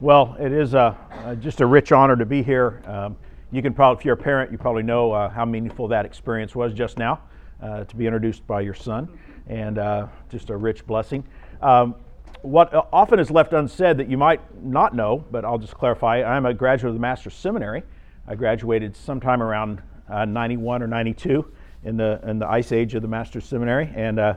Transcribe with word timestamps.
Well, 0.00 0.36
it 0.38 0.52
is 0.52 0.74
a, 0.74 0.96
uh, 1.10 1.34
just 1.34 1.60
a 1.60 1.66
rich 1.66 1.90
honor 1.90 2.14
to 2.14 2.24
be 2.24 2.40
here. 2.40 2.80
Um, 2.86 3.16
you 3.50 3.62
can 3.62 3.74
probably, 3.74 3.98
if 3.98 4.04
you're 4.04 4.14
a 4.14 4.16
parent, 4.16 4.52
you 4.52 4.56
probably 4.56 4.84
know 4.84 5.10
uh, 5.10 5.28
how 5.28 5.44
meaningful 5.44 5.88
that 5.88 6.06
experience 6.06 6.54
was 6.54 6.72
just 6.72 6.98
now 6.98 7.18
uh, 7.60 7.82
to 7.82 7.96
be 7.96 8.06
introduced 8.06 8.46
by 8.46 8.60
your 8.60 8.74
son, 8.74 9.08
and 9.48 9.76
uh, 9.78 10.06
just 10.30 10.50
a 10.50 10.56
rich 10.56 10.86
blessing. 10.86 11.24
Um, 11.60 11.96
what 12.42 12.72
often 12.92 13.18
is 13.18 13.32
left 13.32 13.52
unsaid 13.54 13.96
that 13.96 14.08
you 14.08 14.16
might 14.16 14.40
not 14.62 14.94
know, 14.94 15.24
but 15.32 15.44
I'll 15.44 15.58
just 15.58 15.74
clarify 15.74 16.22
I'm 16.22 16.46
a 16.46 16.54
graduate 16.54 16.90
of 16.90 16.94
the 16.94 17.00
Master's 17.00 17.34
Seminary. 17.34 17.82
I 18.28 18.36
graduated 18.36 18.96
sometime 18.96 19.42
around 19.42 19.82
uh, 20.08 20.24
91 20.24 20.80
or 20.80 20.86
92 20.86 21.44
in 21.82 21.96
the, 21.96 22.20
in 22.24 22.38
the 22.38 22.46
ice 22.46 22.70
age 22.70 22.94
of 22.94 23.02
the 23.02 23.08
Master's 23.08 23.46
Seminary, 23.46 23.92
and 23.96 24.20
uh, 24.20 24.34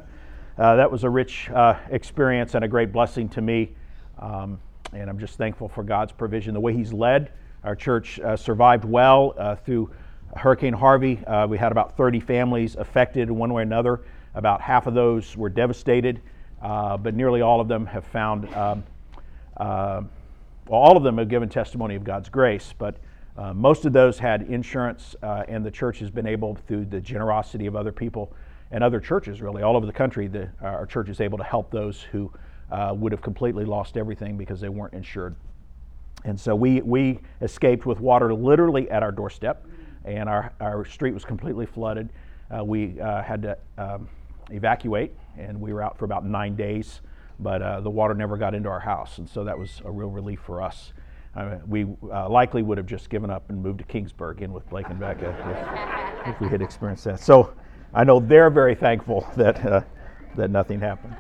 that 0.58 0.92
was 0.92 1.04
a 1.04 1.10
rich 1.10 1.52
experience 1.92 2.56
and 2.56 2.66
a 2.66 2.68
great 2.68 2.92
blessing 2.92 3.30
to 3.30 3.42
me. 3.44 3.76
Um, 4.18 4.60
and 4.94 5.10
I'm 5.10 5.20
just 5.20 5.38
thankful 5.38 5.70
for 5.70 5.84
God's 5.84 6.12
provision, 6.12 6.54
the 6.54 6.60
way 6.60 6.74
He's 6.74 6.92
led. 6.92 7.32
Our 7.64 7.76
church 7.76 8.20
uh, 8.20 8.36
survived 8.36 8.84
well 8.84 9.34
uh, 9.38 9.56
through 9.56 9.92
Hurricane 10.36 10.74
Harvey. 10.74 11.24
Uh, 11.26 11.48
we 11.48 11.58
had 11.58 11.72
about 11.72 11.96
30 11.96 12.20
families 12.20 12.76
affected 12.76 13.30
one 13.30 13.54
way 13.54 13.62
or 13.62 13.64
another. 13.64 14.02
About 14.36 14.62
half 14.62 14.88
of 14.88 14.94
those 14.94 15.36
were 15.38 15.50
devastated, 15.50 16.22
uh, 16.62 16.98
but 16.98 17.16
nearly 17.16 17.42
all 17.42 17.62
of 17.62 17.68
them 17.68 17.86
have 17.86 18.06
found, 18.06 18.54
um, 18.54 18.84
uh, 19.58 20.02
well, 20.68 20.80
all 20.82 20.98
of 20.98 21.04
them 21.04 21.18
have 21.18 21.30
given 21.30 21.50
testimony 21.50 21.96
of 21.96 22.04
God's 22.04 22.30
grace, 22.30 22.74
but 22.78 22.98
uh, 23.38 23.54
most 23.54 23.86
of 23.86 23.94
those 23.94 24.20
had 24.20 24.44
insurance, 24.44 25.16
and 25.22 25.66
the 25.66 25.72
church 25.72 26.00
has 26.00 26.10
been 26.10 26.28
able, 26.28 26.56
through 26.68 26.86
the 26.86 27.00
generosity 27.00 27.66
of 27.66 27.76
other 27.76 27.92
people 27.92 28.34
and 28.72 28.84
other 28.84 29.00
churches, 29.00 29.42
really, 29.42 29.64
all 29.64 29.76
over 29.76 29.86
the 29.86 29.94
country, 29.94 30.28
the, 30.28 30.50
our 30.62 30.86
church 30.86 31.10
is 31.10 31.20
able 31.22 31.38
to 31.38 31.44
help 31.44 31.72
those 31.72 32.02
who 32.02 32.32
uh, 32.72 32.94
would 32.96 33.12
have 33.12 33.22
completely 33.22 33.66
lost 33.66 33.98
everything 33.98 34.38
because 34.38 34.62
they 34.62 34.70
weren't 34.70 34.94
insured. 34.94 35.36
And 36.24 36.40
so 36.40 36.56
we, 36.56 36.82
we 36.82 37.20
escaped 37.42 37.86
with 37.86 38.00
water 38.00 38.34
literally 38.34 38.90
at 38.90 39.04
our 39.04 39.12
doorstep, 39.12 39.66
and 40.06 40.30
our, 40.30 40.54
our 40.60 40.86
street 40.86 41.14
was 41.14 41.26
completely 41.26 41.66
flooded. 41.66 42.10
Uh, 42.56 42.64
we 42.64 43.00
uh, 43.00 43.22
had 43.24 43.42
to 43.42 43.58
um, 43.78 44.08
evacuate, 44.52 45.14
and 45.38 45.60
we 45.60 45.74
were 45.74 45.82
out 45.82 45.98
for 45.98 46.06
about 46.06 46.26
nine 46.26 46.56
days, 46.56 47.02
but 47.40 47.62
uh, 47.62 47.82
the 47.82 47.90
water 47.90 48.14
never 48.14 48.38
got 48.38 48.54
into 48.54 48.70
our 48.70 48.80
house, 48.80 49.18
and 49.18 49.28
so 49.28 49.44
that 49.44 49.58
was 49.58 49.82
a 49.86 49.92
real 49.92 50.10
relief 50.10 50.40
for 50.42 50.62
us. 50.62 50.94
we 51.68 51.88
uh, 52.12 52.30
likely 52.30 52.62
would 52.62 52.78
have 52.78 52.88
just 52.88 53.10
given 53.10 53.30
up 53.30 53.50
and 53.50 53.62
moved 53.62 53.80
to 53.80 53.86
Kingsburg 53.86 54.42
in 54.42 54.54
with 54.54 54.70
Blake 54.70 54.90
and 54.90 55.00
Becca 55.00 56.22
if, 56.26 56.36
if, 56.36 56.42
we 56.42 56.48
had 56.50 56.62
experienced 56.62 57.06
that. 57.06 57.20
So 57.20 57.54
I 57.94 58.04
know 58.04 58.20
they're 58.20 58.50
very 58.50 58.76
thankful 58.76 59.28
that, 59.38 59.66
uh, 59.66 59.82
that 60.36 60.52
nothing 60.52 60.80
happened. 60.80 61.16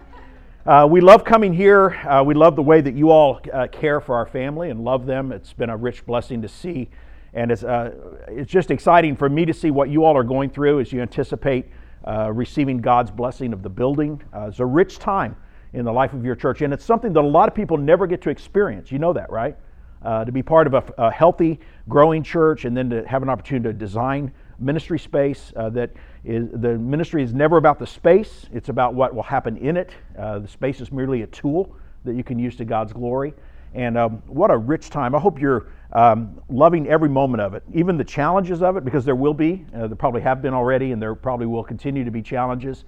Uh, 0.64 0.88
we 0.88 1.02
love 1.02 1.23
coming 1.23 1.52
here. 1.52 1.90
Uh, 2.08 2.23
we 2.23 2.36
love 2.36 2.56
the 2.56 2.62
way 2.62 2.81
that 2.81 2.94
you 2.94 3.09
all 3.09 3.42
uh, 3.52 3.67
care 3.72 4.00
for 4.00 4.16
our 4.16 4.28
family 4.28 4.70
and 4.70 4.84
love 4.84 5.08
them. 5.08 5.31
It's 5.31 5.54
been 5.54 5.72
a 5.72 5.78
rich 5.78 6.06
blessing 6.06 6.44
to 6.44 6.48
see. 6.48 6.88
And 7.34 7.50
it's, 7.50 7.64
uh, 7.64 7.95
it's 8.28 8.52
just 8.52 8.70
exciting 8.70 9.16
for 9.16 9.28
me 9.28 9.44
to 9.45 9.56
see 9.56 9.72
what 9.72 9.89
you 9.89 10.06
all 10.06 10.16
are 10.16 10.23
going 10.23 10.52
through 10.52 10.80
as 10.80 10.94
you 10.94 11.02
anticipate 11.02 11.66
uh, 12.06 12.32
receiving 12.32 12.80
God's 12.80 13.09
blessing 13.09 13.54
of 13.54 13.64
the 13.64 13.70
building. 13.70 14.22
Uh, 14.32 14.50
it's 14.50 14.59
a 14.59 14.66
rich 14.66 15.00
time 15.00 15.36
in 15.73 15.84
the 15.84 15.92
life 15.92 16.14
of 16.14 16.23
your 16.23 16.36
church, 16.36 16.62
and 16.62 16.72
it's 16.73 16.86
something 16.86 17.12
that 17.14 17.22
a 17.22 17.28
lot 17.28 17.48
of 17.48 17.56
people 17.56 17.78
never 17.78 18.06
get 18.06 18.22
to 18.22 18.30
experience. 18.30 18.92
You 18.92 19.00
know 19.00 19.14
that, 19.14 19.32
right? 19.32 19.58
to 20.04 20.32
be 20.32 20.44
part 20.44 20.67
of 20.67 20.73
a, 20.76 20.84
a, 20.98 21.12
healthy, 21.12 21.59
growing 21.88 22.22
church 22.22 22.66
and 22.66 22.76
then 22.76 22.89
to 22.89 23.08
have 23.08 23.23
an 23.23 23.30
opportunity 23.30 23.70
to 23.70 23.73
design 23.73 24.32
ministry 24.59 25.00
space 25.00 25.54
that 25.56 25.92
is 26.23 26.50
the 26.53 26.77
ministry 26.77 27.23
is 27.23 27.33
never 27.33 27.58
about 27.58 27.80
the 27.80 27.88
space, 27.88 28.45
it's 28.53 28.69
about 28.69 28.94
what 28.94 29.16
will 29.16 29.23
happen 29.23 29.58
in 29.58 29.77
it. 29.77 29.91
Uh, 30.17 30.39
the 30.39 30.47
space 30.47 30.80
is 30.80 30.91
merely 30.91 31.23
a 31.23 31.27
tool 31.27 31.75
that 32.05 32.16
you 32.16 32.23
can 32.23 32.38
use 32.38 32.55
to 32.58 32.66
God's 32.66 32.94
glory. 32.94 33.33
And 33.73 33.97
um, 33.97 34.22
what 34.27 34.52
a 34.52 34.58
rich 34.58 34.89
time. 34.89 35.16
I 35.16 35.19
hope 35.19 35.39
you're 35.39 35.67
um, 35.94 36.42
loving 36.49 36.88
every 36.88 37.09
moment 37.09 37.42
of 37.42 37.53
it, 37.53 37.64
even 37.73 37.97
the 37.97 38.03
challenges 38.03 38.61
of 38.61 38.75
it, 38.75 38.83
because 38.83 39.05
there 39.05 39.16
will 39.16 39.33
be. 39.33 39.66
Uh, 39.73 39.88
there 39.88 39.95
probably 39.95 40.22
have 40.22 40.42
been 40.42 40.53
already, 40.53 40.92
and 40.92 41.02
there 41.02 41.16
probably 41.16 41.45
will 41.45 41.64
continue 41.64 42.04
to 42.04 42.11
be 42.11 42.21
challenges. 42.21 42.83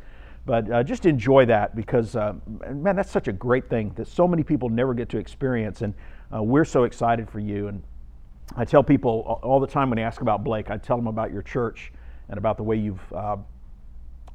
But 0.45 0.69
uh, 0.69 0.83
just 0.83 1.05
enjoy 1.05 1.45
that 1.45 1.73
because, 1.73 2.17
uh, 2.17 2.33
man, 2.69 2.97
that's 2.97 3.11
such 3.11 3.29
a 3.29 3.31
great 3.31 3.69
thing 3.69 3.93
that 3.95 4.07
so 4.07 4.27
many 4.27 4.43
people 4.43 4.67
never 4.67 4.93
get 4.93 5.07
to 5.09 5.17
experience. 5.17 5.81
And 5.81 5.93
uh, 6.33 6.43
we're 6.43 6.65
so 6.65 6.83
excited 6.83 7.29
for 7.29 7.39
you. 7.39 7.69
And 7.69 7.81
I 8.57 8.65
tell 8.65 8.83
people 8.83 9.39
all 9.41 9.61
the 9.61 9.67
time 9.67 9.89
when 9.89 9.95
they 9.95 10.03
ask 10.03 10.19
about 10.19 10.43
Blake, 10.43 10.69
I 10.69 10.77
tell 10.77 10.97
them 10.97 11.07
about 11.07 11.31
your 11.31 11.43
church 11.43 11.93
and 12.29 12.37
about 12.37 12.57
the 12.57 12.63
way 12.63 12.75
you've 12.75 13.13
uh, 13.13 13.37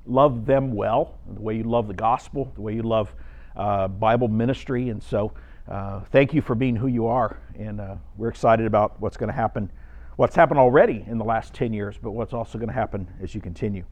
loved 0.07 0.47
them 0.47 0.75
well, 0.75 1.15
the 1.33 1.41
way 1.41 1.57
you 1.57 1.65
love 1.65 1.87
the 1.89 1.95
gospel, 1.95 2.51
the 2.55 2.61
way 2.61 2.75
you 2.75 2.83
love 2.83 3.15
uh, 3.57 3.89
Bible 3.89 4.29
ministry. 4.29 4.89
And 4.89 5.03
so, 5.03 5.33
uh, 5.69 6.01
thank 6.13 6.33
you 6.33 6.41
for 6.41 6.55
being 6.55 6.77
who 6.77 6.87
you 6.87 7.07
are. 7.07 7.39
And 7.59 7.81
uh, 7.81 7.97
we're 8.17 8.29
excited 8.29 8.67
about 8.67 9.01
what's 9.01 9.17
going 9.17 9.29
to 9.29 9.35
happen, 9.35 9.71
what's 10.17 10.35
happened 10.35 10.59
already 10.59 11.05
in 11.07 11.19
the 11.19 11.25
last 11.25 11.53
10 11.55 11.73
years, 11.73 11.97
but 12.01 12.13
what's 12.13 12.33
also 12.33 12.59
going 12.59 12.69
to 12.69 12.75
happen 12.75 13.07
as 13.23 13.35
you 13.35 13.41
continue. 13.41 13.85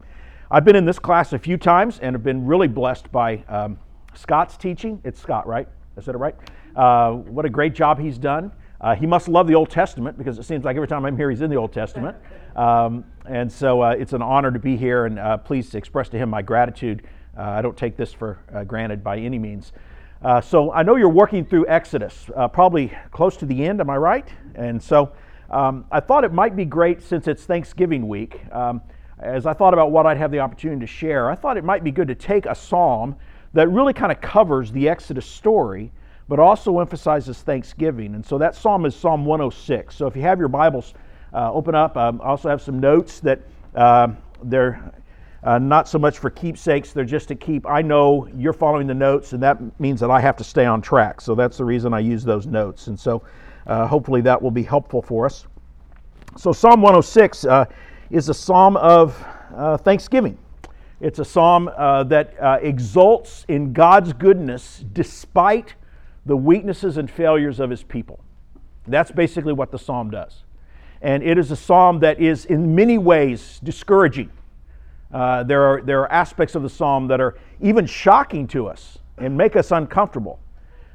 I've 0.49 0.65
been 0.65 0.75
in 0.75 0.85
this 0.85 0.97
class 0.97 1.33
a 1.33 1.39
few 1.39 1.57
times 1.57 1.99
and 1.99 2.15
have 2.15 2.23
been 2.23 2.45
really 2.45 2.67
blessed 2.67 3.11
by 3.11 3.43
um, 3.49 3.77
Scott's 4.15 4.57
teaching. 4.57 5.01
It's 5.03 5.21
Scott, 5.21 5.45
right? 5.45 5.67
I 5.97 6.01
said 6.01 6.15
it 6.15 6.19
right? 6.19 6.35
Uh, 6.75 7.13
what 7.13 7.45
a 7.45 7.49
great 7.49 7.73
job 7.73 7.99
he's 7.99 8.17
done. 8.17 8.51
Uh, 8.79 8.95
he 8.95 9.05
must 9.05 9.27
love 9.27 9.47
the 9.47 9.55
Old 9.55 9.69
Testament 9.69 10.17
because 10.17 10.37
it 10.37 10.43
seems 10.43 10.63
like 10.63 10.75
every 10.75 10.87
time 10.87 11.05
I'm 11.05 11.17
here, 11.17 11.29
he's 11.29 11.41
in 11.41 11.49
the 11.49 11.55
Old 11.55 11.73
Testament. 11.73 12.17
Um, 12.57 13.05
and 13.27 13.51
so 13.51 13.81
uh, 13.83 13.91
it's 13.91 14.13
an 14.13 14.23
honor 14.23 14.49
to 14.49 14.57
be 14.57 14.77
here, 14.77 15.05
and 15.05 15.19
uh, 15.19 15.37
please 15.37 15.75
express 15.75 16.09
to 16.09 16.17
him 16.17 16.31
my 16.31 16.41
gratitude. 16.41 17.03
Uh, 17.37 17.43
I 17.43 17.61
don't 17.61 17.77
take 17.77 17.95
this 17.95 18.11
for 18.11 18.39
uh, 18.51 18.63
granted 18.63 19.03
by 19.03 19.19
any 19.19 19.37
means. 19.37 19.73
Uh, 20.23 20.41
so 20.41 20.71
I 20.71 20.81
know 20.81 20.95
you're 20.95 21.07
working 21.07 21.45
through 21.45 21.67
Exodus, 21.67 22.31
probably 22.53 22.91
close 23.11 23.37
to 23.37 23.45
the 23.45 23.63
end, 23.63 23.79
am 23.79 23.91
I 23.91 23.97
right? 23.97 24.27
And 24.55 24.81
so 24.81 25.11
um, 25.51 25.85
I 25.91 25.99
thought 25.99 26.23
it 26.23 26.33
might 26.33 26.55
be 26.55 26.65
great 26.65 27.03
since 27.03 27.27
it's 27.27 27.45
Thanksgiving 27.45 28.07
week. 28.07 28.41
Um, 28.51 28.81
as 29.19 29.45
I 29.45 29.53
thought 29.53 29.73
about 29.73 29.91
what 29.91 30.07
I'd 30.07 30.17
have 30.17 30.31
the 30.31 30.39
opportunity 30.39 30.81
to 30.81 30.87
share, 30.87 31.29
I 31.29 31.35
thought 31.35 31.57
it 31.57 31.63
might 31.63 31.83
be 31.83 31.91
good 31.91 32.07
to 32.07 32.15
take 32.15 32.47
a 32.47 32.55
psalm 32.55 33.15
that 33.53 33.69
really 33.69 33.93
kind 33.93 34.11
of 34.11 34.19
covers 34.19 34.71
the 34.71 34.89
Exodus 34.89 35.25
story 35.25 35.91
but 36.27 36.39
also 36.39 36.79
emphasizes 36.79 37.41
thanksgiving. 37.41 38.15
And 38.15 38.25
so 38.25 38.37
that 38.37 38.55
psalm 38.55 38.85
is 38.85 38.95
Psalm 38.95 39.25
106. 39.25 39.95
So 39.95 40.07
if 40.07 40.15
you 40.15 40.21
have 40.23 40.39
your 40.39 40.49
Bibles, 40.49 40.93
uh, 41.33 41.51
open 41.51 41.75
up. 41.75 41.97
Um, 41.97 42.21
I 42.21 42.27
also 42.27 42.49
have 42.49 42.61
some 42.61 42.79
notes 42.79 43.19
that 43.21 43.41
uh, 43.75 44.09
they're 44.43 44.91
uh, 45.43 45.59
not 45.59 45.87
so 45.87 45.99
much 45.99 46.19
for 46.19 46.29
keepsakes, 46.29 46.91
they're 46.91 47.05
just 47.05 47.27
to 47.27 47.35
keep. 47.35 47.67
I 47.67 47.81
know 47.81 48.27
you're 48.35 48.53
following 48.53 48.87
the 48.87 48.93
notes, 48.93 49.33
and 49.33 49.43
that 49.43 49.79
means 49.79 49.99
that 49.99 50.09
I 50.09 50.19
have 50.19 50.35
to 50.37 50.43
stay 50.43 50.65
on 50.65 50.81
track. 50.81 51.21
So 51.21 51.35
that's 51.35 51.57
the 51.57 51.65
reason 51.65 51.93
I 51.93 51.99
use 51.99 52.23
those 52.23 52.47
notes. 52.47 52.87
And 52.87 52.99
so 52.99 53.23
uh, 53.67 53.87
hopefully 53.87 54.21
that 54.21 54.41
will 54.41 54.51
be 54.51 54.63
helpful 54.63 55.01
for 55.01 55.25
us. 55.25 55.45
So 56.37 56.51
Psalm 56.51 56.81
106 56.81 57.45
uh, 57.45 57.65
is 58.09 58.29
a 58.29 58.33
psalm 58.33 58.77
of 58.77 59.23
uh, 59.55 59.77
thanksgiving. 59.77 60.37
It's 60.99 61.19
a 61.19 61.25
psalm 61.25 61.65
that 61.77 62.33
exults 62.63 63.45
in 63.47 63.71
God's 63.71 64.13
goodness 64.13 64.83
despite 64.93 65.75
the 66.27 66.37
weaknesses 66.37 66.97
and 66.97 67.09
failures 67.09 67.59
of 67.59 67.69
his 67.69 67.83
people. 67.83 68.19
That's 68.85 69.11
basically 69.11 69.53
what 69.53 69.71
the 69.71 69.79
psalm 69.79 70.11
does. 70.11 70.43
And 71.01 71.23
it 71.23 71.37
is 71.37 71.51
a 71.51 71.55
psalm 71.55 71.99
that 71.99 72.19
is, 72.19 72.45
in 72.45 72.75
many 72.75 72.97
ways, 72.97 73.59
discouraging. 73.63 74.29
Uh, 75.11 75.43
there, 75.43 75.63
are, 75.63 75.81
there 75.81 76.01
are 76.01 76.11
aspects 76.11 76.53
of 76.55 76.63
the 76.63 76.69
psalm 76.69 77.07
that 77.07 77.21
are 77.21 77.37
even 77.61 77.85
shocking 77.85 78.45
to 78.47 78.67
us 78.67 78.97
and 79.17 79.37
make 79.37 79.55
us 79.55 79.71
uncomfortable. 79.71 80.39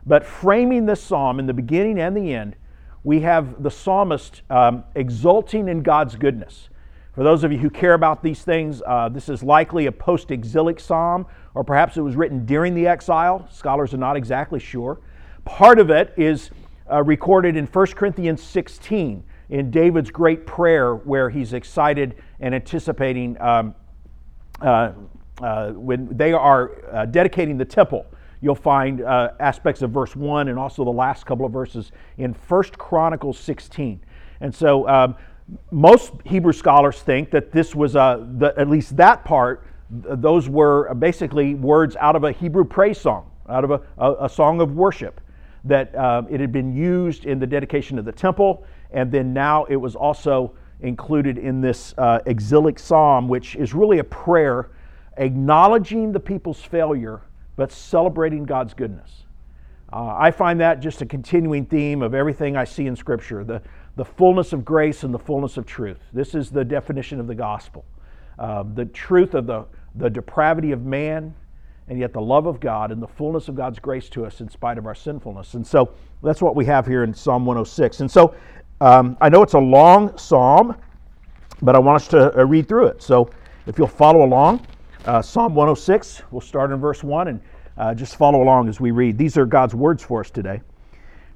But 0.04 0.24
framing 0.24 0.84
this 0.84 1.02
psalm 1.02 1.38
in 1.38 1.46
the 1.46 1.54
beginning 1.54 1.98
and 1.98 2.16
the 2.16 2.34
end, 2.34 2.56
we 3.04 3.20
have 3.20 3.62
the 3.62 3.70
psalmist 3.70 4.42
um, 4.50 4.84
exulting 4.94 5.68
in 5.68 5.82
God's 5.82 6.14
goodness. 6.14 6.68
For 7.14 7.24
those 7.24 7.44
of 7.44 7.52
you 7.52 7.58
who 7.58 7.70
care 7.70 7.94
about 7.94 8.22
these 8.22 8.42
things, 8.42 8.82
uh, 8.86 9.08
this 9.08 9.28
is 9.28 9.42
likely 9.42 9.86
a 9.86 9.92
post 9.92 10.30
exilic 10.30 10.78
psalm, 10.78 11.26
or 11.54 11.64
perhaps 11.64 11.96
it 11.96 12.00
was 12.00 12.16
written 12.16 12.44
during 12.44 12.74
the 12.74 12.86
exile. 12.86 13.46
Scholars 13.50 13.94
are 13.94 13.98
not 13.98 14.16
exactly 14.16 14.60
sure. 14.60 15.00
Part 15.44 15.78
of 15.78 15.90
it 15.90 16.14
is 16.16 16.50
uh, 16.90 17.02
recorded 17.02 17.56
in 17.56 17.66
1 17.66 17.86
Corinthians 17.88 18.42
16 18.42 19.24
in 19.50 19.70
David's 19.70 20.10
great 20.10 20.46
prayer, 20.46 20.94
where 20.94 21.28
he's 21.30 21.52
excited 21.52 22.16
and 22.40 22.54
anticipating 22.54 23.40
um, 23.40 23.74
uh, 24.60 24.92
uh, 25.40 25.70
when 25.72 26.08
they 26.16 26.32
are 26.32 26.72
uh, 26.92 27.06
dedicating 27.06 27.58
the 27.58 27.64
temple. 27.64 28.06
You'll 28.40 28.54
find 28.54 29.02
uh, 29.02 29.32
aspects 29.40 29.82
of 29.82 29.90
verse 29.90 30.14
1 30.14 30.48
and 30.48 30.58
also 30.58 30.84
the 30.84 30.90
last 30.90 31.26
couple 31.26 31.44
of 31.44 31.52
verses 31.52 31.92
in 32.18 32.34
1 32.34 32.62
Chronicles 32.78 33.38
16. 33.38 34.00
And 34.40 34.54
so 34.54 34.88
um, 34.88 35.16
most 35.70 36.12
Hebrew 36.24 36.52
scholars 36.52 37.00
think 37.00 37.30
that 37.32 37.52
this 37.52 37.74
was, 37.74 37.96
uh, 37.96 38.24
the, 38.38 38.54
at 38.56 38.68
least 38.68 38.96
that 38.96 39.24
part, 39.24 39.66
those 39.90 40.48
were 40.48 40.92
basically 40.94 41.54
words 41.54 41.96
out 41.96 42.16
of 42.16 42.24
a 42.24 42.32
Hebrew 42.32 42.64
praise 42.64 43.00
song, 43.00 43.30
out 43.48 43.64
of 43.64 43.70
a, 43.70 43.80
a, 43.98 44.24
a 44.24 44.28
song 44.28 44.60
of 44.60 44.72
worship 44.72 45.20
that 45.64 45.94
uh, 45.94 46.22
it 46.30 46.40
had 46.40 46.52
been 46.52 46.74
used 46.74 47.24
in 47.24 47.38
the 47.38 47.46
dedication 47.46 47.98
of 47.98 48.04
the 48.04 48.12
temple, 48.12 48.64
and 48.90 49.10
then 49.10 49.32
now 49.32 49.64
it 49.66 49.76
was 49.76 49.94
also 49.94 50.54
included 50.80 51.38
in 51.38 51.60
this 51.60 51.94
uh, 51.98 52.18
exilic 52.26 52.78
psalm, 52.78 53.28
which 53.28 53.54
is 53.56 53.72
really 53.72 53.98
a 53.98 54.04
prayer 54.04 54.70
acknowledging 55.16 56.12
the 56.12 56.20
people's 56.20 56.60
failure 56.60 57.22
but 57.56 57.70
celebrating 57.70 58.44
God's 58.44 58.74
goodness. 58.74 59.24
Uh, 59.92 60.14
I 60.18 60.30
find 60.30 60.58
that 60.60 60.80
just 60.80 61.02
a 61.02 61.06
continuing 61.06 61.66
theme 61.66 62.00
of 62.02 62.14
everything 62.14 62.56
I 62.56 62.64
see 62.64 62.86
in 62.86 62.96
Scripture 62.96 63.44
the, 63.44 63.60
the 63.96 64.04
fullness 64.04 64.54
of 64.54 64.64
grace 64.64 65.04
and 65.04 65.12
the 65.12 65.18
fullness 65.18 65.58
of 65.58 65.66
truth. 65.66 66.00
This 66.12 66.34
is 66.34 66.50
the 66.50 66.64
definition 66.64 67.20
of 67.20 67.26
the 67.26 67.34
gospel. 67.34 67.84
Uh, 68.38 68.64
the 68.74 68.86
truth 68.86 69.34
of 69.34 69.46
the, 69.46 69.66
the 69.94 70.08
depravity 70.08 70.72
of 70.72 70.84
man, 70.84 71.34
and 71.88 71.98
yet 71.98 72.12
the 72.12 72.20
love 72.20 72.46
of 72.46 72.60
God 72.60 72.92
and 72.92 73.02
the 73.02 73.08
fullness 73.08 73.48
of 73.48 73.54
God's 73.54 73.78
grace 73.78 74.08
to 74.10 74.24
us 74.24 74.40
in 74.40 74.48
spite 74.48 74.78
of 74.78 74.86
our 74.86 74.94
sinfulness. 74.94 75.54
And 75.54 75.66
so 75.66 75.92
that's 76.22 76.40
what 76.40 76.56
we 76.56 76.64
have 76.66 76.86
here 76.86 77.04
in 77.04 77.12
Psalm 77.12 77.44
106. 77.44 78.00
And 78.00 78.10
so 78.10 78.34
um, 78.80 79.16
I 79.20 79.28
know 79.28 79.42
it's 79.42 79.54
a 79.54 79.58
long 79.58 80.16
psalm, 80.16 80.76
but 81.60 81.74
I 81.74 81.78
want 81.78 82.02
us 82.02 82.08
to 82.08 82.38
uh, 82.38 82.44
read 82.44 82.68
through 82.68 82.86
it. 82.86 83.02
So 83.02 83.30
if 83.66 83.78
you'll 83.78 83.86
follow 83.86 84.24
along, 84.24 84.66
uh, 85.04 85.22
Psalm 85.22 85.54
106, 85.54 86.22
we'll 86.30 86.40
start 86.40 86.70
in 86.70 86.78
verse 86.78 87.02
1 87.02 87.28
and 87.28 87.40
uh, 87.76 87.94
just 87.94 88.16
follow 88.16 88.42
along 88.42 88.68
as 88.68 88.80
we 88.80 88.90
read. 88.90 89.18
These 89.18 89.36
are 89.36 89.46
God's 89.46 89.74
words 89.74 90.02
for 90.02 90.20
us 90.20 90.30
today. 90.30 90.60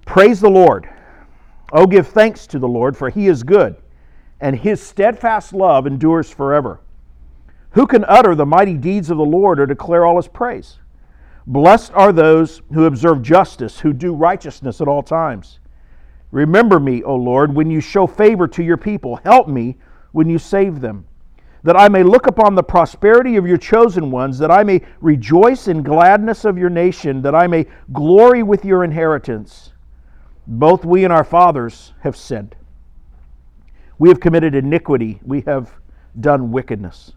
Praise 0.04 0.40
the 0.40 0.50
Lord. 0.50 0.88
Oh, 1.72 1.87
give 1.87 2.06
thanks 2.06 2.46
to 2.49 2.58
the 2.58 2.69
Lord, 2.69 2.96
for 2.96 3.10
he 3.10 3.26
is 3.26 3.42
good, 3.42 3.76
and 4.40 4.56
his 4.56 4.81
steadfast 4.81 5.52
love 5.52 5.87
endures 5.87 6.31
forever. 6.31 6.81
Who 7.76 7.87
can 7.87 8.05
utter 8.08 8.34
the 8.34 8.44
mighty 8.44 8.76
deeds 8.76 9.11
of 9.11 9.19
the 9.19 9.25
Lord 9.25 9.61
or 9.61 9.67
declare 9.67 10.05
all 10.05 10.17
his 10.17 10.28
praise? 10.28 10.78
Blessed 11.46 11.93
are 11.93 12.12
those 12.12 12.61
who 12.73 12.87
observe 12.87 13.23
justice, 13.23 13.78
who 13.78 13.93
do 13.93 14.12
righteousness 14.12 14.81
at 14.81 14.88
all 14.88 15.02
times. 15.02 15.61
Remember 16.32 16.81
me, 16.81 17.05
O 17.05 17.14
Lord, 17.14 17.55
when 17.55 17.70
you 17.70 17.81
show 17.81 18.08
favor 18.08 18.49
to 18.49 18.64
your 18.64 18.76
people. 18.76 19.17
Help 19.17 19.46
me 19.46 19.76
when 20.11 20.28
you 20.28 20.38
save 20.38 20.81
them 20.81 21.06
that 21.67 21.76
I 21.76 21.88
may 21.88 22.05
look 22.05 22.28
upon 22.28 22.55
the 22.55 22.62
prosperity 22.62 23.34
of 23.34 23.44
your 23.44 23.56
chosen 23.56 24.12
ones, 24.12 24.38
that 24.38 24.52
I 24.52 24.62
may 24.62 24.82
rejoice 25.00 25.67
in 25.67 25.82
gladness 25.82 26.44
of 26.44 26.56
your 26.56 26.70
nation, 26.70 27.23
that 27.23 27.34
I 27.34 27.49
may 27.49 27.67
glory 27.93 28.44
with 28.44 28.64
your 28.64 28.84
inheritance. 28.84 29.73
Both 30.46 30.84
we 30.84 31.02
and 31.02 31.12
our 31.12 31.25
fathers 31.25 31.93
have 32.02 32.17
sinned. 32.17 32.55
We 33.99 34.08
have 34.11 34.20
committed 34.20 34.55
iniquity, 34.55 35.19
we 35.25 35.40
have 35.40 35.73
done 36.20 36.52
wickedness. 36.52 37.14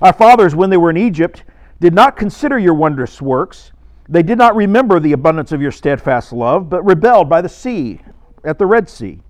Our 0.00 0.12
fathers, 0.12 0.54
when 0.54 0.70
they 0.70 0.76
were 0.76 0.90
in 0.90 0.96
Egypt, 0.96 1.44
did 1.80 1.94
not 1.94 2.16
consider 2.16 2.58
your 2.58 2.74
wondrous 2.74 3.20
works. 3.20 3.72
They 4.08 4.22
did 4.22 4.38
not 4.38 4.54
remember 4.54 5.00
the 5.00 5.12
abundance 5.12 5.52
of 5.52 5.60
your 5.60 5.72
steadfast 5.72 6.32
love, 6.32 6.68
but 6.68 6.84
rebelled 6.84 7.28
by 7.28 7.40
the 7.40 7.48
sea, 7.48 8.00
at 8.44 8.58
the 8.58 8.66
Red 8.66 8.88
Sea. 8.88 9.20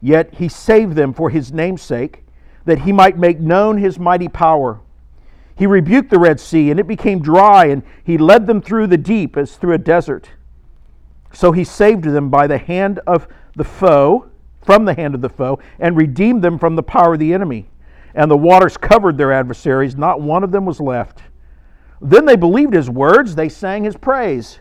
Yet 0.00 0.34
he 0.34 0.48
saved 0.48 0.94
them 0.94 1.12
for 1.12 1.30
his 1.30 1.52
name's 1.52 1.82
sake 1.82 2.24
that 2.64 2.80
he 2.80 2.92
might 2.92 3.18
make 3.18 3.40
known 3.40 3.78
his 3.78 3.98
mighty 3.98 4.28
power. 4.28 4.80
He 5.56 5.66
rebuked 5.66 6.10
the 6.10 6.18
Red 6.18 6.40
Sea, 6.40 6.70
and 6.70 6.78
it 6.78 6.86
became 6.86 7.20
dry, 7.22 7.66
and 7.66 7.82
he 8.04 8.18
led 8.18 8.46
them 8.46 8.60
through 8.60 8.86
the 8.86 8.98
deep 8.98 9.36
as 9.36 9.56
through 9.56 9.74
a 9.74 9.78
desert. 9.78 10.30
So 11.32 11.52
he 11.52 11.64
saved 11.64 12.04
them 12.04 12.28
by 12.30 12.46
the 12.46 12.58
hand 12.58 13.00
of 13.06 13.28
the 13.56 13.64
foe, 13.64 14.28
from 14.62 14.84
the 14.84 14.94
hand 14.94 15.14
of 15.14 15.20
the 15.20 15.28
foe, 15.28 15.58
and 15.78 15.96
redeemed 15.96 16.42
them 16.42 16.58
from 16.58 16.76
the 16.76 16.82
power 16.82 17.14
of 17.14 17.18
the 17.18 17.32
enemy. 17.32 17.69
And 18.14 18.30
the 18.30 18.36
waters 18.36 18.76
covered 18.76 19.16
their 19.16 19.32
adversaries, 19.32 19.96
not 19.96 20.20
one 20.20 20.42
of 20.42 20.50
them 20.50 20.64
was 20.64 20.80
left. 20.80 21.22
Then 22.00 22.24
they 22.24 22.36
believed 22.36 22.74
his 22.74 22.90
words, 22.90 23.34
they 23.34 23.48
sang 23.48 23.84
his 23.84 23.96
praise, 23.96 24.60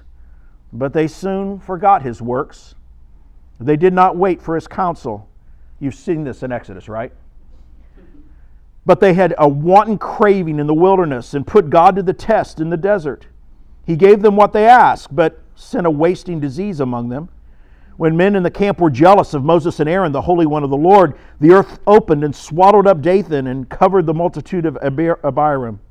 but 0.74 0.94
they 0.94 1.08
soon 1.08 1.60
forgot 1.60 2.02
his 2.02 2.22
works. 2.22 2.76
They 3.60 3.78
did 3.78 3.94
not 3.94 4.18
wait 4.18 4.42
for 4.42 4.56
his 4.56 4.68
counsel. 4.68 5.30
You've 5.80 5.96
seen 5.96 6.24
this 6.24 6.44
in 6.44 6.52
Exodus, 6.52 6.90
right? 6.90 7.14
But 8.86 9.00
they 9.00 9.14
had 9.14 9.36
a 9.38 9.48
wanton 9.48 9.98
craving 9.98 10.60
in 10.60 10.68
the 10.68 10.74
wilderness 10.74 11.34
and 11.34 11.46
put 11.46 11.70
God 11.70 11.96
to 11.96 12.04
the 12.04 12.14
test 12.14 12.60
in 12.60 12.70
the 12.70 12.78
desert. 12.78 13.28
He 13.86 13.96
gave 13.96 14.22
them 14.22 14.36
what 14.36 14.54
they 14.54 14.66
asked, 14.66 15.16
but 15.16 15.42
sent 15.56 15.88
a 15.88 15.92
wasting 15.92 16.40
disease 16.40 16.80
among 16.80 17.10
them. 17.10 17.30
When 18.00 18.16
men 18.16 18.38
in 18.38 18.44
the 18.44 18.50
camp 18.50 18.80
were 18.80 18.90
jealous 18.90 19.34
of 19.34 19.44
Moses 19.44 19.82
and 19.82 19.90
Aaron, 19.90 20.14
the 20.14 20.22
Holy 20.22 20.46
One 20.46 20.64
of 20.64 20.70
the 20.70 20.78
Lord, 20.78 21.20
the 21.42 21.52
earth 21.52 21.82
opened 21.86 22.24
and 22.24 22.34
swallowed 22.34 22.88
up 22.88 23.02
Dathan 23.02 23.46
and 23.48 23.68
covered 23.68 24.06
the 24.06 24.14
multitude 24.14 24.66
of 24.66 24.78
Abiram. 24.78 25.82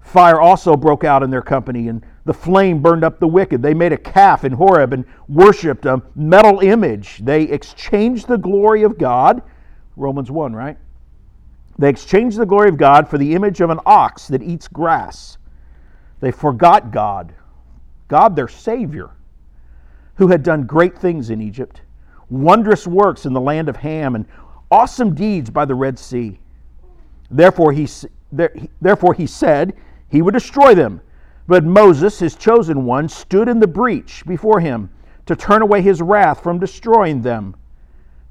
Fire 0.00 0.40
also 0.40 0.78
broke 0.78 1.04
out 1.04 1.22
in 1.22 1.28
their 1.28 1.42
company, 1.42 1.88
and 1.88 2.02
the 2.24 2.32
flame 2.32 2.80
burned 2.80 3.04
up 3.04 3.20
the 3.20 3.28
wicked. 3.28 3.60
They 3.60 3.74
made 3.74 3.92
a 3.92 3.98
calf 3.98 4.44
in 4.44 4.52
Horeb 4.52 4.94
and 4.94 5.04
worshipped 5.28 5.84
a 5.84 6.00
metal 6.14 6.60
image. 6.60 7.18
They 7.18 7.42
exchanged 7.42 8.26
the 8.26 8.38
glory 8.38 8.82
of 8.82 8.96
God, 8.96 9.42
Romans 9.96 10.30
1, 10.30 10.54
right? 10.54 10.78
They 11.78 11.90
exchanged 11.90 12.38
the 12.38 12.46
glory 12.46 12.70
of 12.70 12.78
God 12.78 13.10
for 13.10 13.18
the 13.18 13.34
image 13.34 13.60
of 13.60 13.68
an 13.68 13.80
ox 13.84 14.26
that 14.28 14.42
eats 14.42 14.68
grass. 14.68 15.36
They 16.20 16.30
forgot 16.30 16.90
God, 16.90 17.34
God 18.08 18.36
their 18.36 18.48
Savior, 18.48 19.10
who 20.16 20.28
had 20.28 20.42
done 20.42 20.64
great 20.64 20.96
things 20.96 21.30
in 21.30 21.40
Egypt, 21.40 21.82
wondrous 22.30 22.86
works 22.86 23.26
in 23.26 23.32
the 23.32 23.40
land 23.40 23.68
of 23.68 23.76
Ham, 23.76 24.14
and 24.14 24.26
awesome 24.70 25.14
deeds 25.14 25.50
by 25.50 25.64
the 25.64 25.74
Red 25.74 25.98
Sea. 25.98 26.38
Therefore 27.30 27.72
he, 27.72 27.88
therefore 28.80 29.14
he 29.14 29.26
said 29.26 29.74
he 30.08 30.22
would 30.22 30.34
destroy 30.34 30.74
them. 30.74 31.00
But 31.46 31.64
Moses, 31.64 32.18
his 32.20 32.36
chosen 32.36 32.84
one, 32.84 33.08
stood 33.08 33.48
in 33.48 33.60
the 33.60 33.66
breach 33.66 34.24
before 34.26 34.60
him 34.60 34.90
to 35.26 35.36
turn 35.36 35.62
away 35.62 35.82
his 35.82 36.00
wrath 36.00 36.42
from 36.42 36.58
destroying 36.58 37.22
them. 37.22 37.56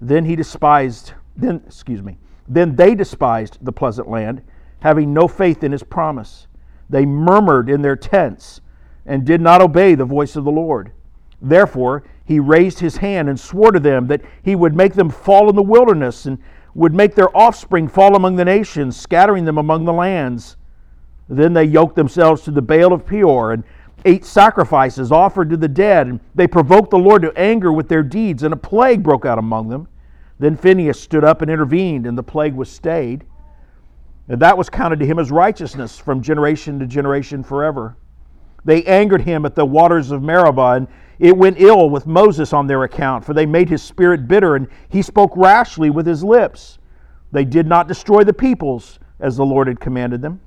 Then 0.02 0.26
he 0.26 0.36
despised, 0.36 1.14
then, 1.36 1.62
excuse 1.66 2.02
me, 2.02 2.18
then 2.48 2.76
they 2.76 2.96
despised 2.96 3.60
the 3.62 3.72
pleasant 3.72 4.10
land, 4.10 4.42
having 4.80 5.14
no 5.14 5.28
faith 5.28 5.64
in 5.64 5.72
his 5.72 5.84
promise. 5.84 6.48
They 6.90 7.06
murmured 7.06 7.70
in 7.70 7.82
their 7.82 7.96
tents 7.96 8.62
and 9.06 9.26
did 9.26 9.42
not 9.42 9.62
obey 9.62 9.96
the 9.96 10.06
voice 10.06 10.36
of 10.36 10.44
the 10.44 10.52
Lord. 10.52 10.92
Therefore, 11.44 12.04
he 12.24 12.40
raised 12.40 12.80
his 12.80 12.98
hand 12.98 13.28
and 13.28 13.38
swore 13.38 13.74
to 13.74 13.80
them 13.80 14.08
that 14.08 14.22
he 14.42 14.56
would 14.56 14.76
make 14.76 14.94
them 14.94 15.10
fall 15.10 15.50
in 15.50 15.56
the 15.58 15.62
wilderness 15.62 16.26
and 16.26 16.38
would 16.74 16.94
make 16.94 17.14
their 17.14 17.36
offspring 17.38 17.88
fall 17.90 18.16
among 18.16 18.38
the 18.38 18.46
nations, 18.46 19.00
scattering 19.00 19.44
them 19.44 19.58
among 19.58 19.84
the 19.84 19.94
lands. 19.94 20.56
Then 21.28 21.54
they 21.54 21.66
yoked 21.66 21.96
themselves 21.96 22.42
to 22.44 22.52
the 22.52 22.62
Baal 22.62 22.94
of 22.94 23.06
Peor 23.06 23.52
and 23.52 23.64
ate 24.06 24.26
sacrifices 24.26 25.12
offered 25.12 25.50
to 25.50 25.58
the 25.58 25.68
dead. 25.68 26.08
And 26.08 26.20
they 26.34 26.48
provoked 26.48 26.92
the 26.92 26.98
Lord 26.98 27.22
to 27.24 27.38
anger 27.38 27.72
with 27.72 27.90
their 27.90 28.04
deeds, 28.04 28.44
and 28.44 28.54
a 28.54 28.58
plague 28.58 29.04
broke 29.04 29.26
out 29.26 29.38
among 29.38 29.68
them. 29.68 29.88
Then 30.40 30.56
Phinehas 30.56 31.00
stood 31.00 31.24
up 31.24 31.42
and 31.42 31.52
intervened, 31.52 32.08
and 32.08 32.18
the 32.18 32.24
plague 32.24 32.56
was 32.56 32.70
stayed. 32.70 33.26
And 34.30 34.42
that 34.42 34.58
was 34.58 34.70
counted 34.70 35.00
to 35.00 35.06
him 35.06 35.20
as 35.20 35.30
righteousness 35.30 36.00
from 36.00 36.22
generation 36.22 36.80
to 36.80 36.88
generation 36.88 37.44
forever. 37.44 37.98
They 38.66 38.84
angered 38.84 39.22
him 39.22 39.46
at 39.46 39.56
the 39.56 39.66
waters 39.66 40.12
of 40.12 40.24
Meribah, 40.24 40.74
and 40.74 40.88
it 41.20 41.38
went 41.38 41.60
ill 41.60 41.90
with 41.90 42.08
Moses 42.08 42.54
on 42.54 42.68
their 42.68 42.84
account, 42.84 43.26
for 43.26 43.34
they 43.34 43.46
made 43.46 43.70
his 43.70 43.82
spirit 43.82 44.28
bitter, 44.28 44.56
and 44.56 44.68
he 44.90 45.02
spoke 45.02 45.36
rashly 45.36 45.90
with 45.90 46.06
his 46.06 46.24
lips. 46.24 46.80
They 47.32 47.46
did 47.46 47.68
not 47.68 47.88
destroy 47.88 48.24
the 48.24 48.34
peoples, 48.34 49.00
as 49.20 49.38
the 49.38 49.46
Lord 49.46 49.68
had 49.68 49.80
commanded 49.80 50.22
them, 50.22 50.42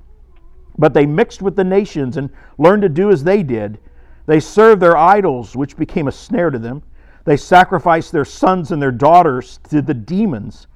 but 0.77 0.93
they 0.93 1.05
mixed 1.05 1.41
with 1.41 1.55
the 1.55 1.63
nations 1.63 2.17
and 2.17 2.29
learned 2.57 2.83
to 2.83 2.89
do 2.89 3.09
as 3.09 3.23
they 3.23 3.43
did. 3.43 3.79
They 4.25 4.39
served 4.39 4.81
their 4.81 4.97
idols, 4.97 5.55
which 5.55 5.77
became 5.77 6.07
a 6.07 6.11
snare 6.11 6.49
to 6.49 6.59
them. 6.59 6.83
They 7.25 7.37
sacrificed 7.37 8.11
their 8.11 8.25
sons 8.25 8.71
and 8.71 8.81
their 8.81 8.91
daughters 8.91 9.59
to 9.69 9.81
the 9.81 9.93
demons. 9.93 10.67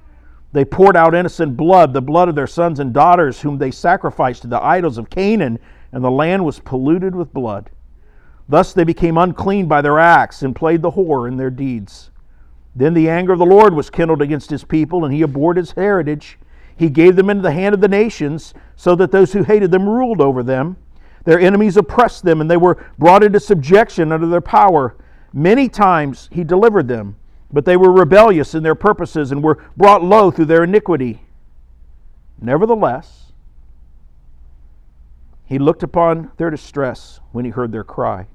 They 0.52 0.64
poured 0.64 0.96
out 0.96 1.14
innocent 1.14 1.56
blood, 1.56 1.92
the 1.92 2.02
blood 2.02 2.28
of 2.28 2.34
their 2.34 2.46
sons 2.46 2.80
and 2.80 2.92
daughters, 2.92 3.40
whom 3.40 3.56
they 3.56 3.70
sacrificed 3.70 4.42
to 4.42 4.48
the 4.48 4.62
idols 4.62 4.98
of 4.98 5.08
Canaan, 5.08 5.58
and 5.92 6.02
the 6.02 6.10
land 6.10 6.44
was 6.44 6.58
polluted 6.58 7.14
with 7.14 7.32
blood. 7.32 7.70
Thus 8.48 8.72
they 8.72 8.84
became 8.84 9.18
unclean 9.18 9.66
by 9.66 9.82
their 9.82 9.98
acts 9.98 10.42
and 10.42 10.56
played 10.56 10.82
the 10.82 10.92
whore 10.92 11.28
in 11.28 11.36
their 11.36 11.50
deeds. 11.50 12.10
Then 12.74 12.94
the 12.94 13.08
anger 13.08 13.32
of 13.32 13.38
the 13.38 13.46
Lord 13.46 13.74
was 13.74 13.90
kindled 13.90 14.22
against 14.22 14.50
his 14.50 14.64
people, 14.64 15.04
and 15.04 15.12
he 15.12 15.22
abhorred 15.22 15.58
his 15.58 15.72
heritage. 15.72 16.38
He 16.76 16.88
gave 16.88 17.16
them 17.16 17.28
into 17.28 17.42
the 17.42 17.52
hand 17.52 17.74
of 17.74 17.80
the 17.80 17.88
nations, 17.88 18.54
so 18.76 18.94
that 18.96 19.12
those 19.12 19.32
who 19.32 19.42
hated 19.42 19.70
them 19.70 19.88
ruled 19.88 20.20
over 20.20 20.42
them. 20.42 20.76
Their 21.24 21.38
enemies 21.38 21.76
oppressed 21.76 22.24
them, 22.24 22.40
and 22.40 22.50
they 22.50 22.56
were 22.56 22.84
brought 22.98 23.22
into 23.22 23.38
subjection 23.40 24.10
under 24.10 24.26
their 24.26 24.40
power. 24.40 24.96
Many 25.32 25.68
times 25.68 26.28
he 26.32 26.44
delivered 26.44 26.88
them, 26.88 27.16
but 27.52 27.64
they 27.64 27.76
were 27.76 27.92
rebellious 27.92 28.54
in 28.54 28.62
their 28.62 28.74
purposes 28.74 29.32
and 29.32 29.42
were 29.42 29.62
brought 29.76 30.02
low 30.02 30.30
through 30.30 30.46
their 30.46 30.64
iniquity. 30.64 31.22
Nevertheless, 32.40 33.21
he 35.52 35.58
looked 35.58 35.82
upon 35.82 36.30
their 36.38 36.48
distress 36.48 37.20
when 37.32 37.44
he 37.44 37.50
heard 37.50 37.72
their 37.72 37.84
cry. 37.84 38.26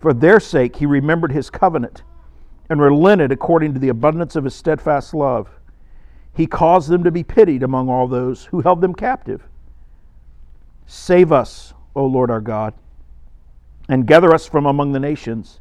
For 0.00 0.12
their 0.12 0.40
sake 0.40 0.74
he 0.74 0.84
remembered 0.84 1.30
his 1.30 1.48
covenant 1.48 2.02
and 2.68 2.80
relented 2.80 3.30
according 3.30 3.72
to 3.72 3.78
the 3.78 3.90
abundance 3.90 4.34
of 4.34 4.42
his 4.42 4.52
steadfast 4.52 5.14
love. 5.14 5.48
He 6.34 6.48
caused 6.48 6.88
them 6.88 7.04
to 7.04 7.12
be 7.12 7.22
pitied 7.22 7.62
among 7.62 7.88
all 7.88 8.08
those 8.08 8.46
who 8.46 8.62
held 8.62 8.80
them 8.80 8.96
captive. 8.96 9.46
Save 10.86 11.30
us, 11.30 11.72
O 11.94 12.04
Lord 12.04 12.32
our 12.32 12.40
God, 12.40 12.74
and 13.88 14.04
gather 14.04 14.34
us 14.34 14.44
from 14.44 14.66
among 14.66 14.90
the 14.90 14.98
nations 14.98 15.60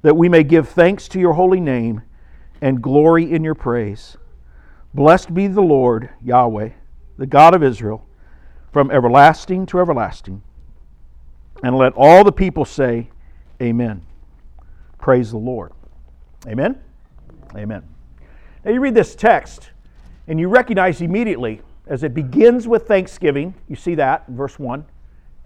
that 0.00 0.16
we 0.16 0.30
may 0.30 0.44
give 0.44 0.66
thanks 0.66 1.08
to 1.08 1.20
your 1.20 1.34
holy 1.34 1.60
name 1.60 2.00
and 2.62 2.80
glory 2.80 3.30
in 3.30 3.44
your 3.44 3.54
praise. 3.54 4.16
Blessed 4.94 5.34
be 5.34 5.46
the 5.46 5.60
Lord, 5.60 6.08
Yahweh, 6.22 6.70
the 7.18 7.26
God 7.26 7.54
of 7.54 7.62
Israel, 7.62 8.05
from 8.76 8.90
everlasting 8.90 9.64
to 9.64 9.80
everlasting. 9.80 10.42
And 11.62 11.78
let 11.78 11.94
all 11.96 12.24
the 12.24 12.30
people 12.30 12.66
say, 12.66 13.08
Amen. 13.62 14.02
Praise 14.98 15.30
the 15.30 15.38
Lord. 15.38 15.72
Amen. 16.46 16.78
Amen. 17.56 17.82
Now 18.62 18.72
you 18.72 18.80
read 18.80 18.92
this 18.92 19.14
text 19.14 19.70
and 20.28 20.38
you 20.38 20.50
recognize 20.50 21.00
immediately 21.00 21.62
as 21.86 22.02
it 22.02 22.12
begins 22.12 22.68
with 22.68 22.86
thanksgiving, 22.86 23.54
you 23.66 23.76
see 23.76 23.94
that 23.94 24.24
in 24.28 24.36
verse 24.36 24.58
1, 24.58 24.84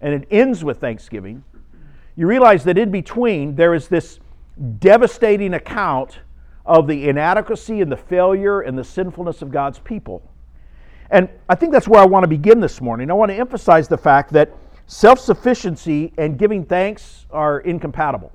and 0.01 0.13
it 0.13 0.27
ends 0.29 0.65
with 0.65 0.81
thanksgiving. 0.81 1.41
You 2.17 2.27
realize 2.27 2.65
that 2.65 2.77
in 2.77 2.91
between 2.91 3.55
there 3.55 3.73
is 3.73 3.87
this 3.87 4.19
devastating 4.79 5.53
account 5.53 6.19
of 6.65 6.85
the 6.85 7.07
inadequacy 7.07 7.79
and 7.79 7.89
the 7.89 7.95
failure 7.95 8.59
and 8.59 8.77
the 8.77 8.83
sinfulness 8.83 9.41
of 9.41 9.51
God's 9.51 9.79
people. 9.79 10.21
And 11.11 11.27
I 11.49 11.55
think 11.55 11.73
that's 11.73 11.87
where 11.87 12.01
I 12.01 12.05
want 12.05 12.23
to 12.23 12.27
begin 12.27 12.61
this 12.61 12.79
morning. 12.79 13.11
I 13.11 13.13
want 13.13 13.29
to 13.29 13.35
emphasize 13.35 13.87
the 13.87 13.97
fact 13.97 14.31
that 14.33 14.51
self 14.87 15.19
sufficiency 15.19 16.13
and 16.17 16.39
giving 16.39 16.65
thanks 16.65 17.25
are 17.29 17.59
incompatible. 17.59 18.31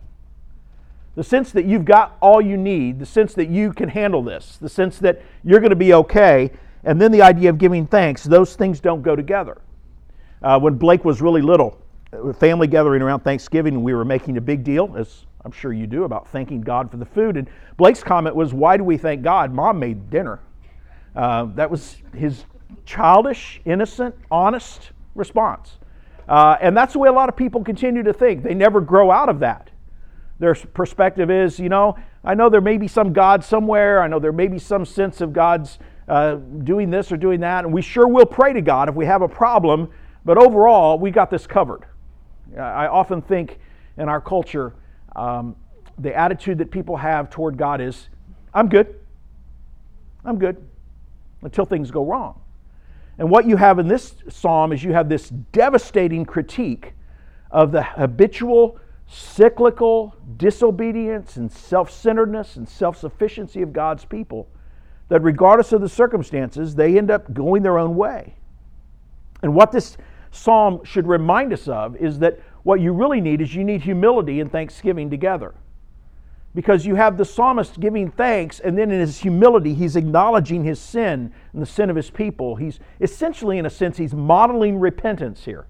The 1.14 1.24
sense 1.24 1.50
that 1.52 1.64
you've 1.64 1.86
got 1.86 2.18
all 2.20 2.42
you 2.42 2.58
need, 2.58 2.98
the 2.98 3.06
sense 3.06 3.32
that 3.34 3.48
you 3.48 3.72
can 3.72 3.88
handle 3.88 4.22
this, 4.22 4.58
the 4.58 4.68
sense 4.68 4.98
that 4.98 5.22
you're 5.42 5.60
going 5.60 5.70
to 5.70 5.76
be 5.76 5.94
okay, 5.94 6.52
and 6.84 7.00
then 7.00 7.10
the 7.10 7.22
idea 7.22 7.48
of 7.48 7.56
giving 7.56 7.86
thanks, 7.86 8.22
those 8.22 8.54
things 8.54 8.80
don't 8.80 9.00
go 9.00 9.16
together. 9.16 9.56
Uh, 10.42 10.60
when 10.60 10.74
Blake 10.74 11.06
was 11.06 11.22
really 11.22 11.40
little, 11.40 11.80
family 12.38 12.66
gathering 12.66 13.00
around 13.00 13.20
Thanksgiving, 13.20 13.82
we 13.82 13.94
were 13.94 14.04
making 14.04 14.36
a 14.36 14.40
big 14.42 14.62
deal, 14.62 14.94
as 14.98 15.24
I'm 15.46 15.52
sure 15.52 15.72
you 15.72 15.86
do, 15.86 16.04
about 16.04 16.28
thanking 16.28 16.60
God 16.60 16.90
for 16.90 16.98
the 16.98 17.06
food. 17.06 17.38
And 17.38 17.48
Blake's 17.78 18.02
comment 18.02 18.36
was, 18.36 18.52
Why 18.52 18.76
do 18.76 18.84
we 18.84 18.98
thank 18.98 19.22
God? 19.22 19.52
Mom 19.52 19.78
made 19.78 20.10
dinner. 20.10 20.40
Uh, 21.14 21.46
that 21.54 21.70
was 21.70 21.96
his 22.14 22.44
childish, 22.84 23.60
innocent, 23.64 24.14
honest 24.30 24.90
response. 25.14 25.78
Uh, 26.28 26.56
and 26.60 26.76
that's 26.76 26.92
the 26.92 26.98
way 26.98 27.08
a 27.08 27.12
lot 27.12 27.28
of 27.28 27.36
people 27.36 27.62
continue 27.62 28.02
to 28.02 28.12
think. 28.12 28.42
They 28.42 28.54
never 28.54 28.80
grow 28.80 29.10
out 29.10 29.28
of 29.28 29.40
that. 29.40 29.70
Their 30.38 30.54
perspective 30.54 31.30
is, 31.30 31.58
you 31.58 31.68
know, 31.68 31.96
I 32.24 32.34
know 32.34 32.50
there 32.50 32.60
may 32.60 32.76
be 32.76 32.88
some 32.88 33.12
God 33.12 33.44
somewhere. 33.44 34.02
I 34.02 34.08
know 34.08 34.18
there 34.18 34.32
may 34.32 34.48
be 34.48 34.58
some 34.58 34.84
sense 34.84 35.20
of 35.20 35.32
God's 35.32 35.78
uh, 36.08 36.34
doing 36.34 36.90
this 36.90 37.10
or 37.12 37.16
doing 37.16 37.40
that. 37.40 37.64
And 37.64 37.72
we 37.72 37.80
sure 37.80 38.08
will 38.08 38.26
pray 38.26 38.52
to 38.52 38.60
God 38.60 38.88
if 38.88 38.94
we 38.94 39.06
have 39.06 39.22
a 39.22 39.28
problem. 39.28 39.88
But 40.24 40.36
overall, 40.36 40.98
we 40.98 41.10
got 41.10 41.30
this 41.30 41.46
covered. 41.46 41.84
I 42.58 42.86
often 42.86 43.22
think 43.22 43.58
in 43.96 44.08
our 44.08 44.20
culture, 44.20 44.74
um, 45.14 45.56
the 45.98 46.14
attitude 46.14 46.58
that 46.58 46.70
people 46.70 46.96
have 46.96 47.30
toward 47.30 47.56
God 47.56 47.80
is, 47.80 48.08
I'm 48.52 48.68
good. 48.68 49.00
I'm 50.24 50.38
good 50.38 50.56
until 51.42 51.64
things 51.64 51.90
go 51.90 52.04
wrong. 52.04 52.40
And 53.18 53.30
what 53.30 53.46
you 53.46 53.56
have 53.56 53.78
in 53.78 53.88
this 53.88 54.14
psalm 54.28 54.72
is 54.72 54.84
you 54.84 54.92
have 54.92 55.08
this 55.08 55.30
devastating 55.30 56.24
critique 56.24 56.92
of 57.50 57.72
the 57.72 57.82
habitual, 57.82 58.78
cyclical 59.06 60.14
disobedience 60.36 61.36
and 61.36 61.50
self 61.50 61.90
centeredness 61.90 62.56
and 62.56 62.68
self 62.68 62.96
sufficiency 62.98 63.62
of 63.62 63.72
God's 63.72 64.04
people, 64.04 64.48
that 65.08 65.22
regardless 65.22 65.72
of 65.72 65.80
the 65.80 65.88
circumstances, 65.88 66.74
they 66.74 66.98
end 66.98 67.10
up 67.10 67.32
going 67.32 67.62
their 67.62 67.78
own 67.78 67.96
way. 67.96 68.34
And 69.42 69.54
what 69.54 69.72
this 69.72 69.96
psalm 70.30 70.84
should 70.84 71.06
remind 71.06 71.52
us 71.52 71.68
of 71.68 71.96
is 71.96 72.18
that 72.18 72.38
what 72.64 72.80
you 72.80 72.92
really 72.92 73.20
need 73.20 73.40
is 73.40 73.54
you 73.54 73.64
need 73.64 73.82
humility 73.82 74.40
and 74.40 74.50
thanksgiving 74.50 75.08
together 75.08 75.54
because 76.56 76.86
you 76.86 76.94
have 76.94 77.18
the 77.18 77.24
psalmist 77.24 77.78
giving 77.80 78.10
thanks, 78.10 78.60
and 78.60 78.78
then 78.78 78.90
in 78.90 78.98
his 78.98 79.18
humility, 79.18 79.74
he's 79.74 79.94
acknowledging 79.94 80.64
his 80.64 80.80
sin 80.80 81.30
and 81.52 81.60
the 81.60 81.66
sin 81.66 81.90
of 81.90 81.96
his 81.96 82.08
people. 82.08 82.56
He's 82.56 82.80
essentially, 82.98 83.58
in 83.58 83.66
a 83.66 83.70
sense, 83.70 83.98
he's 83.98 84.14
modeling 84.14 84.80
repentance 84.80 85.44
here. 85.44 85.66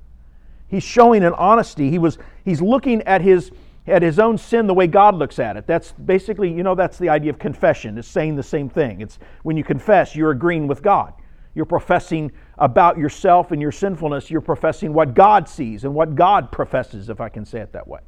He's 0.69 0.85
showing 0.85 1.25
an 1.25 1.35
honesty. 1.35 1.91
He 1.91 1.99
was, 1.99 2.19
he's 2.45 2.63
looking 2.63 3.03
at 3.03 3.21
his, 3.21 3.51
at 3.89 4.01
his 4.01 4.21
own 4.21 4.39
sin 4.39 4.69
the 4.69 4.75
way 4.75 4.87
God 4.87 5.17
looks 5.17 5.41
at 5.41 5.57
it. 5.57 5.67
That's 5.67 5.91
basically, 5.91 6.53
you 6.53 6.63
know, 6.63 6.77
that's 6.77 6.99
the 6.99 7.09
idea 7.09 7.33
of 7.33 7.41
confession. 7.41 7.99
It's 7.99 8.07
saying 8.07 8.37
the 8.37 8.43
same 8.45 8.69
thing. 8.69 9.01
It's 9.01 9.19
when 9.43 9.57
you 9.57 9.65
confess, 9.65 10.15
you're 10.15 10.31
agreeing 10.31 10.69
with 10.69 10.83
God. 10.83 11.15
You're 11.57 11.65
professing 11.65 12.31
about 12.59 12.97
yourself 12.97 13.51
and 13.51 13.61
your 13.61 13.73
sinfulness. 13.73 14.31
You're 14.31 14.41
professing 14.41 14.93
what 14.93 15.15
God 15.15 15.49
sees 15.49 15.83
and 15.83 15.93
what 15.97 16.15
God 16.15 16.53
professes, 16.53 17.11
if 17.11 17.21
I 17.21 17.29
can 17.29 17.45
say 17.45 17.59
it 17.59 17.73
that 17.73 17.89
way. 17.89 18.01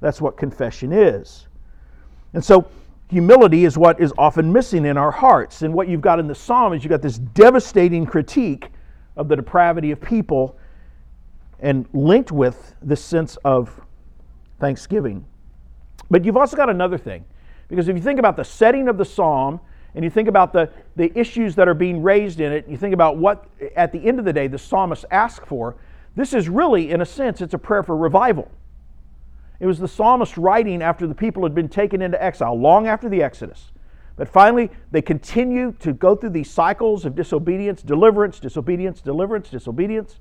That's 0.00 0.22
what 0.22 0.38
confession 0.38 0.94
is. 0.94 1.46
And 2.34 2.44
so 2.44 2.68
humility 3.08 3.64
is 3.64 3.76
what 3.76 4.00
is 4.00 4.12
often 4.16 4.52
missing 4.52 4.86
in 4.86 4.96
our 4.96 5.10
hearts. 5.10 5.62
And 5.62 5.74
what 5.74 5.88
you've 5.88 6.00
got 6.00 6.18
in 6.18 6.26
the 6.26 6.34
psalm 6.34 6.72
is 6.72 6.82
you've 6.82 6.90
got 6.90 7.02
this 7.02 7.18
devastating 7.18 8.06
critique 8.06 8.70
of 9.16 9.28
the 9.28 9.36
depravity 9.36 9.90
of 9.90 10.00
people 10.00 10.56
and 11.60 11.86
linked 11.92 12.32
with 12.32 12.74
this 12.82 13.04
sense 13.04 13.36
of 13.44 13.80
thanksgiving. 14.58 15.24
But 16.10 16.24
you've 16.24 16.36
also 16.36 16.56
got 16.56 16.70
another 16.70 16.98
thing. 16.98 17.24
Because 17.68 17.88
if 17.88 17.96
you 17.96 18.02
think 18.02 18.18
about 18.18 18.36
the 18.36 18.44
setting 18.44 18.88
of 18.88 18.98
the 18.98 19.04
psalm 19.04 19.60
and 19.94 20.04
you 20.04 20.10
think 20.10 20.28
about 20.28 20.52
the, 20.52 20.70
the 20.96 21.16
issues 21.18 21.54
that 21.54 21.68
are 21.68 21.74
being 21.74 22.02
raised 22.02 22.40
in 22.40 22.52
it, 22.52 22.66
you 22.68 22.76
think 22.76 22.94
about 22.94 23.16
what, 23.18 23.46
at 23.76 23.92
the 23.92 24.04
end 24.04 24.18
of 24.18 24.24
the 24.24 24.32
day, 24.32 24.46
the 24.46 24.58
psalmist 24.58 25.04
asks 25.10 25.46
for, 25.46 25.76
this 26.16 26.34
is 26.34 26.48
really, 26.48 26.90
in 26.90 27.00
a 27.00 27.06
sense, 27.06 27.40
it's 27.40 27.54
a 27.54 27.58
prayer 27.58 27.82
for 27.82 27.96
revival. 27.96 28.50
It 29.62 29.66
was 29.66 29.78
the 29.78 29.86
psalmist 29.86 30.36
writing 30.36 30.82
after 30.82 31.06
the 31.06 31.14
people 31.14 31.44
had 31.44 31.54
been 31.54 31.68
taken 31.68 32.02
into 32.02 32.20
exile, 32.20 32.58
long 32.58 32.88
after 32.88 33.08
the 33.08 33.22
Exodus. 33.22 33.70
But 34.16 34.26
finally, 34.26 34.72
they 34.90 35.02
continue 35.02 35.70
to 35.78 35.92
go 35.92 36.16
through 36.16 36.30
these 36.30 36.50
cycles 36.50 37.04
of 37.04 37.14
disobedience, 37.14 37.80
deliverance, 37.80 38.40
disobedience, 38.40 39.00
deliverance, 39.00 39.50
disobedience, 39.50 40.18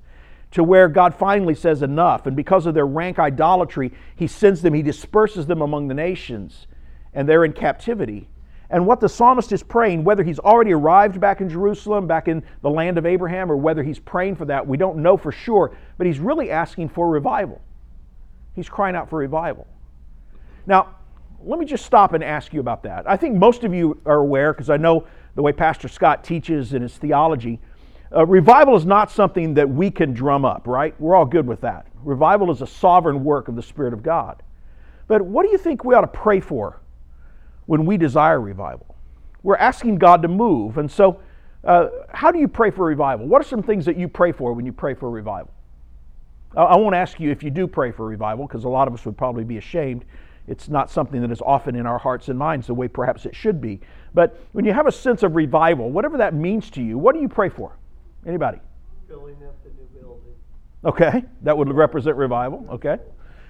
to 0.52 0.64
where 0.64 0.88
God 0.88 1.16
finally 1.16 1.56
says 1.56 1.82
enough. 1.82 2.28
And 2.28 2.36
because 2.36 2.68
of 2.68 2.76
their 2.76 2.86
rank 2.86 3.18
idolatry, 3.18 3.92
He 4.16 4.28
sends 4.28 4.62
them, 4.62 4.76
He 4.76 4.84
disperses 4.84 5.48
them 5.48 5.64
among 5.64 5.88
the 5.88 5.96
nations, 5.96 6.68
and 7.12 7.28
they're 7.28 7.44
in 7.44 7.54
captivity. 7.54 8.30
And 8.70 8.86
what 8.86 9.00
the 9.00 9.10
psalmist 9.10 9.52
is 9.52 9.64
praying, 9.64 10.04
whether 10.04 10.22
he's 10.22 10.38
already 10.38 10.72
arrived 10.72 11.20
back 11.20 11.42
in 11.42 11.50
Jerusalem, 11.50 12.06
back 12.06 12.28
in 12.28 12.44
the 12.62 12.70
land 12.70 13.00
of 13.00 13.08
Abraham, 13.08 13.52
or 13.52 13.58
whether 13.58 13.82
he's 13.82 13.98
praying 13.98 14.36
for 14.36 14.46
that, 14.46 14.68
we 14.68 14.78
don't 14.78 14.98
know 14.98 15.18
for 15.18 15.32
sure, 15.32 15.76
but 15.98 16.06
he's 16.06 16.20
really 16.20 16.52
asking 16.52 16.90
for 16.90 17.10
revival. 17.10 17.60
He's 18.56 18.70
crying 18.70 18.96
out 18.96 19.10
for 19.10 19.20
revival. 19.20 19.68
Now, 20.66 20.96
let 21.44 21.60
me 21.60 21.66
just 21.66 21.86
stop 21.86 22.14
and 22.14 22.24
ask 22.24 22.54
you 22.54 22.60
about 22.60 22.84
that. 22.84 23.10
I 23.10 23.18
think 23.18 23.36
most 23.36 23.64
of 23.64 23.74
you 23.74 24.00
are 24.06 24.20
aware, 24.20 24.54
because 24.54 24.70
I 24.70 24.78
know 24.78 25.08
the 25.36 25.42
way 25.42 25.52
Pastor 25.52 25.88
Scott 25.88 26.24
teaches 26.24 26.74
in 26.74 26.82
his 26.82 26.98
theology, 26.98 27.60
uh, 28.16 28.26
revival 28.26 28.76
is 28.76 28.86
not 28.86 29.10
something 29.10 29.54
that 29.54 29.70
we 29.70 29.90
can 29.90 30.14
drum 30.14 30.44
up, 30.46 30.68
right? 30.68 31.00
We're 31.00 31.16
all 31.16 31.26
good 31.26 31.48
with 31.48 31.62
that. 31.62 31.88
Revival 32.04 32.52
is 32.52 32.62
a 32.62 32.68
sovereign 32.68 33.24
work 33.24 33.48
of 33.48 33.56
the 33.56 33.62
Spirit 33.62 33.94
of 33.94 34.04
God. 34.04 34.44
But 35.08 35.22
what 35.22 35.46
do 35.46 35.52
you 35.52 35.58
think 35.58 35.84
we 35.84 35.96
ought 35.96 36.02
to 36.02 36.08
pray 36.08 36.40
for 36.40 36.82
when 37.66 37.86
we 37.86 37.98
desire 37.98 38.40
revival? 38.40 38.96
We're 39.44 39.58
asking 39.58 39.98
God 39.98 40.22
to 40.22 40.28
move. 40.28 40.78
And 40.78 40.92
so, 40.92 41.22
uh, 41.64 41.88
how 42.10 42.32
do 42.32 42.40
you 42.40 42.48
pray 42.48 42.72
for 42.72 42.86
revival? 42.86 43.28
What 43.28 43.42
are 43.42 43.48
some 43.48 43.64
things 43.64 43.86
that 43.86 43.98
you 43.98 44.08
pray 44.08 44.32
for 44.32 44.54
when 44.54 44.66
you 44.66 44.74
pray 44.74 44.94
for 44.94 45.10
revival? 45.10 45.52
I 46.56 46.76
won't 46.76 46.96
ask 46.96 47.20
you 47.20 47.32
if 47.32 47.44
you 47.44 47.50
do 47.50 47.66
pray 47.68 47.92
for 47.92 48.06
revival, 48.06 48.46
because 48.46 48.66
a 48.66 48.70
lot 48.70 48.88
of 48.88 48.94
us 48.94 49.06
would 49.06 49.18
probably 49.18 49.44
be 49.44 49.58
ashamed. 49.58 50.06
It's 50.48 50.68
not 50.68 50.90
something 50.90 51.22
that 51.22 51.32
is 51.32 51.42
often 51.42 51.76
in 51.76 51.86
our 51.86 51.98
hearts 51.98 52.28
and 52.28 52.38
minds 52.38 52.68
the 52.68 52.74
way 52.74 52.88
perhaps 52.88 53.26
it 53.26 53.36
should 53.36 53.62
be. 53.62 53.80
But 54.14 54.38
when 54.52 54.66
you 54.66 54.74
have 54.74 54.88
a 54.88 54.92
sense 54.92 55.24
of 55.24 55.36
revival, 55.36 55.90
whatever 55.92 56.18
that 56.18 56.34
means 56.34 56.70
to 56.72 56.82
you, 56.82 56.98
what 56.98 57.16
do 57.16 57.22
you 57.22 57.30
pray 57.30 57.48
for? 57.48 57.78
Anybody? 58.26 58.60
Filling 59.08 59.36
up 59.36 59.56
the 59.64 59.70
new 59.70 60.02
building. 60.02 60.34
Okay, 60.84 61.24
that 61.44 61.58
would 61.58 61.72
represent 61.72 62.18
revival. 62.18 62.66
Okay. 62.70 62.98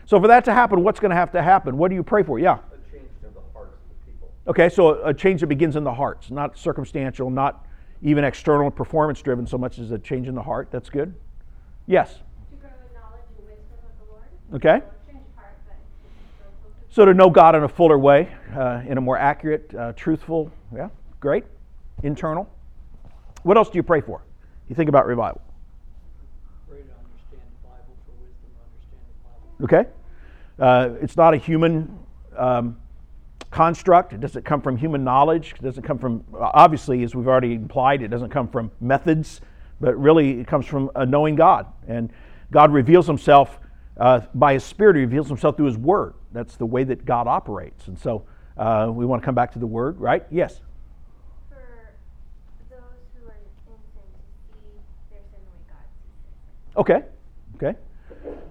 So 0.06 0.20
for 0.20 0.28
that 0.28 0.46
to 0.46 0.54
happen, 0.54 0.84
what's 0.84 1.00
going 1.00 1.12
to 1.12 1.16
have 1.16 1.32
to 1.32 1.42
happen? 1.42 1.78
What 1.78 1.90
do 1.90 1.96
you 1.96 2.04
pray 2.04 2.24
for? 2.24 2.38
Yeah. 2.38 2.58
A 2.58 2.92
change 2.92 3.10
in 3.26 3.34
the 3.34 3.42
hearts 3.54 3.74
of 3.74 4.06
the 4.06 4.12
people. 4.12 4.30
Okay, 4.48 4.70
so 4.70 5.04
a 5.04 5.14
change 5.14 5.42
that 5.42 5.48
begins 5.48 5.76
in 5.76 5.84
the 5.84 5.94
hearts, 5.94 6.30
not 6.30 6.58
circumstantial, 6.58 7.30
not 7.30 7.66
even 8.04 8.24
external 8.24 8.70
performance 8.70 9.22
driven 9.22 9.48
so 9.48 9.58
much 9.58 9.80
as 9.80 9.92
a 9.92 9.98
change 9.98 10.28
in 10.28 10.36
the 10.36 10.42
heart. 10.42 10.68
That's 10.72 10.90
good. 10.90 11.14
Yes. 11.88 12.20
Okay? 14.54 14.82
So 16.90 17.06
to 17.06 17.14
know 17.14 17.30
God 17.30 17.56
in 17.56 17.64
a 17.64 17.70
fuller 17.70 17.98
way, 17.98 18.28
uh, 18.54 18.82
in 18.86 18.98
a 18.98 19.02
more 19.02 19.18
accurate, 19.18 19.74
uh, 19.74 19.94
truthful, 19.94 20.52
yeah, 20.76 20.90
great. 21.22 21.46
Internal. 22.04 22.50
What 23.44 23.56
else 23.56 23.70
do 23.70 23.78
you 23.78 23.84
pray 23.84 24.02
for? 24.02 24.24
You 24.68 24.76
think 24.76 24.90
about 24.90 25.06
revival. 25.06 25.42
Pray 26.68 26.80
to 26.80 26.84
understand 26.84 27.48
the 27.64 27.68
Bible 27.68 27.96
for 28.06 28.12
wisdom, 28.22 28.52
understand 28.66 29.06
the 29.58 29.70
Bible. 29.70 30.90
Okay? 30.90 30.98
Uh, 31.00 31.02
it's 31.02 31.16
not 31.16 31.34
a 31.34 31.38
human 31.38 31.98
um, 32.36 32.78
construct. 33.52 34.12
It 34.12 34.20
doesn't 34.20 34.44
come 34.44 34.62
from 34.62 34.76
human 34.76 35.06
knowledge. 35.06 35.54
It 35.58 35.64
doesn't 35.64 35.84
come 35.84 35.98
from, 35.98 36.26
obviously, 36.38 37.04
as 37.04 37.16
we've 37.16 37.28
already 37.28 37.54
implied, 37.54 38.02
it 38.02 38.10
doesn't 38.10 38.32
come 38.32 38.50
from 38.50 38.70
methods, 38.82 39.40
but 39.80 39.98
really 39.98 40.42
it 40.42 40.48
comes 40.48 40.66
from 40.66 40.92
a 40.96 41.06
knowing 41.06 41.36
God. 41.36 41.68
And 41.88 42.12
God 42.52 42.74
reveals 42.74 43.08
himself 43.08 43.61
uh, 44.02 44.22
by 44.34 44.54
His 44.54 44.64
Spirit, 44.64 44.96
He 44.96 45.02
reveals 45.02 45.28
Himself 45.28 45.56
through 45.56 45.68
His 45.68 45.78
Word. 45.78 46.16
That's 46.32 46.56
the 46.58 46.66
way 46.66 46.84
that 46.84 47.06
God 47.06 47.28
operates. 47.28 47.88
And 47.88 48.00
so 48.00 48.26
uh, 48.58 48.90
we 48.92 49.06
want 49.06 49.22
to 49.22 49.26
come 49.26 49.36
back 49.36 49.52
to 49.54 49.60
the 49.60 49.68
Word, 49.68 50.00
right? 50.00 50.26
Yes? 50.32 50.60
For 51.50 51.62
those 52.70 52.80
who 53.14 53.28
are 53.28 53.36
in 53.36 53.48
sin 53.66 53.76
to 53.94 54.00
see 54.48 54.80
their 55.12 55.20
sin 55.22 55.32
the 55.32 55.38
way 55.38 55.62
God 55.70 55.86
sees 56.02 56.78
Okay, 56.78 57.04
okay. 57.56 57.78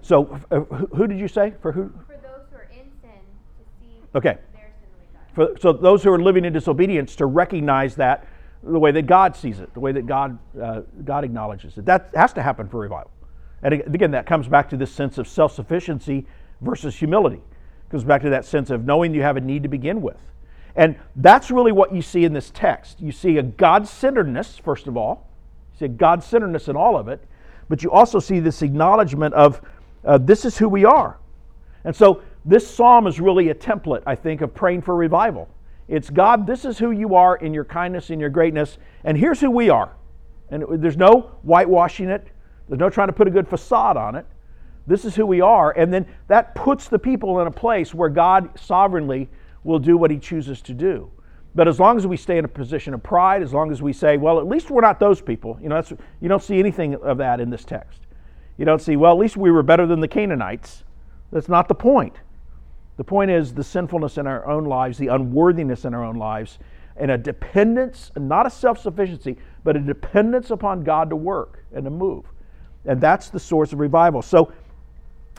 So 0.01 0.39
uh, 0.51 0.61
who 0.95 1.05
did 1.05 1.19
you 1.19 1.27
say? 1.27 1.53
For 1.61 1.73
who? 1.73 1.91
For 2.07 2.13
those 2.13 2.47
who 2.49 2.57
are 2.57 2.69
in 2.71 2.89
sin 3.01 3.19
to 3.57 3.63
see 3.79 4.01
Okay. 4.15 4.37
their 4.53 4.71
sin 4.79 4.89
got. 5.13 5.35
For, 5.35 5.59
so 5.59 5.73
those 5.73 6.01
who 6.01 6.13
are 6.13 6.21
living 6.21 6.45
in 6.45 6.53
disobedience 6.53 7.15
to 7.17 7.25
recognize 7.25 7.95
that 7.95 8.25
the 8.63 8.79
way 8.79 8.91
that 8.91 9.05
God 9.05 9.35
sees 9.35 9.59
it, 9.59 9.73
the 9.73 9.79
way 9.81 9.91
that 9.91 10.05
God 10.05 10.39
uh, 10.61 10.81
God 11.03 11.25
acknowledges 11.25 11.77
it. 11.77 11.85
That 11.85 12.11
has 12.15 12.31
to 12.33 12.41
happen 12.41 12.69
for 12.69 12.79
revival. 12.79 13.11
And 13.63 13.73
again, 13.73 14.11
that 14.11 14.25
comes 14.25 14.47
back 14.47 14.69
to 14.69 14.77
this 14.77 14.91
sense 14.91 15.17
of 15.17 15.27
self-sufficiency 15.27 16.25
versus 16.61 16.95
humility. 16.95 17.41
It 17.91 18.07
back 18.07 18.21
to 18.21 18.29
that 18.29 18.45
sense 18.45 18.69
of 18.69 18.85
knowing 18.85 19.13
you 19.13 19.21
have 19.21 19.37
a 19.37 19.41
need 19.41 19.63
to 19.63 19.69
begin 19.69 20.01
with. 20.01 20.17
And 20.75 20.95
that's 21.17 21.51
really 21.51 21.73
what 21.73 21.93
you 21.93 22.01
see 22.01 22.23
in 22.23 22.33
this 22.33 22.49
text. 22.51 23.01
You 23.01 23.11
see 23.11 23.37
a 23.37 23.43
God-centeredness, 23.43 24.57
first 24.57 24.87
of 24.87 24.95
all. 24.95 25.27
You 25.73 25.79
see 25.79 25.85
a 25.85 25.89
God-centeredness 25.89 26.69
in 26.69 26.77
all 26.77 26.95
of 26.95 27.09
it, 27.09 27.21
but 27.67 27.83
you 27.83 27.91
also 27.91 28.19
see 28.19 28.39
this 28.39 28.61
acknowledgement 28.61 29.33
of 29.33 29.61
uh, 30.05 30.17
this 30.17 30.45
is 30.45 30.57
who 30.57 30.69
we 30.69 30.85
are. 30.85 31.17
And 31.83 31.95
so 31.95 32.21
this 32.45 32.67
psalm 32.67 33.07
is 33.07 33.19
really 33.19 33.49
a 33.49 33.55
template, 33.55 34.03
I 34.05 34.15
think, 34.15 34.41
of 34.41 34.53
praying 34.53 34.83
for 34.83 34.95
revival. 34.95 35.49
It's 35.87 36.09
God, 36.09 36.47
this 36.47 36.63
is 36.63 36.77
who 36.77 36.91
you 36.91 37.15
are 37.15 37.35
in 37.35 37.53
your 37.53 37.65
kindness, 37.65 38.09
and 38.09 38.21
your 38.21 38.29
greatness, 38.29 38.77
and 39.03 39.17
here's 39.17 39.41
who 39.41 39.51
we 39.51 39.69
are. 39.69 39.91
And 40.49 40.63
there's 40.81 40.97
no 40.97 41.31
whitewashing 41.43 42.09
it, 42.09 42.27
there's 42.67 42.79
no 42.79 42.89
trying 42.89 43.07
to 43.07 43.13
put 43.13 43.27
a 43.27 43.31
good 43.31 43.47
facade 43.47 43.97
on 43.97 44.15
it. 44.15 44.25
This 44.87 45.05
is 45.05 45.15
who 45.15 45.25
we 45.25 45.41
are. 45.41 45.71
And 45.71 45.93
then 45.93 46.05
that 46.27 46.55
puts 46.55 46.87
the 46.87 46.99
people 46.99 47.39
in 47.39 47.47
a 47.47 47.51
place 47.51 47.93
where 47.93 48.09
God 48.09 48.49
sovereignly 48.59 49.29
will 49.63 49.79
do 49.79 49.97
what 49.97 50.11
he 50.11 50.17
chooses 50.17 50.61
to 50.63 50.73
do. 50.73 51.11
But 51.53 51.67
as 51.67 51.79
long 51.79 51.97
as 51.97 52.07
we 52.07 52.17
stay 52.17 52.37
in 52.37 52.45
a 52.45 52.49
position 52.49 52.93
of 52.93 53.03
pride, 53.03 53.41
as 53.41 53.53
long 53.53 53.71
as 53.71 53.81
we 53.81 53.93
say, 53.93 54.17
well, 54.17 54.39
at 54.39 54.47
least 54.47 54.69
we're 54.69 54.81
not 54.81 54.99
those 54.99 55.21
people, 55.21 55.57
you 55.61 55.67
know, 55.67 55.75
that's, 55.75 55.91
you 56.21 56.29
don't 56.29 56.41
see 56.41 56.59
anything 56.59 56.95
of 56.95 57.17
that 57.17 57.41
in 57.41 57.49
this 57.49 57.65
text. 57.65 57.99
You 58.57 58.65
don't 58.65 58.81
see, 58.81 58.95
well, 58.95 59.11
at 59.11 59.17
least 59.17 59.37
we 59.37 59.51
were 59.51 59.63
better 59.63 59.85
than 59.85 59.99
the 59.99 60.07
Canaanites. 60.07 60.83
That's 61.31 61.49
not 61.49 61.67
the 61.67 61.75
point. 61.75 62.15
The 62.97 63.03
point 63.03 63.31
is 63.31 63.53
the 63.53 63.63
sinfulness 63.63 64.17
in 64.17 64.27
our 64.27 64.45
own 64.45 64.65
lives, 64.65 64.97
the 64.97 65.07
unworthiness 65.07 65.85
in 65.85 65.93
our 65.93 66.03
own 66.03 66.15
lives, 66.15 66.59
and 66.95 67.09
a 67.11 67.17
dependence, 67.17 68.11
not 68.15 68.45
a 68.45 68.49
self 68.49 68.79
sufficiency, 68.79 69.37
but 69.63 69.75
a 69.75 69.79
dependence 69.79 70.51
upon 70.51 70.83
God 70.83 71.09
to 71.09 71.15
work 71.15 71.65
and 71.73 71.83
to 71.85 71.89
move. 71.89 72.25
And 72.85 72.99
that's 72.99 73.29
the 73.29 73.39
source 73.39 73.73
of 73.73 73.79
revival. 73.79 74.21
So, 74.21 74.51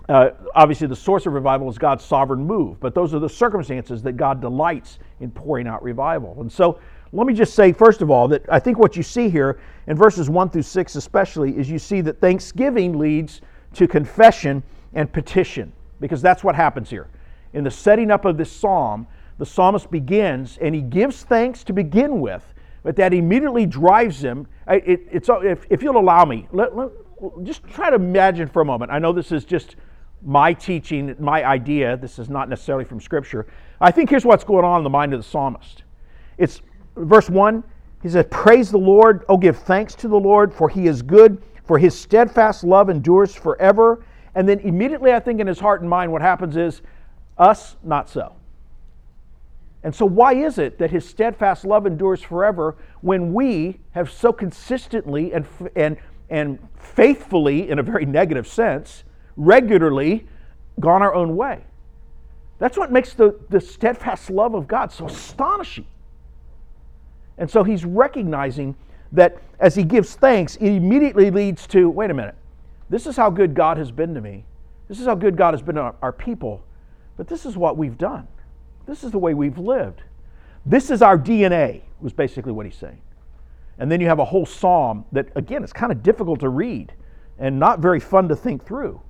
uh, 0.09 0.31
obviously, 0.55 0.89
the 0.89 0.97
source 0.97 1.27
of 1.27 1.33
revival 1.33 1.69
is 1.71 1.79
God's 1.79 2.05
sovereign 2.05 2.45
move, 2.45 2.81
but 2.81 2.95
those 2.95 3.15
are 3.15 3.19
the 3.19 3.29
circumstances 3.29 4.03
that 4.03 4.17
God 4.17 4.41
delights 4.41 4.99
in 5.21 5.31
pouring 5.31 5.67
out 5.67 5.83
revival. 5.83 6.37
And 6.41 6.51
so, 6.51 6.79
let 7.13 7.27
me 7.27 7.35
just 7.35 7.55
say, 7.55 7.73
first 7.73 8.01
of 8.03 8.11
all, 8.11 8.27
that 8.29 8.43
I 8.49 8.59
think 8.59 8.79
what 8.79 8.97
you 8.97 9.03
see 9.03 9.29
here 9.29 9.61
in 9.87 9.97
verses 9.97 10.31
1 10.31 10.51
through 10.51 10.63
6, 10.63 10.97
especially, 10.97 11.57
is 11.57 11.71
you 11.71 11.79
see 11.79 12.01
that 12.01 12.21
thanksgiving 12.21 12.99
leads 12.99 13.43
to 13.75 13.87
confession 13.87 14.63
and 14.95 15.13
petition, 15.13 15.73
because 16.01 16.23
that's 16.23 16.43
what 16.43 16.55
happens 16.55 16.89
here. 16.89 17.09
In 17.53 17.65
the 17.65 17.71
setting 17.71 18.11
up 18.11 18.25
of 18.25 18.39
this 18.39 18.51
psalm, 18.51 19.07
the 19.39 19.47
psalmist 19.47 19.91
begins 19.91 20.59
and 20.61 20.75
he 20.75 20.81
gives 20.81 21.23
thanks 21.23 21.65
to 21.65 21.73
begin 21.73 22.21
with, 22.21 22.55
but 22.83 22.97
that 22.97 23.13
immediately 23.13 23.67
drives 23.67 24.23
him. 24.23 24.47
It, 24.69 25.07
it's, 25.11 25.29
if, 25.29 25.67
if 25.69 25.83
you'll 25.83 25.99
allow 25.99 26.25
me, 26.25 26.49
let, 26.51 26.75
let- 26.77 26.91
just 27.43 27.65
try 27.65 27.91
to 27.91 27.97
imagine 27.97 28.49
for 28.49 28.63
a 28.63 28.65
moment. 28.65 28.91
I 28.91 28.99
know 28.99 29.13
this 29.13 29.33
is 29.33 29.45
just 29.45 29.77
my 30.25 30.53
teaching, 30.53 31.15
my 31.19 31.45
idea. 31.45 31.97
This 31.97 32.19
is 32.19 32.29
not 32.29 32.49
necessarily 32.49 32.85
from 32.85 33.01
Scripture. 33.01 33.47
I 33.81 33.91
think 33.91 34.11
here's 34.11 34.25
what's 34.25 34.45
going 34.45 34.65
on 34.65 34.79
in 34.79 34.85
the 34.85 34.91
mind 34.91 35.13
of 35.13 35.21
the 35.21 35.29
psalmist. 35.29 35.83
It's 36.39 36.63
verse 36.97 37.29
1. 37.29 37.65
He 38.03 38.09
says, 38.09 38.27
Praise 38.31 38.71
the 38.71 38.79
Lord. 38.79 39.25
Oh, 39.29 39.37
give 39.37 39.59
thanks 39.59 39.95
to 39.97 40.09
the 40.09 40.19
Lord, 40.19 40.53
for 40.53 40.69
he 40.69 40.87
is 40.87 41.03
good, 41.03 41.43
for 41.65 41.79
his 41.79 41.99
steadfast 41.99 42.65
love 42.65 42.91
endures 42.91 43.35
forever. 43.35 44.05
And 44.35 44.49
then 44.49 44.61
immediately, 44.61 45.13
I 45.13 45.21
think 45.21 45.41
in 45.41 45.47
his 45.47 45.61
heart 45.61 45.81
and 45.81 45.91
mind, 45.91 46.11
what 46.11 46.23
happens 46.23 46.57
is, 46.57 46.83
us, 47.39 47.77
not 47.83 48.09
so. 48.09 48.35
And 49.85 49.95
so, 49.95 50.07
why 50.07 50.35
is 50.35 50.59
it 50.59 50.79
that 50.79 50.91
his 50.91 51.09
steadfast 51.09 51.65
love 51.65 51.87
endures 51.87 52.23
forever 52.23 52.77
when 53.01 53.33
we 53.33 53.81
have 53.93 54.11
so 54.11 54.33
consistently 54.33 55.33
and, 55.33 55.47
and, 55.75 55.97
and 56.33 56.59
faithfully, 56.77 57.69
in 57.69 57.79
a 57.79 57.83
very 57.83 58.07
negative 58.07 58.47
sense, 58.49 59.05
regularly 59.37 60.27
gone 60.81 61.03
our 61.03 61.15
own 61.15 61.37
way? 61.37 61.63
That's 62.59 62.79
what 62.79 62.91
makes 62.91 63.13
the, 63.13 63.39
the 63.51 63.61
steadfast 63.61 64.31
love 64.31 64.55
of 64.55 64.67
God 64.67 64.91
so 64.91 65.07
astonishing. 65.07 65.87
And 67.37 67.51
so 67.51 67.63
he's 67.63 67.85
recognizing 67.85 68.75
that 69.13 69.37
as 69.61 69.75
he 69.75 69.83
gives 69.83 70.15
thanks, 70.15 70.57
it 70.57 70.71
immediately 70.71 71.31
leads 71.31 71.67
to 71.69 71.91
wait 71.91 72.11
a 72.11 72.15
minute, 72.15 72.35
this 72.89 73.07
is 73.07 73.15
how 73.15 73.29
good 73.29 73.55
God 73.55 73.77
has 73.77 73.91
been 73.91 74.15
to 74.15 74.23
me. 74.23 74.45
This 74.89 75.01
is 75.01 75.07
how 75.07 75.15
good 75.15 75.37
God 75.37 75.53
has 75.53 75.61
been 75.61 75.75
to 75.75 75.83
our, 75.83 75.95
our 76.01 76.13
people. 76.13 76.65
But 77.19 77.29
this 77.29 77.45
is 77.45 77.59
what 77.59 77.77
we've 77.77 77.99
done. 77.99 78.27
This 78.87 79.05
is 79.05 79.11
the 79.11 79.19
way 79.19 79.35
we've 79.35 79.59
lived. 79.59 80.03
This 80.65 80.91
is 80.91 81.03
our 81.03 81.19
DNA, 81.19 81.83
was 82.01 82.15
basically 82.15 82.53
what 82.53 82.65
he's 82.65 82.77
saying. 82.77 83.03
And 83.83 83.91
then 83.91 84.01
you 84.01 84.07
have 84.07 84.21
a 84.21 84.25
whole 84.25 84.47
psalm 84.47 85.05
that, 85.11 85.27
again, 85.35 85.65
is 85.65 85.73
kind 85.73 85.91
of 85.91 86.05
difficult 86.05 86.39
to 86.39 86.49
read 86.49 86.93
and 87.41 87.59
not 87.59 87.81
very 87.81 87.99
fun 87.99 88.29
to 88.29 88.37
think 88.37 88.65
through. 88.65 89.03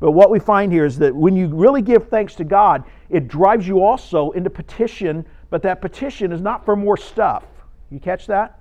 But 0.00 0.10
what 0.10 0.30
we 0.30 0.40
find 0.40 0.72
here 0.72 0.84
is 0.84 0.98
that 0.98 1.14
when 1.14 1.36
you 1.36 1.46
really 1.46 1.80
give 1.80 2.08
thanks 2.08 2.34
to 2.34 2.44
God, 2.44 2.82
it 3.08 3.28
drives 3.28 3.68
you 3.68 3.84
also 3.84 4.32
into 4.32 4.50
petition, 4.50 5.24
but 5.48 5.62
that 5.62 5.80
petition 5.80 6.32
is 6.32 6.40
not 6.40 6.64
for 6.64 6.74
more 6.74 6.96
stuff. 6.96 7.44
You 7.88 8.00
catch 8.00 8.26
that? 8.26 8.58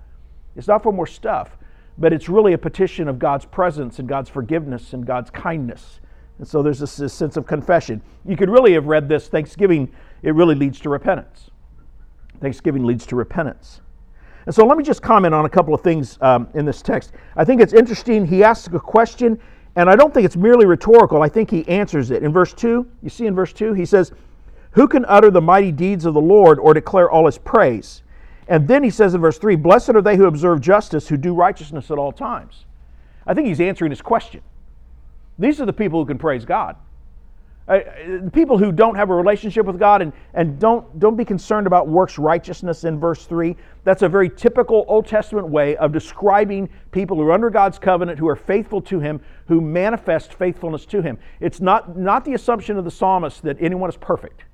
It's 0.56 0.68
not 0.68 0.84
for 0.84 0.94
more 0.94 1.08
stuff, 1.08 1.58
but 1.98 2.14
it's 2.14 2.30
really 2.30 2.54
a 2.54 2.58
petition 2.60 3.08
of 3.08 3.18
God's 3.18 3.46
presence 3.46 3.98
and 3.98 4.08
God's 4.08 4.30
forgiveness 4.30 4.94
and 4.94 5.04
God's 5.04 5.32
kindness. 5.32 6.00
And 6.38 6.48
so 6.48 6.62
there's 6.62 6.78
this, 6.78 6.96
this 6.96 7.12
sense 7.12 7.38
of 7.38 7.48
confession. 7.48 8.04
You 8.24 8.38
could 8.38 8.52
really 8.52 8.74
have 8.74 8.86
read 8.86 9.10
this 9.10 9.30
Thanksgiving, 9.30 9.92
it 10.22 10.36
really 10.36 10.54
leads 10.54 10.80
to 10.82 10.90
repentance. 10.90 11.50
Thanksgiving 12.40 12.86
leads 12.86 13.08
to 13.08 13.16
repentance. 13.16 13.82
And 14.50 14.56
so 14.56 14.66
let 14.66 14.80
me 14.80 14.84
just 14.84 15.04
comment 15.04 15.32
on 15.32 15.46
a 15.46 15.50
couple 15.50 15.76
of 15.76 15.82
things 15.82 16.18
um, 16.22 16.48
in 16.56 16.66
this 16.66 16.82
text. 16.82 17.12
I 17.36 17.46
think 17.46 17.62
it's 17.62 17.72
interesting. 17.72 18.26
He 18.26 18.44
asks 18.44 18.68
a 18.74 18.80
question, 18.80 19.40
and 19.76 19.88
I 19.88 19.96
don't 19.96 20.12
think 20.12 20.26
it's 20.26 20.36
merely 20.36 20.66
rhetorical. 20.66 21.22
I 21.22 21.30
think 21.30 21.52
he 21.52 21.68
answers 21.68 22.10
it. 22.10 22.24
In 22.24 22.34
verse 22.34 22.52
2, 22.54 22.84
you 23.04 23.10
see 23.12 23.28
in 23.28 23.36
verse 23.36 23.54
2, 23.54 23.74
he 23.74 23.86
says, 23.86 24.12
Who 24.72 24.88
can 24.88 25.06
utter 25.08 25.30
the 25.30 25.40
mighty 25.40 25.72
deeds 25.72 26.04
of 26.04 26.16
the 26.16 26.20
Lord 26.20 26.58
or 26.58 26.74
declare 26.74 27.12
all 27.12 27.28
his 27.28 27.38
praise? 27.38 28.02
And 28.48 28.68
then 28.68 28.84
he 28.84 28.90
says 28.90 29.14
in 29.14 29.22
verse 29.22 29.38
3, 29.38 29.56
Blessed 29.56 29.90
are 29.90 30.02
they 30.02 30.18
who 30.18 30.26
observe 30.26 30.62
justice, 30.62 31.08
who 31.08 31.16
do 31.16 31.36
righteousness 31.36 31.92
at 31.92 32.00
all 32.00 32.12
times. 32.12 32.66
I 33.28 33.36
think 33.36 33.48
he's 33.48 33.62
answering 33.62 33.92
his 33.92 34.02
question. 34.02 34.42
These 35.38 35.62
are 35.62 35.68
the 35.68 35.74
people 35.74 36.00
who 36.00 36.08
can 36.08 36.18
praise 36.18 36.44
God. 36.44 36.76
Uh, 37.70 37.82
people 38.34 38.58
who 38.58 38.72
don't 38.72 38.96
have 38.96 39.12
a 39.12 39.16
relationship 39.16 39.64
with 39.68 39.78
God 39.78 40.02
and, 40.02 40.12
and 40.34 40.58
don't, 40.58 41.00
don't 41.00 41.16
be 41.16 41.24
concerned 41.24 41.68
about 41.68 41.88
works 41.88 42.18
righteousness 42.18 42.84
in 42.84 43.00
verse 43.00 43.26
3, 43.26 43.56
that's 43.84 44.02
a 44.02 44.10
very 44.10 44.28
typical 44.28 44.86
Old 44.88 45.06
Testament 45.06 45.48
way 45.48 45.78
of 45.78 45.92
describing 45.92 46.68
people 46.92 47.16
who 47.16 47.24
are 47.24 47.32
under 47.32 47.52
God's 47.52 47.78
covenant, 47.78 48.18
who 48.18 48.28
are 48.28 48.36
faithful 48.36 48.82
to 48.82 49.00
Him, 49.00 49.22
who 49.48 49.62
manifest 49.62 50.34
faithfulness 50.34 50.88
to 50.88 51.04
Him. 51.04 51.20
It's 51.40 51.62
not, 51.62 51.96
not 51.96 52.26
the 52.26 52.34
assumption 52.34 52.76
of 52.76 52.86
the 52.86 52.92
psalmist 52.92 53.44
that 53.44 53.58
anyone 53.60 53.90
is 53.90 53.98
perfect. 53.98 54.46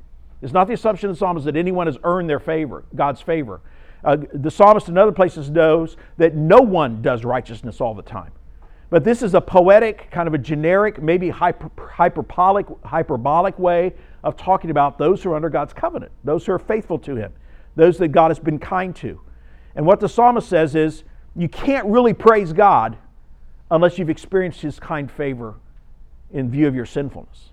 It's 0.42 0.54
not 0.54 0.68
the 0.68 0.74
assumption 0.74 1.10
of 1.10 1.16
the 1.16 1.20
psalmist 1.20 1.46
that 1.46 1.56
anyone 1.56 1.88
has 1.88 1.98
earned 2.04 2.30
their 2.30 2.42
favor, 2.42 2.84
God's 2.96 3.22
favor. 3.22 3.62
Uh, 4.04 4.18
the 4.34 4.52
psalmist 4.52 4.90
in 4.90 4.98
other 4.98 5.14
places 5.14 5.50
knows 5.50 5.96
that 6.18 6.36
no 6.36 6.60
one 6.60 7.02
does 7.02 7.24
righteousness 7.24 7.80
all 7.80 7.94
the 7.94 8.04
time. 8.04 8.32
But 8.90 9.04
this 9.04 9.24
is 9.24 9.34
a 9.34 9.42
poetic, 9.42 10.10
kind 10.12 10.28
of 10.28 10.34
a 10.34 10.38
generic, 10.38 11.02
maybe 11.02 11.30
hyper, 11.30 11.72
hyperbolic, 11.78 12.68
hyperbolic 12.84 13.58
way 13.58 13.94
of 14.24 14.38
talking 14.38 14.70
about 14.70 14.98
those 14.98 15.24
who 15.24 15.32
are 15.32 15.36
under 15.36 15.50
God's 15.50 15.74
covenant, 15.74 16.12
those 16.24 16.46
who 16.46 16.52
are 16.52 16.60
faithful 16.60 17.00
to 17.00 17.16
Him, 17.16 17.34
those 17.76 17.98
that 17.98 18.10
God 18.10 18.30
has 18.30 18.40
been 18.40 18.60
kind 18.60 18.96
to. 18.98 19.20
And 19.76 19.86
what 19.86 20.00
the 20.00 20.10
psalmist 20.10 20.48
says 20.48 20.76
is 20.76 21.04
you 21.36 21.50
can't 21.50 21.86
really 21.88 22.14
praise 22.14 22.54
God 22.54 22.98
unless 23.72 23.98
you've 23.98 24.10
experienced 24.10 24.62
His 24.62 24.80
kind 24.80 25.12
favor 25.12 25.56
in 26.32 26.50
view 26.50 26.68
of 26.68 26.76
your 26.76 26.86
sinfulness. 26.86 27.52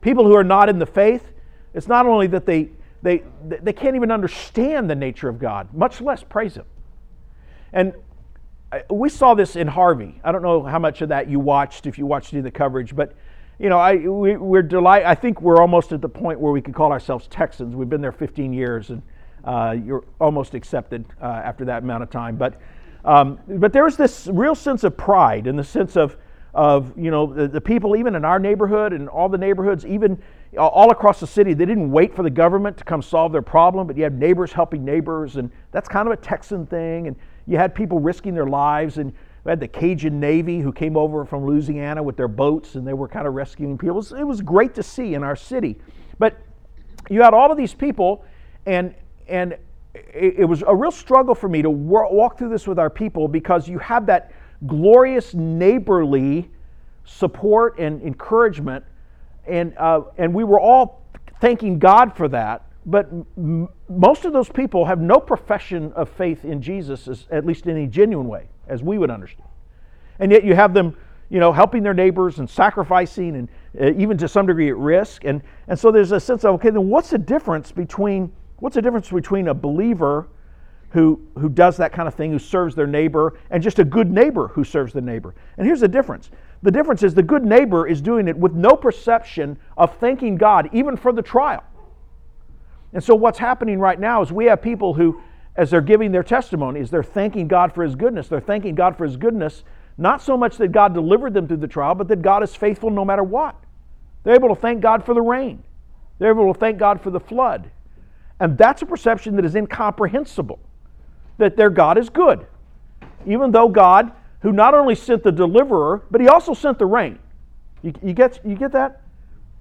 People 0.00 0.24
who 0.24 0.34
are 0.34 0.44
not 0.44 0.68
in 0.68 0.78
the 0.78 0.86
faith, 0.86 1.32
it's 1.74 1.88
not 1.88 2.06
only 2.06 2.26
that 2.28 2.46
they, 2.46 2.70
they, 3.02 3.22
they 3.44 3.72
can't 3.72 3.96
even 3.96 4.10
understand 4.10 4.88
the 4.88 4.94
nature 4.94 5.28
of 5.28 5.38
God, 5.38 5.72
much 5.74 6.00
less 6.00 6.22
praise 6.22 6.54
Him. 6.54 6.64
And 7.72 7.92
we 8.90 9.08
saw 9.08 9.34
this 9.34 9.56
in 9.56 9.66
Harvey. 9.66 10.20
I 10.24 10.32
don't 10.32 10.42
know 10.42 10.62
how 10.62 10.78
much 10.78 11.02
of 11.02 11.08
that 11.10 11.28
you 11.28 11.38
watched, 11.38 11.86
if 11.86 11.98
you 11.98 12.06
watched 12.06 12.32
any 12.32 12.38
of 12.38 12.44
the 12.44 12.50
coverage, 12.50 12.94
but 12.94 13.14
you 13.58 13.70
know, 13.70 13.78
I 13.78 13.96
we, 13.96 14.36
we're 14.36 14.62
delight. 14.62 15.04
I 15.04 15.14
think 15.14 15.40
we're 15.40 15.60
almost 15.60 15.92
at 15.92 16.02
the 16.02 16.08
point 16.08 16.38
where 16.38 16.52
we 16.52 16.60
could 16.60 16.74
call 16.74 16.92
ourselves 16.92 17.26
Texans. 17.28 17.74
We've 17.74 17.88
been 17.88 18.02
there 18.02 18.12
15 18.12 18.52
years, 18.52 18.90
and 18.90 19.02
uh, 19.44 19.76
you're 19.82 20.04
almost 20.20 20.54
accepted 20.54 21.06
uh, 21.22 21.24
after 21.24 21.64
that 21.64 21.82
amount 21.82 22.02
of 22.02 22.10
time. 22.10 22.36
But 22.36 22.60
um, 23.04 23.38
but 23.46 23.72
there's 23.72 23.96
this 23.96 24.26
real 24.30 24.54
sense 24.54 24.84
of 24.84 24.96
pride, 24.96 25.46
and 25.46 25.58
the 25.58 25.64
sense 25.64 25.96
of 25.96 26.16
of 26.52 26.92
you 26.98 27.10
know 27.10 27.32
the, 27.32 27.48
the 27.48 27.60
people 27.60 27.96
even 27.96 28.14
in 28.14 28.24
our 28.24 28.38
neighborhood 28.38 28.92
and 28.92 29.08
all 29.08 29.28
the 29.28 29.38
neighborhoods, 29.38 29.86
even 29.86 30.20
all 30.58 30.90
across 30.90 31.20
the 31.20 31.26
city, 31.26 31.54
they 31.54 31.66
didn't 31.66 31.90
wait 31.90 32.14
for 32.14 32.22
the 32.22 32.30
government 32.30 32.76
to 32.78 32.84
come 32.84 33.00
solve 33.00 33.32
their 33.32 33.42
problem, 33.42 33.86
but 33.86 33.96
you 33.96 34.02
have 34.02 34.14
neighbors 34.14 34.52
helping 34.52 34.84
neighbors, 34.84 35.36
and 35.36 35.50
that's 35.70 35.88
kind 35.88 36.08
of 36.08 36.12
a 36.12 36.16
Texan 36.16 36.66
thing. 36.66 37.06
And 37.06 37.16
you 37.46 37.56
had 37.56 37.74
people 37.74 37.98
risking 37.98 38.34
their 38.34 38.46
lives, 38.46 38.98
and 38.98 39.12
we 39.44 39.50
had 39.50 39.60
the 39.60 39.68
Cajun 39.68 40.18
Navy 40.18 40.60
who 40.60 40.72
came 40.72 40.96
over 40.96 41.24
from 41.24 41.46
Louisiana 41.46 42.02
with 42.02 42.16
their 42.16 42.28
boats, 42.28 42.74
and 42.74 42.86
they 42.86 42.94
were 42.94 43.08
kind 43.08 43.26
of 43.26 43.34
rescuing 43.34 43.78
people. 43.78 43.94
It 43.94 43.96
was, 43.96 44.12
it 44.12 44.26
was 44.26 44.40
great 44.40 44.74
to 44.74 44.82
see 44.82 45.14
in 45.14 45.22
our 45.22 45.36
city. 45.36 45.78
But 46.18 46.36
you 47.08 47.22
had 47.22 47.34
all 47.34 47.50
of 47.50 47.56
these 47.56 47.74
people, 47.74 48.24
and 48.66 48.94
and 49.28 49.56
it, 49.94 50.34
it 50.38 50.44
was 50.44 50.62
a 50.66 50.74
real 50.74 50.90
struggle 50.90 51.34
for 51.34 51.48
me 51.48 51.62
to 51.62 51.70
wa- 51.70 52.10
walk 52.10 52.38
through 52.38 52.48
this 52.48 52.66
with 52.66 52.78
our 52.78 52.90
people 52.90 53.28
because 53.28 53.68
you 53.68 53.78
have 53.78 54.06
that 54.06 54.32
glorious 54.66 55.34
neighborly 55.34 56.50
support 57.04 57.78
and 57.78 58.02
encouragement, 58.02 58.84
and 59.46 59.76
uh, 59.78 60.02
and 60.18 60.34
we 60.34 60.44
were 60.44 60.60
all 60.60 61.02
thanking 61.40 61.78
God 61.78 62.16
for 62.16 62.28
that. 62.28 62.62
But 62.86 63.10
m- 63.36 63.68
most 63.88 64.24
of 64.24 64.32
those 64.32 64.48
people 64.48 64.84
have 64.84 65.00
no 65.00 65.18
profession 65.18 65.92
of 65.94 66.08
faith 66.08 66.44
in 66.44 66.62
Jesus, 66.62 67.08
as, 67.08 67.26
at 67.30 67.44
least 67.44 67.66
in 67.66 67.76
a 67.76 67.86
genuine 67.86 68.28
way, 68.28 68.48
as 68.68 68.82
we 68.82 68.96
would 68.96 69.10
understand. 69.10 69.48
And 70.20 70.30
yet 70.30 70.44
you 70.44 70.54
have 70.54 70.72
them, 70.72 70.96
you 71.28 71.40
know, 71.40 71.52
helping 71.52 71.82
their 71.82 71.94
neighbors 71.94 72.38
and 72.38 72.48
sacrificing 72.48 73.36
and 73.36 73.48
uh, 73.80 74.00
even 74.00 74.16
to 74.18 74.28
some 74.28 74.46
degree 74.46 74.70
at 74.70 74.76
risk. 74.76 75.24
And, 75.24 75.42
and 75.66 75.76
so 75.76 75.90
there's 75.90 76.12
a 76.12 76.20
sense 76.20 76.44
of, 76.44 76.54
okay, 76.54 76.70
then 76.70 76.88
what's 76.88 77.10
the 77.10 77.18
difference 77.18 77.72
between, 77.72 78.32
what's 78.60 78.76
the 78.76 78.82
difference 78.82 79.10
between 79.10 79.48
a 79.48 79.54
believer 79.54 80.28
who, 80.90 81.20
who 81.36 81.48
does 81.48 81.76
that 81.78 81.92
kind 81.92 82.06
of 82.06 82.14
thing, 82.14 82.30
who 82.30 82.38
serves 82.38 82.76
their 82.76 82.86
neighbor, 82.86 83.36
and 83.50 83.62
just 83.62 83.80
a 83.80 83.84
good 83.84 84.12
neighbor 84.12 84.48
who 84.48 84.62
serves 84.62 84.92
the 84.92 85.00
neighbor? 85.00 85.34
And 85.58 85.66
here's 85.66 85.80
the 85.80 85.88
difference. 85.88 86.30
The 86.62 86.70
difference 86.70 87.02
is 87.02 87.14
the 87.14 87.22
good 87.22 87.44
neighbor 87.44 87.88
is 87.88 88.00
doing 88.00 88.28
it 88.28 88.36
with 88.36 88.52
no 88.52 88.70
perception 88.70 89.58
of 89.76 89.98
thanking 89.98 90.36
God, 90.36 90.70
even 90.72 90.96
for 90.96 91.12
the 91.12 91.22
trial. 91.22 91.64
And 92.96 93.04
so 93.04 93.14
what's 93.14 93.38
happening 93.38 93.78
right 93.78 94.00
now 94.00 94.22
is 94.22 94.32
we 94.32 94.46
have 94.46 94.62
people 94.62 94.94
who, 94.94 95.20
as 95.54 95.70
they're 95.70 95.82
giving 95.82 96.12
their 96.12 96.22
testimonies, 96.22 96.88
they're 96.90 97.02
thanking 97.02 97.46
God 97.46 97.74
for 97.74 97.82
his 97.82 97.94
goodness. 97.94 98.28
They're 98.28 98.40
thanking 98.40 98.74
God 98.74 98.96
for 98.96 99.04
his 99.04 99.18
goodness, 99.18 99.64
not 99.98 100.22
so 100.22 100.34
much 100.34 100.56
that 100.56 100.72
God 100.72 100.94
delivered 100.94 101.34
them 101.34 101.46
through 101.46 101.58
the 101.58 101.68
trial, 101.68 101.94
but 101.94 102.08
that 102.08 102.22
God 102.22 102.42
is 102.42 102.56
faithful 102.56 102.88
no 102.88 103.04
matter 103.04 103.22
what. 103.22 103.54
They're 104.24 104.34
able 104.34 104.48
to 104.48 104.58
thank 104.58 104.80
God 104.80 105.04
for 105.04 105.12
the 105.12 105.20
rain. 105.20 105.62
They're 106.18 106.30
able 106.30 106.50
to 106.50 106.58
thank 106.58 106.78
God 106.78 107.02
for 107.02 107.10
the 107.10 107.20
flood. 107.20 107.70
And 108.40 108.56
that's 108.56 108.80
a 108.80 108.86
perception 108.86 109.36
that 109.36 109.44
is 109.44 109.54
incomprehensible, 109.54 110.58
that 111.36 111.54
their 111.54 111.68
God 111.68 111.98
is 111.98 112.08
good. 112.08 112.46
Even 113.26 113.50
though 113.50 113.68
God, 113.68 114.10
who 114.40 114.52
not 114.52 114.72
only 114.72 114.94
sent 114.94 115.22
the 115.22 115.32
deliverer, 115.32 116.02
but 116.10 116.22
he 116.22 116.28
also 116.28 116.54
sent 116.54 116.78
the 116.78 116.86
rain. 116.86 117.18
You, 117.82 117.92
you 118.02 118.14
get, 118.14 118.40
you 118.42 118.54
get 118.54 118.72
that? 118.72 119.02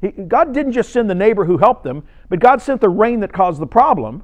He, 0.06 0.24
God 0.24 0.54
didn't 0.54 0.74
just 0.74 0.92
send 0.92 1.10
the 1.10 1.16
neighbor 1.16 1.46
who 1.46 1.58
helped 1.58 1.84
them, 1.84 2.04
but 2.30 2.40
God 2.40 2.62
sent 2.62 2.82
the 2.82 2.90
rain 2.90 3.20
that 3.22 3.34
caused 3.34 3.60
the 3.60 3.68
problem. 3.68 4.24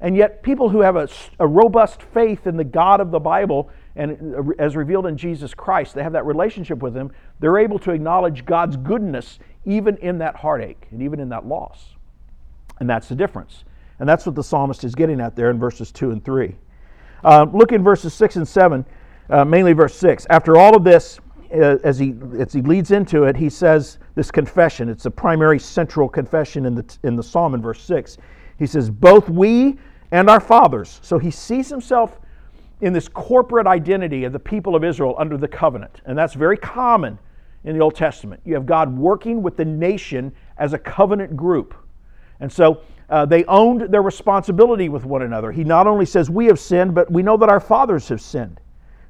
And 0.00 0.16
yet, 0.16 0.42
people 0.42 0.68
who 0.68 0.80
have 0.80 0.96
a, 0.96 1.08
a 1.38 1.46
robust 1.46 2.02
faith 2.02 2.46
in 2.46 2.56
the 2.56 2.64
God 2.64 3.00
of 3.00 3.10
the 3.10 3.20
Bible 3.20 3.70
and 3.96 4.34
uh, 4.34 4.42
as 4.58 4.76
revealed 4.76 5.06
in 5.06 5.16
Jesus 5.16 5.54
Christ, 5.54 5.94
they 5.94 6.02
have 6.02 6.12
that 6.12 6.26
relationship 6.26 6.82
with 6.82 6.96
Him, 6.96 7.12
they're 7.40 7.58
able 7.58 7.78
to 7.80 7.92
acknowledge 7.92 8.44
God's 8.44 8.76
goodness 8.76 9.38
even 9.64 9.96
in 9.98 10.18
that 10.18 10.36
heartache 10.36 10.88
and 10.90 11.02
even 11.02 11.20
in 11.20 11.28
that 11.30 11.46
loss. 11.46 11.94
And 12.80 12.90
that's 12.90 13.08
the 13.08 13.14
difference. 13.14 13.64
And 13.98 14.08
that's 14.08 14.26
what 14.26 14.34
the 14.34 14.42
psalmist 14.42 14.84
is 14.84 14.94
getting 14.94 15.20
at 15.20 15.36
there 15.36 15.50
in 15.50 15.58
verses 15.58 15.92
2 15.92 16.10
and 16.10 16.24
3. 16.24 16.56
Uh, 17.22 17.46
look 17.52 17.72
in 17.72 17.82
verses 17.82 18.12
6 18.14 18.36
and 18.36 18.48
7, 18.48 18.84
uh, 19.30 19.44
mainly 19.44 19.72
verse 19.72 19.94
6. 19.94 20.26
After 20.28 20.56
all 20.56 20.76
of 20.76 20.84
this, 20.84 21.20
as, 21.50 21.98
he, 21.98 22.14
as 22.38 22.52
he 22.52 22.62
leads 22.62 22.90
into 22.90 23.24
it, 23.24 23.36
he 23.36 23.48
says 23.48 23.98
this 24.14 24.30
confession. 24.30 24.88
It's 24.88 25.06
a 25.06 25.10
primary 25.10 25.58
central 25.58 26.08
confession 26.08 26.66
in 26.66 26.74
the, 26.74 26.98
in 27.02 27.16
the 27.16 27.22
psalm 27.22 27.54
in 27.54 27.62
verse 27.62 27.80
6. 27.82 28.18
He 28.58 28.66
says, 28.66 28.90
Both 28.90 29.28
we 29.28 29.78
and 30.10 30.30
our 30.30 30.40
fathers. 30.40 31.00
So 31.02 31.18
he 31.18 31.30
sees 31.30 31.68
himself 31.68 32.20
in 32.80 32.92
this 32.92 33.08
corporate 33.08 33.66
identity 33.66 34.24
of 34.24 34.32
the 34.32 34.38
people 34.38 34.76
of 34.76 34.84
Israel 34.84 35.14
under 35.18 35.36
the 35.36 35.48
covenant. 35.48 36.00
And 36.06 36.16
that's 36.16 36.34
very 36.34 36.56
common 36.56 37.18
in 37.64 37.76
the 37.76 37.82
Old 37.82 37.94
Testament. 37.94 38.40
You 38.44 38.54
have 38.54 38.66
God 38.66 38.96
working 38.96 39.42
with 39.42 39.56
the 39.56 39.64
nation 39.64 40.32
as 40.58 40.72
a 40.72 40.78
covenant 40.78 41.36
group. 41.36 41.74
And 42.40 42.52
so 42.52 42.82
uh, 43.08 43.24
they 43.26 43.44
owned 43.44 43.92
their 43.92 44.02
responsibility 44.02 44.88
with 44.88 45.04
one 45.04 45.22
another. 45.22 45.52
He 45.52 45.64
not 45.64 45.86
only 45.86 46.06
says, 46.06 46.30
We 46.30 46.46
have 46.46 46.58
sinned, 46.58 46.94
but 46.94 47.10
we 47.10 47.22
know 47.22 47.36
that 47.36 47.48
our 47.48 47.60
fathers 47.60 48.08
have 48.08 48.20
sinned. 48.20 48.60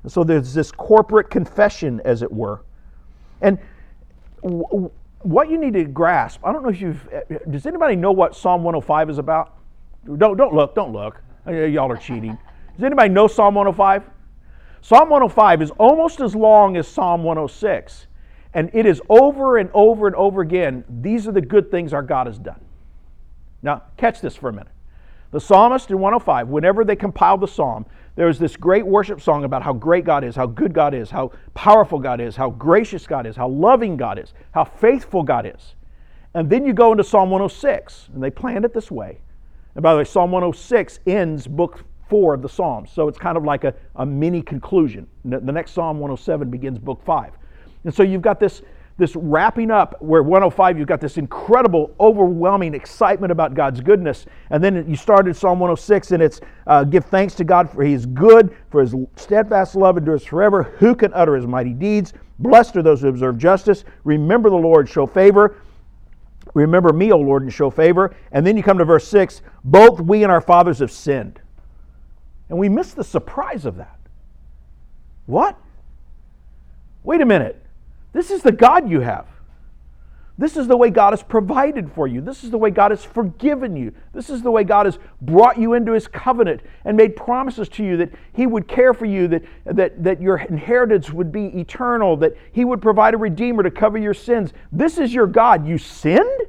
And 0.05 0.13
so 0.13 0.23
there's 0.23 0.55
this 0.55 0.71
corporate 0.71 1.31
confession, 1.31 2.01
as 2.05 2.23
it 2.23 2.31
were. 2.31 2.63
And 3.41 3.59
w- 4.43 4.91
what 5.23 5.49
you 5.49 5.59
need 5.59 5.73
to 5.73 5.85
grasp, 5.85 6.41
I 6.45 6.53
don't 6.53 6.63
know 6.63 6.69
if 6.69 6.81
you've, 6.81 7.09
eh, 7.11 7.21
eh, 7.31 7.39
does 7.51 7.67
anybody 7.67 7.97
know 7.97 8.13
what 8.13 8.37
Psalm 8.37 8.63
105 8.63 9.09
is 9.09 9.19
about? 9.19 9.57
Don't, 10.05 10.37
don't 10.37 10.55
look, 10.55 10.75
don't 10.75 10.93
look. 10.93 11.23
Eh, 11.47 11.67
y'all 11.67 11.91
are 11.91 11.97
cheating. 11.97 12.39
Does 12.77 12.85
anybody 12.85 13.09
know 13.09 13.27
Psalm 13.27 13.55
105? 13.55 14.05
Psalm 14.83 15.09
105 15.09 15.63
is 15.63 15.71
almost 15.79 16.21
as 16.21 16.35
long 16.35 16.77
as 16.77 16.87
Psalm 16.87 17.25
106. 17.25 18.07
And 18.53 18.71
it 18.75 18.85
is 18.85 19.01
over 19.09 19.57
and 19.57 19.71
over 19.73 20.07
and 20.07 20.15
over 20.17 20.43
again. 20.43 20.85
These 21.01 21.27
are 21.27 21.33
the 21.33 21.41
good 21.41 21.71
things 21.71 21.95
our 21.95 22.03
God 22.03 22.27
has 22.27 22.39
done. 22.39 22.61
Now, 23.63 23.85
catch 23.97 24.21
this 24.21 24.37
for 24.37 24.51
a 24.51 24.53
minute. 24.53 24.69
The 25.31 25.41
psalmist 25.41 25.91
in 25.91 25.99
105, 25.99 26.49
whenever 26.49 26.85
they 26.85 26.95
compiled 26.95 27.41
the 27.41 27.49
psalm, 27.49 27.87
there 28.17 28.27
was 28.27 28.39
this 28.39 28.57
great 28.57 28.87
worship 28.87 29.21
song 29.21 29.45
about 29.45 29.63
how 29.63 29.73
great 29.73 30.05
God 30.05 30.23
is, 30.23 30.37
how 30.37 30.47
good 30.47 30.73
God 30.73 30.95
is, 30.95 31.11
how 31.11 31.33
powerful 31.55 31.99
God 31.99 32.21
is, 32.21 32.37
how 32.37 32.51
gracious 32.51 33.07
God 33.07 33.27
is, 33.27 33.35
how 33.37 33.49
loving 33.49 33.97
God 33.97 34.19
is, 34.19 34.33
how 34.53 34.65
faithful 34.65 35.23
God 35.23 35.47
is. 35.47 35.75
And 36.35 36.49
then 36.49 36.65
you 36.65 36.73
go 36.73 36.93
into 36.93 37.05
Psalm 37.05 37.31
106, 37.31 38.11
and 38.15 38.23
they 38.23 38.31
planned 38.31 38.65
it 38.65 38.73
this 38.75 38.91
way. 38.91 39.21
And 39.75 39.83
by 39.83 39.93
the 39.93 39.99
way, 39.99 40.05
Psalm 40.05 40.31
106 40.31 41.01
ends 41.07 41.47
book 41.47 41.85
four 42.09 42.35
of 42.35 42.43
the 42.43 42.49
Psalms. 42.49 42.91
So 42.93 43.09
it's 43.09 43.19
kind 43.19 43.37
of 43.37 43.45
like 43.45 43.65
a, 43.65 43.75
a 43.97 44.07
mini 44.07 44.43
conclusion. 44.43 45.07
The 45.25 45.41
next 45.41 45.73
Psalm 45.73 45.99
107 45.99 46.51
begins 46.51 46.79
book 46.79 47.01
five. 47.05 47.33
And 47.85 47.93
so 47.93 48.03
you've 48.03 48.23
got 48.23 48.39
this, 48.39 48.63
this 48.97 49.17
wrapping 49.17 49.71
up 49.71 50.01
where 50.01 50.23
105, 50.23 50.79
you've 50.79 50.87
got 50.87 51.01
this 51.01 51.19
incredible, 51.19 51.95
overwhelming 51.99 52.75
excitement 52.75 53.33
about 53.33 53.55
God's 53.55 53.81
goodness. 53.81 54.27
And 54.51 54.63
then 54.63 54.89
you 54.89 54.95
started 54.95 55.35
Psalm 55.35 55.59
106, 55.59 56.13
and 56.13 56.23
it's 56.23 56.41
uh, 56.67 56.85
give 56.85 57.05
thanks 57.07 57.35
to 57.35 57.45
God 57.45 57.69
for 57.69 57.83
He 57.83 57.93
is 57.93 58.07
good, 58.07 58.57
for 58.71 58.81
His 58.81 58.95
steadfast 59.17 59.75
love 59.75 59.99
endures 59.99 60.25
forever. 60.25 60.63
Who 60.79 60.95
can 60.95 61.13
utter 61.13 61.35
His 61.35 61.47
mighty 61.47 61.73
deeds? 61.73 62.13
Blessed 62.39 62.77
are 62.77 62.83
those 62.83 63.01
who 63.01 63.09
observe 63.09 63.37
justice. 63.37 63.85
Remember 64.05 64.49
the 64.49 64.57
Lord, 64.57 64.89
show 64.89 65.07
favor. 65.07 65.57
Remember 66.55 66.93
me, 66.93 67.11
O 67.11 67.19
Lord, 67.19 67.43
and 67.43 67.53
show 67.53 67.71
favor. 67.71 68.15
And 68.31 68.47
then 68.47 68.57
you 68.57 68.63
come 68.63 68.79
to 68.79 68.85
verse 68.85 69.09
6 69.09 69.43
both 69.65 70.01
we 70.01 70.23
and 70.23 70.31
our 70.31 70.41
fathers 70.41 70.79
have 70.79 70.93
sinned. 70.93 71.41
And 72.49 72.59
we 72.59 72.69
miss 72.69 72.93
the 72.93 73.03
surprise 73.03 73.65
of 73.65 73.77
that. 73.77 73.99
What? 75.27 75.59
Wait 77.03 77.21
a 77.21 77.27
minute. 77.27 77.64
This 78.15 78.31
is 78.31 78.43
the 78.43 78.53
God 78.53 78.89
you 78.89 79.01
have. 79.01 79.27
This 80.37 80.57
is 80.57 80.67
the 80.67 80.77
way 80.77 80.91
God 80.91 81.13
has 81.13 81.23
provided 81.23 81.93
for 81.93 82.09
you. 82.09 82.21
This 82.21 82.43
is 82.43 82.51
the 82.51 82.59
way 82.59 82.71
God 82.71 82.91
has 82.91 83.05
forgiven 83.05 83.77
you. 83.77 83.93
This 84.13 84.31
is 84.31 84.43
the 84.43 84.51
way 84.51 84.65
God 84.65 84.87
has 84.87 84.99
brought 85.21 85.59
you 85.59 85.75
into 85.75 85.93
His 85.93 86.09
covenant 86.09 86.61
and 86.85 86.97
made 86.97 87.15
promises 87.15 87.69
to 87.71 87.85
you 87.85 87.97
that 87.99 88.13
He 88.33 88.47
would 88.47 88.67
care 88.67 88.95
for 88.95 89.05
you, 89.05 89.29
that, 89.29 89.45
that, 89.67 90.03
that 90.03 90.21
your 90.21 90.39
inheritance 90.39 91.11
would 91.13 91.31
be 91.31 91.47
eternal, 91.59 92.17
that 92.17 92.35
He 92.51 92.65
would 92.65 92.83
provide 92.83 93.15
a 93.15 93.17
Redeemer 93.17 93.63
to 93.63 93.71
cover 93.71 93.97
your 93.97 94.15
sins. 94.15 94.53
This 94.73 94.99
is 94.99 95.15
your 95.15 95.29
God. 95.29 95.67
You 95.69 95.79
sinned? 95.79 96.41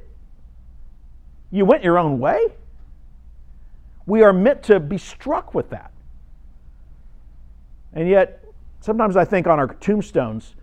You 1.52 1.64
went 1.64 1.84
your 1.84 1.98
own 1.98 2.18
way? 2.18 2.40
We 4.04 4.22
are 4.22 4.32
meant 4.32 4.64
to 4.64 4.80
be 4.80 4.98
struck 4.98 5.54
with 5.54 5.70
that. 5.70 5.92
And 7.92 8.08
yet, 8.08 8.44
sometimes 8.80 9.16
I 9.16 9.24
think 9.24 9.46
on 9.46 9.60
our 9.60 9.68
tombstones, 9.68 10.56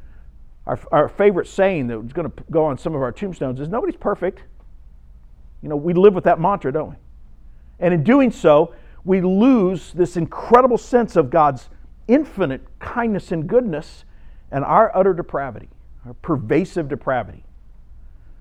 our, 0.65 0.80
our 0.91 1.10
favorite 1.10 1.47
saying 1.47 1.88
that 1.88 1.99
is 1.99 2.13
going 2.13 2.30
to 2.30 2.43
go 2.52 2.65
on 2.65 2.78
some 2.78 2.95
of 2.95 3.02
our 3.02 3.12
tombstones 3.12 3.60
is 3.60 3.67
nobody's 3.67 3.97
perfect. 3.97 4.43
You 5.62 5.69
know, 5.69 5.76
we 5.76 5.93
live 5.93 6.13
with 6.13 6.23
that 6.26 6.39
mantra, 6.39 6.71
don't 6.71 6.91
we? 6.91 6.95
And 7.80 7.93
in 7.93 8.04
doing 8.04 8.32
so, 8.32 8.73
we 9.04 9.21
lose 9.21 9.91
this 9.93 10.15
incredible 10.15 10.78
sense 10.78 11.15
of 11.15 11.30
God's 11.30 11.69
infinite 12.08 12.62
kindness 12.80 13.32
and 13.32 13.47
goodness 13.47 14.06
and 14.52 14.63
our 14.63 14.95
utter 14.95 15.13
depravity, 15.13 15.69
our 16.06 16.13
pervasive 16.15 16.88
depravity. 16.88 17.43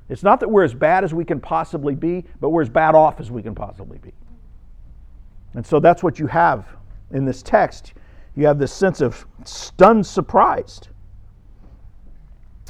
It's 0.08 0.22
not 0.22 0.40
that 0.40 0.48
we're 0.48 0.64
as 0.64 0.74
bad 0.74 1.04
as 1.04 1.14
we 1.14 1.24
can 1.24 1.40
possibly 1.40 1.94
be, 1.94 2.24
but 2.40 2.50
we're 2.50 2.62
as 2.62 2.68
bad 2.68 2.94
off 2.94 3.18
as 3.18 3.30
we 3.30 3.42
can 3.42 3.54
possibly 3.54 3.98
be. 3.98 4.12
And 5.54 5.66
so 5.66 5.80
that's 5.80 6.02
what 6.02 6.18
you 6.18 6.26
have 6.26 6.66
in 7.12 7.24
this 7.24 7.42
text. 7.42 7.94
You 8.36 8.46
have 8.46 8.58
this 8.58 8.72
sense 8.72 9.00
of 9.00 9.26
stunned 9.44 10.06
surprised. 10.06 10.88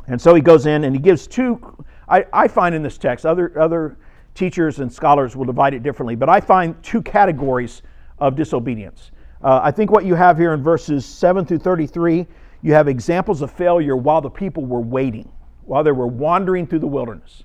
And 0.06 0.20
so 0.20 0.34
he 0.34 0.40
goes 0.40 0.66
in 0.66 0.84
and 0.84 0.94
he 0.94 1.00
gives 1.00 1.26
two. 1.26 1.84
I, 2.08 2.26
I 2.32 2.48
find 2.48 2.74
in 2.74 2.82
this 2.82 2.98
text, 2.98 3.24
other, 3.24 3.58
other 3.58 3.96
teachers 4.34 4.80
and 4.80 4.92
scholars 4.92 5.36
will 5.36 5.44
divide 5.44 5.74
it 5.74 5.82
differently, 5.82 6.16
but 6.16 6.28
I 6.28 6.40
find 6.40 6.80
two 6.82 7.02
categories 7.02 7.82
of 8.18 8.36
disobedience. 8.36 9.10
Uh, 9.42 9.60
I 9.62 9.70
think 9.70 9.90
what 9.90 10.04
you 10.04 10.14
have 10.14 10.38
here 10.38 10.52
in 10.52 10.62
verses 10.62 11.04
7 11.04 11.44
through 11.44 11.58
33, 11.58 12.26
you 12.62 12.72
have 12.72 12.88
examples 12.88 13.42
of 13.42 13.50
failure 13.50 13.96
while 13.96 14.20
the 14.20 14.30
people 14.30 14.64
were 14.64 14.80
waiting, 14.80 15.30
while 15.64 15.82
they 15.82 15.92
were 15.92 16.06
wandering 16.06 16.66
through 16.66 16.78
the 16.78 16.86
wilderness. 16.86 17.44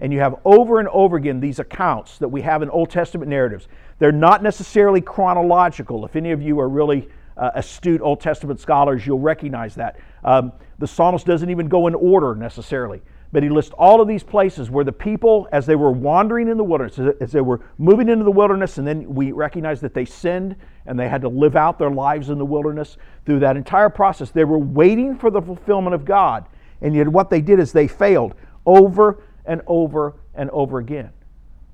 And 0.00 0.12
you 0.12 0.18
have 0.18 0.36
over 0.44 0.80
and 0.80 0.88
over 0.88 1.16
again 1.16 1.40
these 1.40 1.58
accounts 1.58 2.18
that 2.18 2.28
we 2.28 2.42
have 2.42 2.62
in 2.62 2.70
Old 2.70 2.90
Testament 2.90 3.30
narratives. 3.30 3.68
They're 3.98 4.12
not 4.12 4.42
necessarily 4.42 5.00
chronological. 5.00 6.04
If 6.04 6.16
any 6.16 6.32
of 6.32 6.42
you 6.42 6.60
are 6.60 6.68
really 6.68 7.08
uh, 7.36 7.52
astute 7.54 8.00
Old 8.00 8.20
Testament 8.20 8.60
scholars, 8.60 9.06
you'll 9.06 9.20
recognize 9.20 9.74
that. 9.76 9.98
Um, 10.26 10.52
the 10.78 10.86
psalmist 10.86 11.24
doesn't 11.24 11.48
even 11.48 11.68
go 11.68 11.86
in 11.86 11.94
order 11.94 12.34
necessarily. 12.34 13.00
but 13.32 13.42
he 13.42 13.48
lists 13.48 13.74
all 13.76 14.00
of 14.00 14.08
these 14.08 14.22
places 14.22 14.70
where 14.70 14.84
the 14.84 14.92
people, 14.92 15.48
as 15.52 15.66
they 15.66 15.74
were 15.74 15.90
wandering 15.90 16.48
in 16.48 16.56
the 16.56 16.64
wilderness, 16.64 16.98
as 17.20 17.32
they 17.32 17.40
were 17.40 17.60
moving 17.78 18.08
into 18.08 18.24
the 18.24 18.30
wilderness, 18.30 18.78
and 18.78 18.86
then 18.86 19.14
we 19.14 19.32
recognize 19.32 19.80
that 19.80 19.94
they 19.94 20.04
sinned 20.04 20.56
and 20.86 20.98
they 20.98 21.08
had 21.08 21.20
to 21.20 21.28
live 21.28 21.56
out 21.56 21.78
their 21.78 21.90
lives 21.90 22.30
in 22.30 22.38
the 22.38 22.46
wilderness. 22.46 22.96
Through 23.24 23.40
that 23.40 23.56
entire 23.56 23.90
process, 23.90 24.30
they 24.30 24.44
were 24.44 24.58
waiting 24.58 25.18
for 25.18 25.30
the 25.30 25.42
fulfillment 25.42 25.94
of 25.94 26.04
God. 26.04 26.46
And 26.80 26.94
yet, 26.94 27.08
what 27.08 27.30
they 27.30 27.40
did 27.40 27.58
is 27.58 27.72
they 27.72 27.88
failed 27.88 28.34
over 28.64 29.22
and 29.44 29.60
over 29.66 30.14
and 30.34 30.48
over 30.50 30.78
again. 30.78 31.10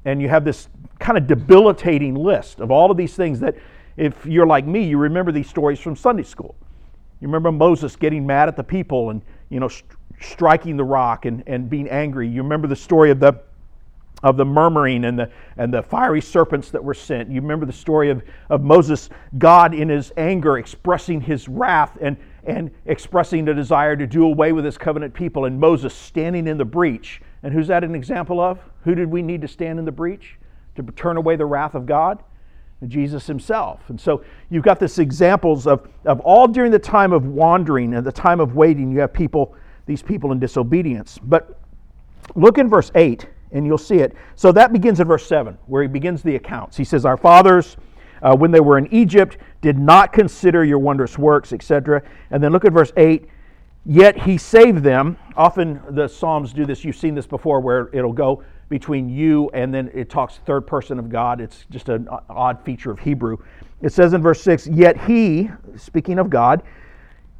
And 0.04 0.20
you 0.20 0.28
have 0.28 0.44
this 0.44 0.68
kind 0.98 1.18
of 1.18 1.26
debilitating 1.26 2.14
list 2.14 2.60
of 2.60 2.70
all 2.70 2.90
of 2.90 2.96
these 2.96 3.14
things 3.14 3.40
that, 3.40 3.56
if 3.96 4.24
you're 4.24 4.46
like 4.46 4.66
me, 4.66 4.84
you 4.84 4.98
remember 4.98 5.32
these 5.32 5.48
stories 5.48 5.78
from 5.78 5.96
Sunday 5.96 6.22
school. 6.22 6.56
You 7.22 7.28
remember 7.28 7.52
Moses 7.52 7.94
getting 7.94 8.26
mad 8.26 8.48
at 8.48 8.56
the 8.56 8.64
people 8.64 9.10
and, 9.10 9.22
you 9.48 9.60
know, 9.60 9.68
st- 9.68 9.92
striking 10.20 10.76
the 10.76 10.82
rock 10.82 11.24
and, 11.24 11.44
and 11.46 11.70
being 11.70 11.88
angry. 11.88 12.26
You 12.28 12.42
remember 12.42 12.66
the 12.66 12.76
story 12.76 13.12
of 13.12 13.20
the 13.20 13.40
of 14.24 14.36
the 14.36 14.44
murmuring 14.44 15.04
and 15.04 15.18
the 15.18 15.30
and 15.56 15.72
the 15.72 15.82
fiery 15.82 16.20
serpents 16.20 16.70
that 16.70 16.82
were 16.82 16.94
sent. 16.94 17.30
You 17.30 17.40
remember 17.40 17.64
the 17.64 17.72
story 17.72 18.10
of, 18.10 18.24
of 18.50 18.62
Moses, 18.62 19.08
God 19.38 19.72
in 19.72 19.88
his 19.88 20.12
anger 20.16 20.58
expressing 20.58 21.20
his 21.20 21.48
wrath 21.48 21.96
and, 22.00 22.16
and 22.42 22.72
expressing 22.86 23.44
the 23.44 23.54
desire 23.54 23.94
to 23.96 24.06
do 24.06 24.24
away 24.24 24.50
with 24.50 24.64
his 24.64 24.76
covenant 24.76 25.14
people, 25.14 25.44
and 25.44 25.60
Moses 25.60 25.94
standing 25.94 26.48
in 26.48 26.58
the 26.58 26.64
breach. 26.64 27.22
And 27.44 27.54
who's 27.54 27.68
that 27.68 27.84
an 27.84 27.94
example 27.94 28.40
of? 28.40 28.58
Who 28.82 28.96
did 28.96 29.08
we 29.08 29.22
need 29.22 29.42
to 29.42 29.48
stand 29.48 29.78
in 29.78 29.84
the 29.84 29.92
breach 29.92 30.38
to 30.74 30.82
turn 30.82 31.16
away 31.16 31.36
the 31.36 31.46
wrath 31.46 31.76
of 31.76 31.86
God? 31.86 32.22
Jesus 32.88 33.26
himself. 33.26 33.80
And 33.88 34.00
so 34.00 34.24
you've 34.50 34.64
got 34.64 34.78
this 34.80 34.98
examples 34.98 35.66
of, 35.66 35.88
of 36.04 36.20
all 36.20 36.48
during 36.48 36.70
the 36.70 36.78
time 36.78 37.12
of 37.12 37.26
wandering 37.26 37.94
and 37.94 38.06
the 38.06 38.12
time 38.12 38.40
of 38.40 38.54
waiting, 38.54 38.90
you 38.90 39.00
have 39.00 39.12
people, 39.12 39.54
these 39.86 40.02
people 40.02 40.32
in 40.32 40.38
disobedience. 40.38 41.18
But 41.22 41.58
look 42.34 42.58
in 42.58 42.68
verse 42.68 42.90
8 42.94 43.26
and 43.52 43.66
you'll 43.66 43.78
see 43.78 43.96
it. 43.96 44.14
So 44.34 44.50
that 44.52 44.72
begins 44.72 45.00
in 45.00 45.06
verse 45.06 45.26
7, 45.26 45.56
where 45.66 45.82
he 45.82 45.88
begins 45.88 46.22
the 46.22 46.36
accounts. 46.36 46.76
He 46.76 46.84
says, 46.84 47.04
Our 47.04 47.16
fathers, 47.16 47.76
uh, 48.22 48.34
when 48.34 48.50
they 48.50 48.60
were 48.60 48.78
in 48.78 48.92
Egypt, 48.92 49.36
did 49.60 49.78
not 49.78 50.12
consider 50.12 50.64
your 50.64 50.78
wondrous 50.78 51.18
works, 51.18 51.52
etc. 51.52 52.02
And 52.30 52.42
then 52.42 52.52
look 52.52 52.64
at 52.64 52.72
verse 52.72 52.92
8. 52.96 53.28
Yet 53.84 54.16
he 54.16 54.38
saved 54.38 54.82
them. 54.82 55.18
Often 55.36 55.82
the 55.90 56.08
Psalms 56.08 56.52
do 56.52 56.64
this. 56.64 56.84
You've 56.84 56.96
seen 56.96 57.14
this 57.14 57.26
before, 57.26 57.60
where 57.60 57.90
it'll 57.92 58.12
go 58.12 58.42
between 58.72 59.10
you 59.10 59.50
and 59.52 59.72
then 59.72 59.90
it 59.92 60.08
talks 60.08 60.38
third 60.46 60.66
person 60.66 60.98
of 60.98 61.10
God. 61.10 61.42
It's 61.42 61.66
just 61.70 61.90
an 61.90 62.08
odd 62.30 62.64
feature 62.64 62.90
of 62.90 62.98
Hebrew. 62.98 63.36
It 63.82 63.92
says 63.92 64.14
in 64.14 64.22
verse 64.22 64.40
6 64.40 64.66
Yet 64.68 64.96
he, 65.02 65.50
speaking 65.76 66.18
of 66.18 66.30
God, 66.30 66.62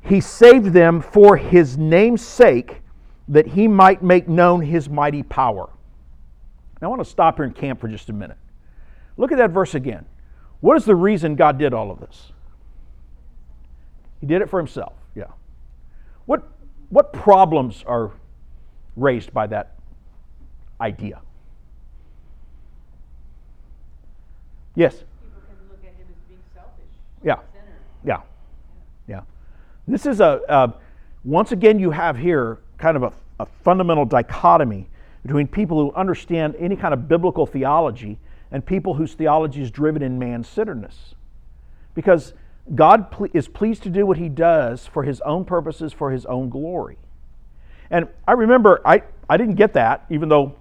he 0.03 0.21
saved 0.21 0.75
them 0.75 1.01
for 1.01 1.39
his 1.39 1.79
name's 1.79 2.21
sake, 2.21 2.83
that 3.29 3.47
he 3.47 3.67
might 3.67 4.03
make 4.03 4.29
known 4.29 4.61
his 4.61 4.91
mighty 4.91 5.23
power. 5.23 5.71
Now 6.83 6.89
I 6.89 6.91
want 6.91 7.03
to 7.03 7.09
stop 7.09 7.37
here 7.37 7.47
and 7.47 7.57
camp 7.57 7.81
for 7.81 7.89
just 7.89 8.11
a 8.11 8.13
minute. 8.13 8.37
Look 9.17 9.33
at 9.33 9.39
that 9.39 9.53
verse 9.53 9.75
again. 9.75 10.05
What 10.61 10.77
is 10.77 10.85
the 10.85 10.95
reason 10.95 11.35
God 11.35 11.57
did 11.57 11.73
all 11.73 11.91
of 11.91 11.99
this? 11.99 12.31
He 14.21 14.27
did 14.27 14.43
it 14.43 14.51
for 14.51 14.59
himself, 14.59 14.93
yeah. 15.15 15.31
What, 16.27 16.47
what 16.91 17.15
problems 17.15 17.83
are 17.87 18.11
raised 18.97 19.33
by 19.33 19.47
that 19.47 19.77
being 26.29 26.41
selfish. 26.55 26.91
Yeah. 27.23 27.37
Yeah. 28.05 28.23
Yeah. 29.07 29.21
This 29.87 30.07
is 30.07 30.21
a, 30.21 30.41
uh, 30.49 30.73
once 31.25 31.53
again, 31.53 31.79
you 31.79 31.91
have 31.91 32.17
here 32.17 32.59
kind 32.79 32.97
of 32.97 33.03
a, 33.05 33.13
a 33.41 33.47
fundamental 33.63 34.05
dichotomy 34.05 34.89
between 35.23 35.47
people 35.47 35.79
who 35.79 35.95
understand 35.95 36.57
any 36.59 36.75
kind 36.75 36.93
of 36.93 37.09
biblical 37.09 37.47
theology 37.47 38.19
and 38.51 38.65
people 38.65 38.95
whose 38.95 39.15
theology 39.15 39.63
is 39.63 39.71
driven 39.71 40.03
in 40.03 40.19
man 40.19 40.43
centeredness. 40.43 41.15
Because 41.95 42.35
God 42.75 43.11
ple- 43.11 43.29
is 43.33 43.49
pleased 43.49 43.83
to 43.85 43.91
do 43.91 44.05
what 44.05 44.19
he 44.19 44.29
does 44.29 44.87
for 44.87 45.05
his 45.05 45.21
own 45.23 45.45
purposes, 45.45 45.93
for 45.93 46.11
his 46.11 46.27
own 46.27 46.49
glory. 46.49 46.99
And 47.91 48.09
I 48.27 48.33
remember, 48.33 48.81
I, 48.85 49.03
I 49.29 49.37
didn't 49.37 49.57
get 49.57 49.75
that, 49.75 50.07
even 50.11 50.29
though 50.29 50.57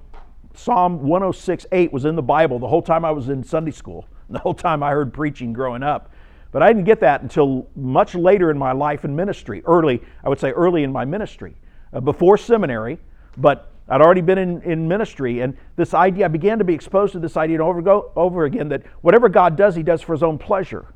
Psalm 0.54 1.02
106 1.02 1.66
8 1.72 1.94
was 1.94 2.06
in 2.06 2.16
the 2.16 2.22
Bible 2.22 2.60
the 2.60 2.68
whole 2.68 2.82
time 2.82 3.06
I 3.06 3.12
was 3.12 3.30
in 3.30 3.44
Sunday 3.44 3.72
school, 3.72 4.08
the 4.30 4.40
whole 4.40 4.54
time 4.54 4.84
I 4.84 4.92
heard 4.92 5.14
preaching 5.14 5.54
growing 5.54 5.84
up. 5.84 6.12
But 6.52 6.62
I 6.62 6.68
didn't 6.68 6.84
get 6.84 7.00
that 7.00 7.22
until 7.22 7.68
much 7.76 8.14
later 8.14 8.52
in 8.52 8.58
my 8.58 8.74
life 8.74 9.06
and 9.06 9.16
ministry, 9.16 9.64
early, 9.66 10.02
I 10.24 10.30
would 10.30 10.40
say 10.40 10.52
early 10.52 10.84
in 10.84 10.92
my 10.92 11.06
ministry, 11.06 11.56
uh, 11.94 12.02
before 12.02 12.38
seminary, 12.38 13.00
but 13.38 13.72
I'd 13.88 14.02
already 14.02 14.22
been 14.22 14.38
in, 14.38 14.62
in 14.64 14.88
ministry. 14.88 15.40
And 15.40 15.56
this 15.78 15.94
idea, 15.94 16.26
I 16.26 16.28
began 16.28 16.58
to 16.60 16.66
be 16.66 16.74
exposed 16.74 17.14
to 17.14 17.20
this 17.20 17.38
idea 17.38 17.64
over, 17.64 17.82
go, 17.82 18.12
over 18.18 18.44
again 18.44 18.68
that 18.70 18.84
whatever 19.02 19.30
God 19.30 19.56
does, 19.56 19.76
He 19.76 19.84
does 19.84 20.02
for 20.02 20.12
His 20.12 20.24
own 20.24 20.38
pleasure. 20.38 20.88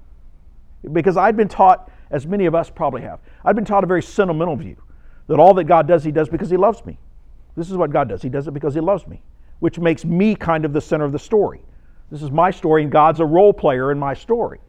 Because 0.91 1.15
I'd 1.15 1.37
been 1.37 1.47
taught, 1.47 1.89
as 2.11 2.27
many 2.27 2.45
of 2.45 2.53
us 2.53 2.69
probably 2.69 3.01
have, 3.01 3.19
I'd 3.45 3.55
been 3.55 3.65
taught 3.65 3.85
a 3.85 3.87
very 3.87 4.03
sentimental 4.03 4.57
view 4.57 4.75
that 5.27 5.39
all 5.39 5.53
that 5.53 5.63
God 5.63 5.87
does, 5.87 6.03
He 6.03 6.11
does 6.11 6.27
because 6.27 6.49
He 6.49 6.57
loves 6.57 6.85
me. 6.85 6.97
This 7.55 7.71
is 7.71 7.77
what 7.77 7.91
God 7.91 8.09
does. 8.09 8.21
He 8.21 8.29
does 8.29 8.47
it 8.47 8.53
because 8.53 8.73
He 8.73 8.81
loves 8.81 9.07
me 9.07 9.21
which 9.59 9.79
makes 9.79 10.05
me 10.05 10.35
kind 10.35 10.65
of 10.65 10.73
the 10.73 10.81
center 10.81 11.05
of 11.05 11.11
the 11.11 11.19
story. 11.19 11.61
This 12.11 12.21
is 12.21 12.31
my 12.31 12.51
story, 12.51 12.83
and 12.83 12.91
God's 12.91 13.19
a 13.19 13.25
role 13.25 13.53
player 13.53 13.91
in 13.91 13.99
my 13.99 14.13
story. 14.13 14.59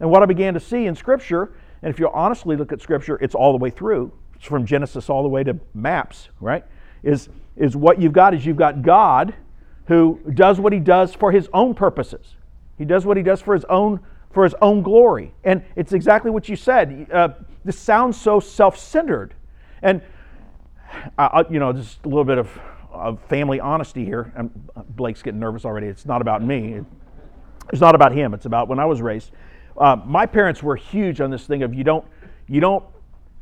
And 0.00 0.10
what 0.10 0.22
I 0.22 0.26
began 0.26 0.54
to 0.54 0.60
see 0.60 0.86
in 0.86 0.94
Scripture, 0.94 1.52
and 1.82 1.92
if 1.92 1.98
you 1.98 2.10
honestly 2.12 2.56
look 2.56 2.72
at 2.72 2.80
Scripture, 2.80 3.18
it's 3.20 3.34
all 3.34 3.52
the 3.52 3.58
way 3.58 3.70
through, 3.70 4.12
it's 4.34 4.44
from 4.44 4.66
Genesis 4.66 5.08
all 5.08 5.22
the 5.22 5.28
way 5.28 5.44
to 5.44 5.58
maps, 5.74 6.28
right? 6.40 6.64
Is, 7.02 7.28
is 7.56 7.76
what 7.76 8.00
you've 8.00 8.12
got 8.12 8.34
is 8.34 8.46
you've 8.46 8.56
got 8.56 8.82
God 8.82 9.34
who 9.86 10.20
does 10.34 10.60
what 10.60 10.72
he 10.72 10.78
does 10.78 11.14
for 11.14 11.32
his 11.32 11.48
own 11.52 11.74
purposes. 11.74 12.36
He 12.78 12.84
does 12.84 13.04
what 13.04 13.16
he 13.16 13.22
does 13.22 13.40
for 13.40 13.54
his 13.54 13.64
own 13.64 14.00
for 14.30 14.44
his 14.44 14.54
own 14.62 14.82
glory. 14.82 15.34
And 15.44 15.62
it's 15.76 15.92
exactly 15.92 16.30
what 16.30 16.48
you 16.48 16.56
said. 16.56 17.06
Uh, 17.12 17.28
this 17.66 17.78
sounds 17.78 18.18
so 18.18 18.40
self-centered. 18.40 19.34
And 19.82 20.00
uh, 21.18 21.44
you 21.50 21.58
know, 21.58 21.72
just 21.72 22.04
a 22.04 22.08
little 22.08 22.24
bit 22.24 22.38
of 22.38 22.48
of 22.92 23.20
family 23.28 23.60
honesty 23.60 24.04
here. 24.04 24.32
And 24.36 24.50
Blake's 24.90 25.22
getting 25.22 25.40
nervous 25.40 25.64
already. 25.64 25.86
It's 25.86 26.06
not 26.06 26.20
about 26.20 26.42
me. 26.42 26.80
It's 27.72 27.80
not 27.80 27.94
about 27.94 28.12
him. 28.12 28.34
It's 28.34 28.46
about 28.46 28.68
when 28.68 28.78
I 28.78 28.84
was 28.84 29.00
raised. 29.00 29.30
Uh, 29.76 29.96
my 30.04 30.26
parents 30.26 30.62
were 30.62 30.76
huge 30.76 31.20
on 31.20 31.30
this 31.30 31.46
thing 31.46 31.62
of 31.62 31.74
you 31.74 31.84
don't 31.84 32.04
you 32.46 32.60
don't 32.60 32.84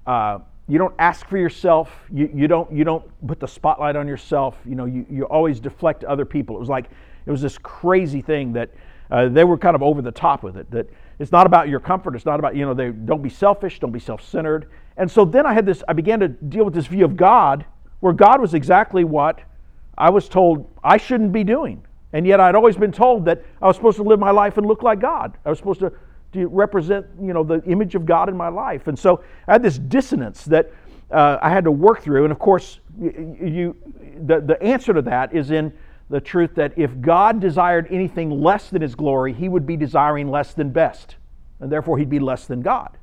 uh, 0.07 0.39
you 0.69 0.79
don't 0.79 0.95
ask 0.99 1.27
for 1.27 1.39
yourself. 1.39 1.91
You, 2.13 2.31
you 2.33 2.47
don't 2.47 2.71
you 2.73 2.85
don't 2.85 3.05
put 3.27 3.41
the 3.41 3.49
spotlight 3.49 3.97
on 3.97 4.07
yourself. 4.07 4.57
You 4.65 4.77
know 4.77 4.85
you, 4.85 5.05
you 5.11 5.25
always 5.25 5.59
deflect 5.59 6.03
to 6.03 6.09
other 6.09 6.25
people. 6.25 6.57
It 6.57 6.61
was 6.61 6.69
like 6.69 6.91
it 7.27 7.31
was 7.31 7.43
this 7.43 7.59
crazy 7.59 8.23
thing 8.23 8.53
that 8.53 8.71
uh, 9.11 9.29
they 9.29 9.43
were 9.43 9.59
kind 9.59 9.75
of 9.75 9.83
over 9.83 10.01
the 10.01 10.13
top 10.13 10.43
with 10.43 10.57
it. 10.57 10.71
That 10.71 10.89
it's 11.19 11.33
not 11.33 11.47
about 11.47 11.69
your 11.69 11.81
comfort. 11.81 12.15
It's 12.15 12.27
not 12.27 12.39
about 12.39 12.55
you 12.55 12.65
know 12.65 12.75
they 12.75 12.91
don't 12.91 13.23
be 13.23 13.29
selfish. 13.29 13.81
Don't 13.81 13.93
be 13.93 13.99
self-centered. 13.99 14.71
And 14.97 15.11
so 15.11 15.25
then 15.25 15.47
I 15.47 15.53
had 15.53 15.67
this. 15.67 15.83
I 15.89 15.93
began 15.93 16.21
to 16.21 16.29
deal 16.29 16.65
with 16.65 16.75
this 16.75 16.87
view 16.87 17.05
of 17.05 17.17
God 17.17 17.65
where 18.01 18.13
God 18.13 18.41
was 18.41 18.55
exactly 18.55 19.05
what 19.05 19.41
I 19.97 20.11
was 20.11 20.29
told 20.29 20.71
I 20.83 20.97
shouldn't 20.97 21.33
be 21.33 21.45
doing. 21.45 21.85
And 22.13 22.27
yet 22.27 22.41
I'd 22.41 22.55
always 22.55 22.77
been 22.77 22.93
told 22.93 23.25
that 23.27 23.43
I 23.63 23.67
was 23.67 23.77
supposed 23.77 23.97
to 23.99 24.03
live 24.03 24.19
my 24.19 24.31
life 24.31 24.59
and 24.59 24.67
look 24.67 24.83
like 24.83 25.01
God. 25.01 25.37
I 25.45 25.51
was 25.51 25.59
supposed 25.59 25.81
to, 25.81 25.93
to 26.33 26.47
represent, 26.49 27.07
you 27.21 27.33
know, 27.33 27.45
the 27.45 27.63
image 27.65 27.95
of 27.95 28.05
God 28.05 28.29
in 28.29 28.37
my 28.37 28.49
life. 28.49 28.89
And 28.89 28.99
so 28.99 29.23
I 29.47 29.53
had 29.53 29.63
this 29.63 29.79
dissonance 29.79 30.45
that 30.47 30.73
uh, 31.11 31.39
I 31.41 31.51
had 31.51 31.65
to 31.65 31.71
work 31.71 32.03
through. 32.03 32.25
And 32.25 32.33
of 32.33 32.39
course, 32.39 32.81
you, 33.01 33.77
the, 34.23 34.41
the 34.41 34.61
answer 34.63 34.93
to 34.93 35.03
that 35.03 35.35
is 35.35 35.51
in 35.51 35.73
the 36.09 36.21
truth 36.21 36.57
that 36.57 36.73
if 36.77 37.01
God 37.01 37.41
desired 37.41 37.87
anything 37.91 38.31
less 38.31 38.71
than 38.71 38.83
his 38.83 38.97
glory, 38.97 39.33
he 39.33 39.49
would 39.49 39.67
be 39.67 39.77
desiring 39.77 40.29
less 40.29 40.55
than 40.55 40.71
best. 40.71 41.17
And 41.61 41.71
therefore, 41.71 41.99
he'd 41.99 42.11
be 42.11 42.19
less 42.19 42.47
than 42.47 42.63
God. 42.63 42.97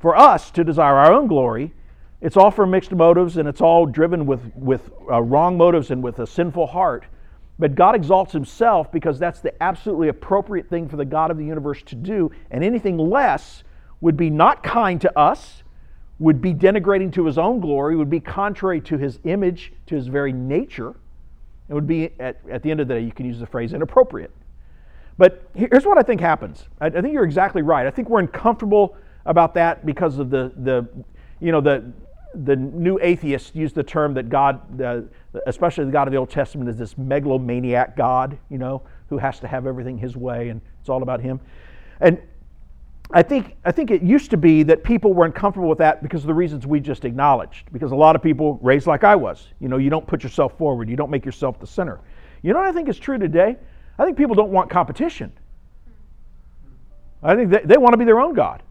For 0.00 0.16
us 0.16 0.50
to 0.52 0.64
desire 0.64 0.96
our 0.96 1.12
own 1.12 1.28
glory 1.28 1.74
it's 2.20 2.36
all 2.36 2.50
for 2.50 2.66
mixed 2.66 2.92
motives 2.92 3.36
and 3.36 3.48
it's 3.48 3.60
all 3.60 3.86
driven 3.86 4.26
with, 4.26 4.54
with 4.54 4.90
uh, 5.10 5.22
wrong 5.22 5.56
motives 5.56 5.90
and 5.90 6.02
with 6.02 6.18
a 6.18 6.26
sinful 6.26 6.66
heart. 6.66 7.04
But 7.58 7.74
God 7.74 7.94
exalts 7.94 8.32
himself 8.32 8.90
because 8.90 9.18
that's 9.18 9.40
the 9.40 9.62
absolutely 9.62 10.08
appropriate 10.08 10.68
thing 10.68 10.88
for 10.88 10.96
the 10.96 11.04
God 11.04 11.30
of 11.30 11.38
the 11.38 11.44
universe 11.44 11.82
to 11.84 11.94
do. 11.94 12.30
And 12.50 12.64
anything 12.64 12.96
less 12.96 13.64
would 14.00 14.16
be 14.16 14.30
not 14.30 14.62
kind 14.62 15.00
to 15.02 15.18
us, 15.18 15.62
would 16.18 16.40
be 16.40 16.54
denigrating 16.54 17.12
to 17.14 17.26
his 17.26 17.38
own 17.38 17.60
glory, 17.60 17.96
would 17.96 18.10
be 18.10 18.20
contrary 18.20 18.80
to 18.82 18.98
his 18.98 19.18
image, 19.24 19.72
to 19.86 19.94
his 19.94 20.06
very 20.06 20.32
nature, 20.32 20.94
It 21.70 21.74
would 21.74 21.86
be, 21.86 22.10
at, 22.18 22.38
at 22.50 22.62
the 22.62 22.70
end 22.70 22.80
of 22.80 22.88
the 22.88 22.94
day, 22.94 23.00
you 23.00 23.12
can 23.12 23.26
use 23.26 23.38
the 23.38 23.46
phrase 23.46 23.72
inappropriate. 23.72 24.32
But 25.16 25.48
here's 25.54 25.86
what 25.86 25.98
I 25.98 26.02
think 26.02 26.20
happens. 26.20 26.64
I, 26.80 26.86
I 26.86 26.90
think 26.90 27.12
you're 27.12 27.24
exactly 27.24 27.62
right. 27.62 27.86
I 27.86 27.90
think 27.90 28.08
we're 28.08 28.20
uncomfortable 28.20 28.96
about 29.24 29.54
that 29.54 29.86
because 29.86 30.18
of 30.18 30.30
the, 30.30 30.50
the 30.56 30.88
you 31.40 31.52
know, 31.52 31.60
the, 31.60 31.92
the 32.34 32.56
new 32.56 32.98
atheists 33.02 33.54
use 33.54 33.72
the 33.72 33.82
term 33.82 34.14
that 34.14 34.28
God, 34.28 34.80
uh, 34.80 35.02
especially 35.46 35.84
the 35.84 35.90
God 35.90 36.06
of 36.06 36.12
the 36.12 36.18
Old 36.18 36.30
Testament, 36.30 36.70
is 36.70 36.76
this 36.76 36.96
megalomaniac 36.96 37.96
God, 37.96 38.38
you 38.48 38.58
know, 38.58 38.82
who 39.08 39.18
has 39.18 39.40
to 39.40 39.48
have 39.48 39.66
everything 39.66 39.98
his 39.98 40.16
way 40.16 40.48
and 40.48 40.60
it's 40.80 40.88
all 40.88 41.02
about 41.02 41.20
him. 41.20 41.40
And 42.00 42.20
I 43.12 43.22
think, 43.22 43.56
I 43.64 43.72
think 43.72 43.90
it 43.90 44.02
used 44.02 44.30
to 44.30 44.36
be 44.36 44.62
that 44.64 44.84
people 44.84 45.12
were 45.12 45.24
uncomfortable 45.24 45.68
with 45.68 45.78
that 45.78 46.02
because 46.02 46.22
of 46.22 46.28
the 46.28 46.34
reasons 46.34 46.66
we 46.66 46.78
just 46.78 47.04
acknowledged. 47.04 47.72
Because 47.72 47.90
a 47.90 47.96
lot 47.96 48.14
of 48.14 48.22
people 48.22 48.58
raised 48.62 48.86
like 48.86 49.02
I 49.02 49.16
was. 49.16 49.48
You 49.58 49.68
know, 49.68 49.78
you 49.78 49.90
don't 49.90 50.06
put 50.06 50.22
yourself 50.22 50.56
forward, 50.56 50.88
you 50.88 50.96
don't 50.96 51.10
make 51.10 51.24
yourself 51.24 51.58
the 51.58 51.66
center. 51.66 52.00
You 52.42 52.52
know 52.52 52.60
what 52.60 52.68
I 52.68 52.72
think 52.72 52.88
is 52.88 52.98
true 52.98 53.18
today? 53.18 53.56
I 53.98 54.04
think 54.04 54.16
people 54.16 54.36
don't 54.36 54.52
want 54.52 54.70
competition. 54.70 55.32
I 57.22 57.34
think 57.34 57.50
they, 57.50 57.62
they 57.64 57.76
want 57.76 57.92
to 57.92 57.98
be 57.98 58.04
their 58.04 58.20
own 58.20 58.34
God. 58.34 58.62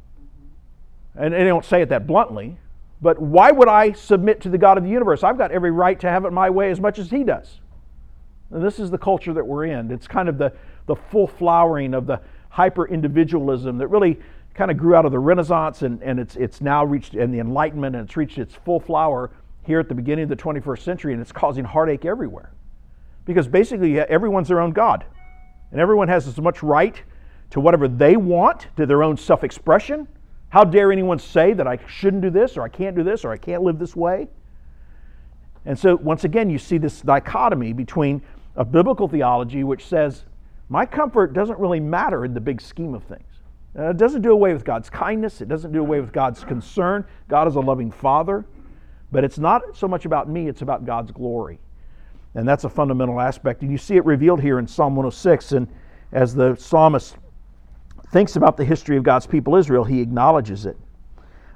And, 1.15 1.34
and 1.34 1.43
they 1.43 1.50
don't 1.50 1.65
say 1.65 1.82
it 1.82 1.89
that 1.89 2.08
bluntly. 2.08 2.58
But 3.01 3.19
why 3.19 3.51
would 3.51 3.67
I 3.67 3.93
submit 3.93 4.41
to 4.41 4.49
the 4.49 4.57
God 4.57 4.77
of 4.77 4.83
the 4.83 4.89
universe? 4.89 5.23
I've 5.23 5.38
got 5.38 5.51
every 5.51 5.71
right 5.71 5.99
to 6.01 6.09
have 6.09 6.25
it 6.25 6.33
my 6.33 6.49
way 6.49 6.69
as 6.69 6.79
much 6.79 6.99
as 6.99 7.09
He 7.09 7.23
does. 7.23 7.62
And 8.51 8.63
this 8.63 8.79
is 8.79 8.89
the 8.89 8.97
culture 8.97 9.33
that 9.33 9.45
we're 9.45 9.65
in. 9.65 9.91
It's 9.91 10.07
kind 10.07 10.27
of 10.27 10.38
the, 10.38 10.51
the 10.88 10.95
full 10.95 11.27
flowering 11.27 11.93
of 11.93 12.07
the 12.07 12.19
hyper 12.49 12.88
individualism 12.88 13.77
that 13.77 13.88
really 13.88 14.19
kind 14.53 14.71
of 14.71 14.77
grew 14.77 14.95
out 14.95 15.05
of 15.05 15.12
the 15.12 15.19
Renaissance 15.19 15.83
and, 15.83 16.01
and 16.01 16.19
it's, 16.19 16.35
it's 16.35 16.59
now 16.59 16.83
reached, 16.83 17.13
and 17.13 17.33
the 17.33 17.39
Enlightenment, 17.39 17.95
and 17.95 18.05
it's 18.05 18.17
reached 18.17 18.38
its 18.38 18.55
full 18.55 18.79
flower 18.79 19.31
here 19.63 19.79
at 19.79 19.88
the 19.88 19.95
beginning 19.95 20.23
of 20.23 20.29
the 20.29 20.35
21st 20.35 20.79
century, 20.79 21.13
and 21.13 21.21
it's 21.21 21.31
causing 21.31 21.63
heartache 21.63 22.03
everywhere. 22.05 22.51
Because 23.25 23.47
basically, 23.47 23.99
everyone's 23.99 24.47
their 24.47 24.59
own 24.59 24.71
God, 24.71 25.05
and 25.71 25.79
everyone 25.79 26.07
has 26.07 26.27
as 26.27 26.38
much 26.39 26.63
right 26.63 27.01
to 27.51 27.59
whatever 27.59 27.88
they 27.88 28.17
want, 28.17 28.67
to 28.77 28.85
their 28.85 29.03
own 29.03 29.15
self 29.15 29.43
expression. 29.43 30.07
How 30.49 30.63
dare 30.63 30.91
anyone 30.91 31.19
say 31.19 31.53
that 31.53 31.67
I 31.67 31.79
shouldn't 31.88 32.23
do 32.23 32.29
this, 32.29 32.57
or 32.57 32.63
I 32.63 32.69
can't 32.69 32.95
do 32.95 33.03
this, 33.03 33.23
or 33.23 33.31
I 33.31 33.38
can't 33.38 33.63
live 33.63 33.79
this 33.79 33.95
way? 33.95 34.27
And 35.65 35.77
so, 35.77 35.95
once 35.95 36.23
again, 36.23 36.49
you 36.49 36.57
see 36.57 36.77
this 36.77 37.01
dichotomy 37.01 37.73
between 37.73 38.21
a 38.55 38.65
biblical 38.65 39.07
theology 39.07 39.63
which 39.63 39.85
says 39.85 40.25
my 40.69 40.85
comfort 40.85 41.33
doesn't 41.33 41.59
really 41.59 41.79
matter 41.79 42.25
in 42.25 42.33
the 42.33 42.41
big 42.41 42.62
scheme 42.62 42.93
of 42.93 43.03
things. 43.03 43.23
Uh, 43.77 43.89
it 43.89 43.97
doesn't 43.97 44.21
do 44.21 44.31
away 44.31 44.53
with 44.53 44.65
God's 44.65 44.89
kindness, 44.89 45.41
it 45.41 45.47
doesn't 45.47 45.71
do 45.71 45.79
away 45.79 45.99
with 45.99 46.12
God's 46.12 46.43
concern. 46.43 47.05
God 47.27 47.47
is 47.47 47.55
a 47.55 47.59
loving 47.59 47.91
Father, 47.91 48.45
but 49.12 49.23
it's 49.23 49.38
not 49.38 49.62
so 49.73 49.88
much 49.88 50.05
about 50.05 50.27
me, 50.27 50.47
it's 50.47 50.63
about 50.63 50.85
God's 50.85 51.12
glory. 51.12 51.59
And 52.35 52.47
that's 52.47 52.63
a 52.63 52.69
fundamental 52.69 53.19
aspect. 53.19 53.62
And 53.62 53.71
you 53.71 53.77
see 53.77 53.95
it 53.95 54.05
revealed 54.05 54.41
here 54.41 54.59
in 54.59 54.67
Psalm 54.67 54.95
106. 54.95 55.51
And 55.53 55.67
as 56.12 56.33
the 56.35 56.55
psalmist 56.55 57.17
thinks 58.12 58.36
about 58.36 58.58
the 58.58 58.65
history 58.65 58.98
of 58.98 59.04
God's 59.04 59.28
people 59.28 59.56
Israel, 59.56 59.84
he 59.84 60.02
acknowledges 60.02 60.65
it. 60.65 60.78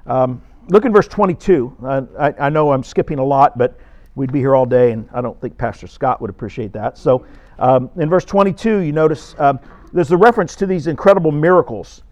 Um, 0.06 0.42
look 0.68 0.84
in 0.84 0.92
verse 0.92 1.08
22. 1.08 1.76
Uh, 1.82 2.02
I, 2.18 2.34
I 2.46 2.48
know 2.48 2.72
I'm 2.72 2.82
skipping 2.82 3.18
a 3.18 3.24
lot, 3.24 3.58
but 3.58 3.78
we'd 4.14 4.32
be 4.32 4.38
here 4.38 4.54
all 4.54 4.66
day, 4.66 4.92
and 4.92 5.08
I 5.12 5.20
don't 5.20 5.40
think 5.40 5.58
Pastor 5.58 5.86
Scott 5.86 6.20
would 6.20 6.30
appreciate 6.30 6.72
that. 6.72 6.96
So 6.96 7.26
um, 7.58 7.90
in 7.96 8.08
verse 8.08 8.24
22, 8.24 8.78
you 8.78 8.92
notice 8.92 9.34
um, 9.38 9.58
there's 9.92 10.12
a 10.12 10.16
reference 10.16 10.54
to 10.56 10.66
these 10.66 10.86
incredible 10.86 11.32
miracles. 11.32 12.02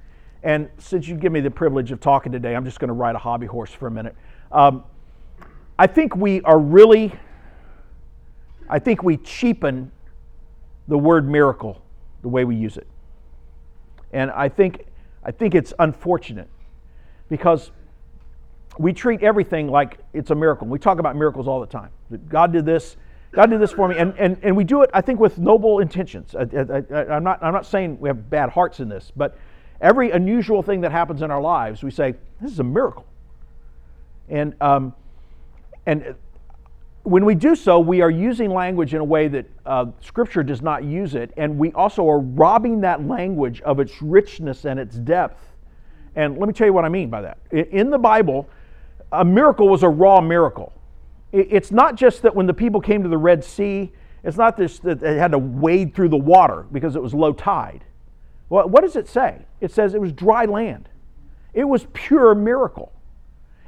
And 0.42 0.68
since 0.78 1.06
you 1.06 1.14
give 1.14 1.32
me 1.32 1.40
the 1.40 1.50
privilege 1.50 1.92
of 1.92 2.00
talking 2.00 2.32
today, 2.32 2.56
I'm 2.56 2.64
just 2.64 2.80
going 2.80 2.88
to 2.88 2.94
ride 2.94 3.14
a 3.14 3.18
hobby 3.18 3.46
horse 3.46 3.70
for 3.70 3.86
a 3.86 3.90
minute. 3.90 4.16
Um, 4.50 4.84
I 5.78 5.86
think 5.86 6.16
we 6.16 6.40
are 6.42 6.58
really, 6.58 7.12
I 8.68 8.78
think 8.78 9.02
we 9.02 9.16
cheapen 9.18 9.90
the 10.88 10.98
word 10.98 11.28
miracle 11.28 11.80
the 12.22 12.28
way 12.28 12.44
we 12.44 12.56
use 12.56 12.76
it. 12.76 12.86
And 14.12 14.30
I 14.30 14.48
think, 14.48 14.86
I 15.24 15.30
think 15.30 15.54
it's 15.54 15.72
unfortunate 15.78 16.48
because 17.28 17.70
we 18.78 18.92
treat 18.92 19.22
everything 19.22 19.68
like 19.68 19.98
it's 20.12 20.30
a 20.30 20.34
miracle. 20.34 20.66
We 20.66 20.78
talk 20.78 20.98
about 20.98 21.16
miracles 21.16 21.48
all 21.48 21.60
the 21.60 21.66
time. 21.66 21.90
God 22.28 22.52
did 22.52 22.64
this, 22.64 22.96
God 23.32 23.50
did 23.50 23.60
this 23.60 23.72
for 23.72 23.88
me, 23.88 23.96
and, 23.96 24.14
and, 24.18 24.36
and 24.42 24.56
we 24.56 24.64
do 24.64 24.82
it, 24.82 24.90
I 24.92 25.00
think, 25.00 25.20
with 25.20 25.38
noble 25.38 25.78
intentions. 25.80 26.34
I, 26.34 26.42
am 26.42 27.24
not, 27.24 27.42
I'm 27.42 27.52
not 27.52 27.66
saying 27.66 27.98
we 28.00 28.08
have 28.08 28.28
bad 28.28 28.50
hearts 28.50 28.80
in 28.80 28.88
this, 28.88 29.12
but 29.14 29.36
every 29.80 30.10
unusual 30.10 30.62
thing 30.62 30.82
that 30.82 30.92
happens 30.92 31.22
in 31.22 31.30
our 31.30 31.40
lives, 31.40 31.82
we 31.82 31.90
say, 31.90 32.14
this 32.40 32.52
is 32.52 32.58
a 32.60 32.64
miracle. 32.64 33.06
And, 34.28 34.54
um, 34.60 34.94
and 35.86 36.14
when 37.04 37.24
we 37.24 37.34
do 37.34 37.56
so, 37.56 37.80
we 37.80 38.00
are 38.00 38.10
using 38.10 38.50
language 38.50 38.94
in 38.94 39.00
a 39.00 39.04
way 39.04 39.28
that 39.28 39.46
uh, 39.66 39.86
Scripture 40.00 40.42
does 40.42 40.62
not 40.62 40.84
use 40.84 41.14
it, 41.14 41.32
and 41.36 41.58
we 41.58 41.72
also 41.72 42.08
are 42.08 42.20
robbing 42.20 42.80
that 42.82 43.06
language 43.06 43.60
of 43.62 43.80
its 43.80 44.00
richness 44.00 44.64
and 44.64 44.78
its 44.78 44.96
depth. 44.96 45.48
And 46.14 46.38
let 46.38 46.46
me 46.46 46.52
tell 46.52 46.66
you 46.66 46.72
what 46.72 46.84
I 46.84 46.88
mean 46.88 47.10
by 47.10 47.22
that. 47.22 47.38
In 47.50 47.90
the 47.90 47.98
Bible, 47.98 48.48
a 49.10 49.24
miracle 49.24 49.68
was 49.68 49.82
a 49.82 49.88
raw 49.88 50.20
miracle. 50.20 50.72
It's 51.32 51.72
not 51.72 51.96
just 51.96 52.22
that 52.22 52.36
when 52.36 52.46
the 52.46 52.54
people 52.54 52.80
came 52.80 53.02
to 53.02 53.08
the 53.08 53.18
Red 53.18 53.42
Sea, 53.42 53.90
it's 54.22 54.36
not 54.36 54.56
just 54.56 54.82
that 54.82 55.00
they 55.00 55.16
had 55.16 55.32
to 55.32 55.38
wade 55.38 55.94
through 55.94 56.10
the 56.10 56.16
water 56.18 56.66
because 56.70 56.94
it 56.94 57.02
was 57.02 57.14
low 57.14 57.32
tide. 57.32 57.84
Well, 58.48 58.68
what 58.68 58.82
does 58.82 58.96
it 58.96 59.08
say? 59.08 59.46
It 59.60 59.72
says 59.72 59.94
it 59.94 60.00
was 60.00 60.12
dry 60.12 60.44
land. 60.44 60.90
It 61.54 61.64
was 61.64 61.86
pure 61.94 62.34
miracle. 62.34 62.92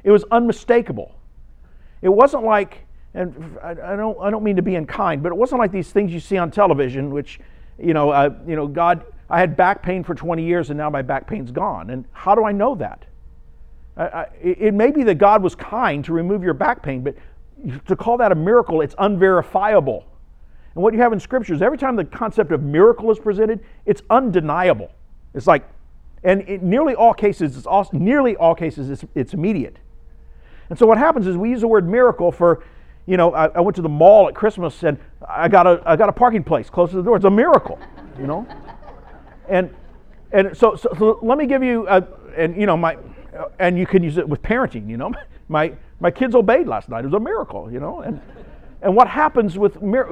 It 0.03 0.11
was 0.11 0.23
unmistakable. 0.31 1.15
It 2.03 2.09
wasn't 2.09 2.43
like, 2.43 2.84
and 3.15 3.57
I 3.63 3.95
don't, 3.95 4.17
I 4.19 4.29
don't 4.29 4.43
mean 4.43 4.57
to 4.57 4.61
be 4.61 4.75
unkind, 4.75 5.23
but 5.23 5.31
it 5.31 5.35
wasn't 5.35 5.59
like 5.59 5.71
these 5.71 5.89
things 5.89 6.11
you 6.11 6.19
see 6.19 6.37
on 6.37 6.51
television, 6.51 7.11
which, 7.11 7.39
you 7.79 7.93
know, 7.93 8.09
uh, 8.09 8.29
you 8.45 8.57
know, 8.57 8.67
God, 8.67 9.05
I 9.29 9.39
had 9.39 9.55
back 9.55 9.81
pain 9.81 10.03
for 10.03 10.13
20 10.13 10.43
years 10.43 10.69
and 10.69 10.77
now 10.77 10.89
my 10.89 11.01
back 11.01 11.25
pain's 11.25 11.49
gone. 11.49 11.89
And 11.91 12.05
how 12.11 12.35
do 12.35 12.43
I 12.43 12.51
know 12.51 12.75
that? 12.75 13.05
I, 13.95 14.03
I, 14.03 14.27
it 14.41 14.73
may 14.73 14.91
be 14.91 15.03
that 15.03 15.15
God 15.15 15.41
was 15.41 15.55
kind 15.55 16.03
to 16.05 16.13
remove 16.13 16.43
your 16.43 16.53
back 16.53 16.83
pain, 16.83 17.03
but 17.03 17.15
to 17.87 17.95
call 17.95 18.17
that 18.17 18.33
a 18.33 18.35
miracle, 18.35 18.81
it's 18.81 18.95
unverifiable. 18.97 20.05
And 20.75 20.83
what 20.83 20.93
you 20.93 20.99
have 20.99 21.13
in 21.13 21.19
Scripture 21.19 21.53
is 21.53 21.61
every 21.61 21.77
time 21.77 21.95
the 21.95 22.03
concept 22.03 22.51
of 22.51 22.63
miracle 22.63 23.09
is 23.11 23.17
presented, 23.17 23.61
it's 23.85 24.01
undeniable. 24.09 24.91
It's 25.33 25.47
like, 25.47 25.65
and 26.23 26.41
in 26.41 26.69
nearly 26.69 26.95
all 26.95 27.13
cases, 27.13 27.55
it's 27.55 27.65
also, 27.65 27.97
nearly 27.97 28.35
all 28.35 28.55
cases, 28.55 28.89
it's, 28.89 29.05
it's 29.15 29.33
immediate. 29.33 29.77
And 30.69 30.77
so 30.77 30.85
what 30.85 30.97
happens 30.97 31.27
is 31.27 31.37
we 31.37 31.49
use 31.49 31.61
the 31.61 31.67
word 31.67 31.87
miracle 31.87 32.31
for, 32.31 32.63
you 33.05 33.17
know, 33.17 33.33
I, 33.33 33.47
I, 33.47 33.59
went 33.59 33.75
to 33.75 33.81
the 33.81 33.89
mall 33.89 34.27
at 34.27 34.35
Christmas 34.35 34.83
and 34.83 34.97
I 35.27 35.47
got 35.47 35.67
a, 35.67 35.81
I 35.85 35.95
got 35.95 36.09
a 36.09 36.13
parking 36.13 36.43
place 36.43 36.69
close 36.69 36.89
to 36.91 36.97
the 36.97 37.03
door. 37.03 37.15
It's 37.15 37.25
a 37.25 37.29
miracle, 37.29 37.79
you 38.19 38.25
know. 38.27 38.47
and 39.47 39.73
and 40.31 40.57
so, 40.57 40.75
so, 40.75 40.89
so 40.97 41.19
let 41.21 41.37
me 41.37 41.45
give 41.45 41.63
you, 41.63 41.87
a, 41.87 42.05
and 42.35 42.57
you 42.57 42.65
know, 42.65 42.75
my, 42.75 42.97
and 43.59 43.77
you 43.77 43.85
can 43.85 44.03
use 44.03 44.17
it 44.17 44.27
with 44.27 44.41
parenting. 44.41 44.89
You 44.89 44.97
know, 44.97 45.13
my 45.47 45.75
my 45.99 46.11
kids 46.11 46.35
obeyed 46.35 46.67
last 46.67 46.89
night. 46.89 47.05
It 47.05 47.07
was 47.07 47.13
a 47.13 47.19
miracle, 47.19 47.71
you 47.71 47.79
know. 47.79 48.01
And, 48.01 48.21
and 48.81 48.95
what 48.95 49.07
happens 49.07 49.57
with 49.57 49.81
mir- 49.81 50.09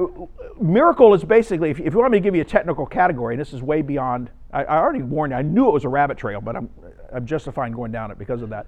miracle 0.60 1.14
is 1.14 1.22
basically, 1.22 1.70
if, 1.70 1.78
if, 1.78 1.92
you 1.92 1.98
want 1.98 2.12
me 2.12 2.18
to 2.18 2.22
give 2.22 2.34
you 2.34 2.40
a 2.40 2.46
technical 2.46 2.86
category, 2.86 3.34
and 3.34 3.40
this 3.40 3.52
is 3.52 3.62
way 3.62 3.82
beyond, 3.82 4.30
I, 4.52 4.64
I, 4.64 4.78
already 4.78 5.02
warned 5.02 5.32
you, 5.32 5.36
I 5.36 5.42
knew 5.42 5.68
it 5.68 5.72
was 5.72 5.84
a 5.84 5.88
rabbit 5.88 6.16
trail, 6.16 6.40
but 6.40 6.56
I'm, 6.56 6.70
I'm 7.12 7.26
justifying 7.26 7.72
going 7.72 7.92
down 7.92 8.10
it 8.10 8.18
because 8.18 8.42
of 8.42 8.48
that. 8.48 8.66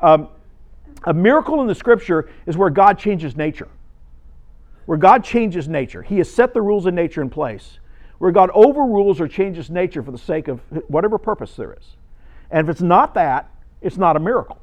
Um, 0.00 0.28
a 1.04 1.14
miracle 1.14 1.60
in 1.60 1.66
the 1.66 1.74
scripture 1.74 2.30
is 2.46 2.56
where 2.56 2.70
God 2.70 2.98
changes 2.98 3.36
nature. 3.36 3.68
Where 4.86 4.98
God 4.98 5.24
changes 5.24 5.68
nature. 5.68 6.02
He 6.02 6.18
has 6.18 6.30
set 6.30 6.54
the 6.54 6.62
rules 6.62 6.86
of 6.86 6.94
nature 6.94 7.22
in 7.22 7.30
place. 7.30 7.78
Where 8.18 8.32
God 8.32 8.50
overrules 8.54 9.20
or 9.20 9.28
changes 9.28 9.70
nature 9.70 10.02
for 10.02 10.12
the 10.12 10.18
sake 10.18 10.48
of 10.48 10.60
whatever 10.88 11.18
purpose 11.18 11.54
there 11.56 11.72
is. 11.74 11.96
And 12.50 12.68
if 12.68 12.72
it's 12.72 12.82
not 12.82 13.14
that, 13.14 13.50
it's 13.80 13.96
not 13.96 14.16
a 14.16 14.20
miracle. 14.20 14.60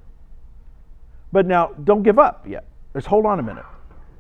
But 1.32 1.46
now, 1.46 1.68
don't 1.84 2.04
give 2.04 2.18
up 2.18 2.48
yet. 2.48 2.66
Just 2.94 3.08
hold 3.08 3.26
on 3.26 3.40
a 3.40 3.44
minute. 3.44 3.66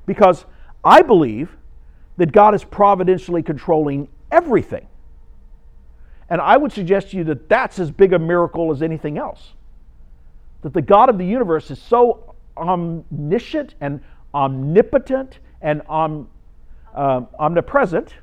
Because 0.06 0.46
I 0.84 1.02
believe 1.02 1.56
that 2.18 2.32
God 2.32 2.54
is 2.54 2.64
providentially 2.64 3.42
controlling 3.42 4.10
everything. 4.32 4.88
And 6.30 6.40
I 6.42 6.58
would 6.58 6.72
suggest 6.72 7.12
to 7.12 7.18
you 7.18 7.24
that 7.26 7.50
that's 7.50 7.80
as 7.80 7.90
big 7.92 8.14
a 8.14 8.20
miracle 8.20 8.72
as 8.72 8.82
anything 8.82 9.18
else. 9.18 9.54
That 10.62 10.74
the 10.74 10.82
God 10.82 11.10
of 11.10 11.18
the 11.18 11.26
universe 11.26 11.72
is 11.72 11.80
so 11.80 12.36
omniscient 12.58 13.76
and 13.80 14.02
omnipotent 14.34 15.40
and 15.62 15.82
om, 15.88 16.30
uh, 16.94 17.22
omnipresent. 17.40 18.14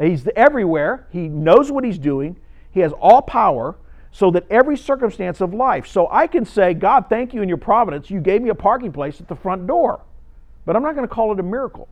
He's 0.00 0.28
everywhere. 0.36 1.06
He 1.10 1.28
knows 1.28 1.72
what 1.72 1.84
he's 1.84 1.98
doing. 1.98 2.36
He 2.70 2.80
has 2.80 2.92
all 2.92 3.22
power 3.22 3.76
so 4.12 4.30
that 4.30 4.44
every 4.50 4.76
circumstance 4.76 5.40
of 5.40 5.52
life. 5.52 5.86
So 5.86 6.08
I 6.10 6.26
can 6.26 6.44
say, 6.44 6.74
God, 6.74 7.06
thank 7.08 7.34
you 7.34 7.42
in 7.42 7.48
your 7.48 7.58
providence. 7.58 8.10
You 8.10 8.20
gave 8.20 8.42
me 8.42 8.50
a 8.50 8.54
parking 8.54 8.92
place 8.92 9.20
at 9.20 9.28
the 9.28 9.36
front 9.36 9.66
door. 9.66 10.00
But 10.64 10.76
I'm 10.76 10.82
not 10.82 10.94
going 10.94 11.06
to 11.06 11.14
call 11.14 11.32
it 11.32 11.40
a 11.40 11.42
miracle. 11.42 11.88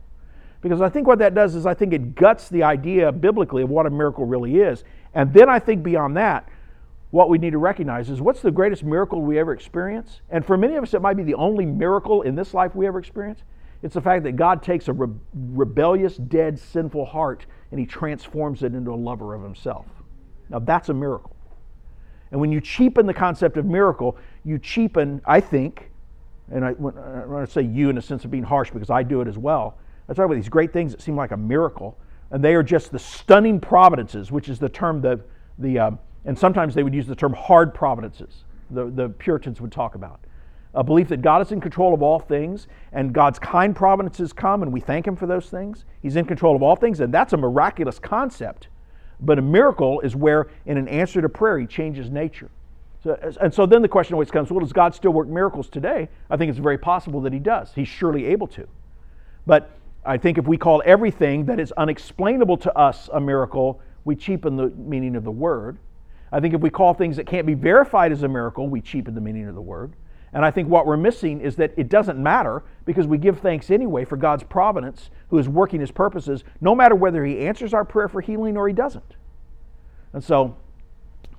Because 0.61 0.81
I 0.81 0.89
think 0.89 1.05
what 1.05 1.19
that 1.19 1.35
does 1.35 1.53
is 1.53 1.65
I 1.65 1.75
think 1.75 1.93
it 1.93 2.15
guts 2.15 2.49
the 2.49 2.63
idea 2.63 3.11
biblically 3.11 3.61
of 3.61 3.69
what 3.69 3.85
a 3.85 3.89
miracle 3.89 4.25
really 4.25 4.59
is. 4.59 4.83
And 5.13 5.31
then 5.33 5.49
I 5.49 5.59
think 5.59 5.83
beyond 5.83 6.17
that, 6.17 6.49
what 7.15 7.29
we 7.29 7.37
need 7.37 7.51
to 7.51 7.57
recognize 7.57 8.09
is 8.09 8.19
what's 8.19 8.41
the 8.41 8.51
greatest 8.51 8.83
miracle 8.83 9.21
we 9.21 9.39
ever 9.39 9.53
experience? 9.53 10.19
And 10.29 10.45
for 10.45 10.57
many 10.57 10.75
of 10.75 10.83
us, 10.83 10.93
it 10.93 11.01
might 11.01 11.15
be 11.15 11.23
the 11.23 11.35
only 11.35 11.65
miracle 11.65 12.23
in 12.23 12.35
this 12.35 12.53
life 12.53 12.75
we 12.75 12.85
ever 12.87 12.99
experience. 12.99 13.41
It's 13.83 13.93
the 13.93 14.01
fact 14.01 14.25
that 14.25 14.33
God 14.33 14.61
takes 14.61 14.89
a 14.89 14.93
re- 14.93 15.15
rebellious, 15.33 16.17
dead, 16.17 16.59
sinful 16.59 17.05
heart 17.05 17.45
and 17.71 17.79
he 17.79 17.85
transforms 17.85 18.63
it 18.63 18.75
into 18.75 18.91
a 18.91 18.97
lover 18.97 19.33
of 19.33 19.41
himself. 19.41 19.85
Now, 20.49 20.59
that's 20.59 20.89
a 20.89 20.93
miracle. 20.93 21.33
And 22.31 22.41
when 22.41 22.51
you 22.51 22.59
cheapen 22.59 23.05
the 23.05 23.13
concept 23.13 23.55
of 23.55 23.65
miracle, 23.65 24.17
you 24.43 24.59
cheapen, 24.59 25.21
I 25.25 25.39
think, 25.39 25.91
and 26.51 26.65
I, 26.65 26.71
when, 26.73 26.97
I 27.33 27.45
say 27.45 27.61
you 27.61 27.89
in 27.89 27.97
a 27.97 28.01
sense 28.01 28.25
of 28.25 28.31
being 28.31 28.43
harsh 28.43 28.71
because 28.71 28.89
I 28.89 29.03
do 29.03 29.21
it 29.21 29.29
as 29.29 29.37
well. 29.37 29.77
I 30.09 30.13
talk 30.13 30.25
about 30.25 30.35
these 30.35 30.49
great 30.49 30.73
things 30.73 30.91
that 30.91 31.01
seem 31.01 31.15
like 31.15 31.31
a 31.31 31.37
miracle, 31.37 31.97
and 32.31 32.43
they 32.43 32.55
are 32.55 32.63
just 32.63 32.91
the 32.91 32.99
stunning 32.99 33.61
providences, 33.61 34.33
which 34.33 34.49
is 34.49 34.59
the 34.59 34.67
term 34.67 34.99
the, 34.99 35.21
the, 35.59 35.79
um, 35.79 35.99
and 36.25 36.37
sometimes 36.37 36.73
they 36.73 36.83
would 36.83 36.93
use 36.93 37.07
the 37.07 37.15
term 37.15 37.33
hard 37.33 37.73
providences, 37.73 38.43
the, 38.71 38.89
the 38.89 39.09
Puritans 39.09 39.61
would 39.61 39.71
talk 39.71 39.95
about. 39.95 40.19
A 40.73 40.83
belief 40.83 41.07
that 41.07 41.21
God 41.21 41.41
is 41.41 41.51
in 41.51 41.61
control 41.61 41.93
of 41.93 42.01
all 42.01 42.19
things 42.19 42.67
and 42.91 43.13
God's 43.13 43.39
kind 43.39 43.75
providences 43.75 44.33
come 44.33 44.61
and 44.61 44.73
we 44.73 44.81
thank 44.81 45.07
Him 45.07 45.15
for 45.15 45.25
those 45.25 45.49
things. 45.49 45.85
He's 46.01 46.15
in 46.17 46.25
control 46.25 46.55
of 46.55 46.61
all 46.61 46.75
things, 46.75 46.99
and 46.99 47.13
that's 47.13 47.33
a 47.33 47.37
miraculous 47.37 47.97
concept. 47.97 48.67
But 49.21 49.39
a 49.39 49.41
miracle 49.41 50.01
is 50.01 50.15
where, 50.15 50.47
in 50.65 50.77
an 50.77 50.89
answer 50.89 51.21
to 51.21 51.29
prayer, 51.29 51.59
He 51.59 51.65
changes 51.65 52.09
nature. 52.09 52.49
So, 53.03 53.17
and 53.39 53.53
so 53.53 53.65
then 53.65 53.81
the 53.81 53.87
question 53.87 54.15
always 54.15 54.31
comes 54.31 54.49
well, 54.49 54.59
does 54.59 54.73
God 54.73 54.93
still 54.95 55.13
work 55.13 55.27
miracles 55.27 55.69
today? 55.69 56.09
I 56.29 56.37
think 56.37 56.49
it's 56.49 56.59
very 56.59 56.77
possible 56.77 57.21
that 57.21 57.31
He 57.31 57.39
does. 57.39 57.71
He's 57.73 57.87
surely 57.87 58.25
able 58.25 58.47
to. 58.47 58.67
But 59.47 59.69
I 60.03 60.17
think 60.17 60.37
if 60.37 60.47
we 60.47 60.57
call 60.57 60.81
everything 60.85 61.45
that 61.45 61.59
is 61.59 61.71
unexplainable 61.73 62.57
to 62.57 62.77
us 62.77 63.09
a 63.13 63.21
miracle, 63.21 63.79
we 64.03 64.15
cheapen 64.15 64.55
the 64.57 64.69
meaning 64.69 65.15
of 65.15 65.23
the 65.23 65.31
word. 65.31 65.77
I 66.35 66.41
think 66.41 66.53
if 66.53 66.59
we 66.59 66.69
call 66.69 66.93
things 66.93 67.15
that 67.15 67.25
can't 67.25 67.47
be 67.47 67.53
verified 67.53 68.11
as 68.11 68.23
a 68.23 68.27
miracle, 68.27 68.67
we 68.67 68.81
cheapen 68.81 69.15
the 69.15 69.21
meaning 69.21 69.47
of 69.47 69.55
the 69.55 69.61
word. 69.61 69.93
And 70.33 70.43
I 70.43 70.51
think 70.51 70.67
what 70.67 70.85
we're 70.85 70.97
missing 70.97 71.39
is 71.39 71.55
that 71.55 71.71
it 71.77 71.87
doesn't 71.87 72.21
matter 72.21 72.61
because 72.83 73.07
we 73.07 73.17
give 73.17 73.39
thanks 73.39 73.71
anyway 73.71 74.03
for 74.03 74.17
God's 74.17 74.43
providence, 74.43 75.11
who 75.29 75.37
is 75.37 75.47
working 75.47 75.79
his 75.79 75.91
purposes, 75.91 76.43
no 76.59 76.75
matter 76.75 76.93
whether 76.93 77.23
he 77.23 77.39
answers 77.39 77.73
our 77.73 77.85
prayer 77.85 78.09
for 78.09 78.19
healing 78.19 78.57
or 78.57 78.67
he 78.67 78.73
doesn't. 78.73 79.15
And 80.11 80.21
so 80.21 80.57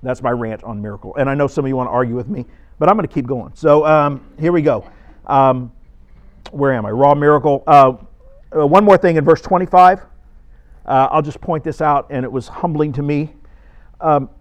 that's 0.01 0.23
my 0.23 0.31
rant 0.31 0.63
on 0.63 0.81
miracle. 0.81 1.15
And 1.15 1.29
I 1.29 1.35
know 1.35 1.45
some 1.45 1.63
of 1.63 1.69
you 1.69 1.75
want 1.75 1.89
to 1.89 1.93
argue 1.93 2.15
with 2.15 2.27
me, 2.27 2.47
but 2.79 2.89
I'm 2.89 2.95
going 2.95 3.07
to 3.07 3.13
keep 3.13 3.27
going. 3.27 3.51
So 3.53 3.85
um, 3.85 4.25
here 4.39 4.51
we 4.51 4.63
go. 4.63 4.83
Um, 5.27 5.71
where 6.49 6.73
am 6.73 6.87
I? 6.87 6.89
Raw 6.89 7.13
miracle. 7.13 7.63
Uh, 7.67 7.97
uh, 8.51 8.65
one 8.65 8.83
more 8.83 8.97
thing 8.97 9.17
in 9.17 9.23
verse 9.23 9.41
25. 9.41 9.99
Uh, 9.99 11.07
I'll 11.11 11.21
just 11.21 11.39
point 11.39 11.63
this 11.63 11.81
out, 11.81 12.07
and 12.09 12.25
it 12.25 12.31
was 12.31 12.47
humbling 12.47 12.93
to 12.93 13.03
me. 13.03 13.35
Um, 14.01 14.31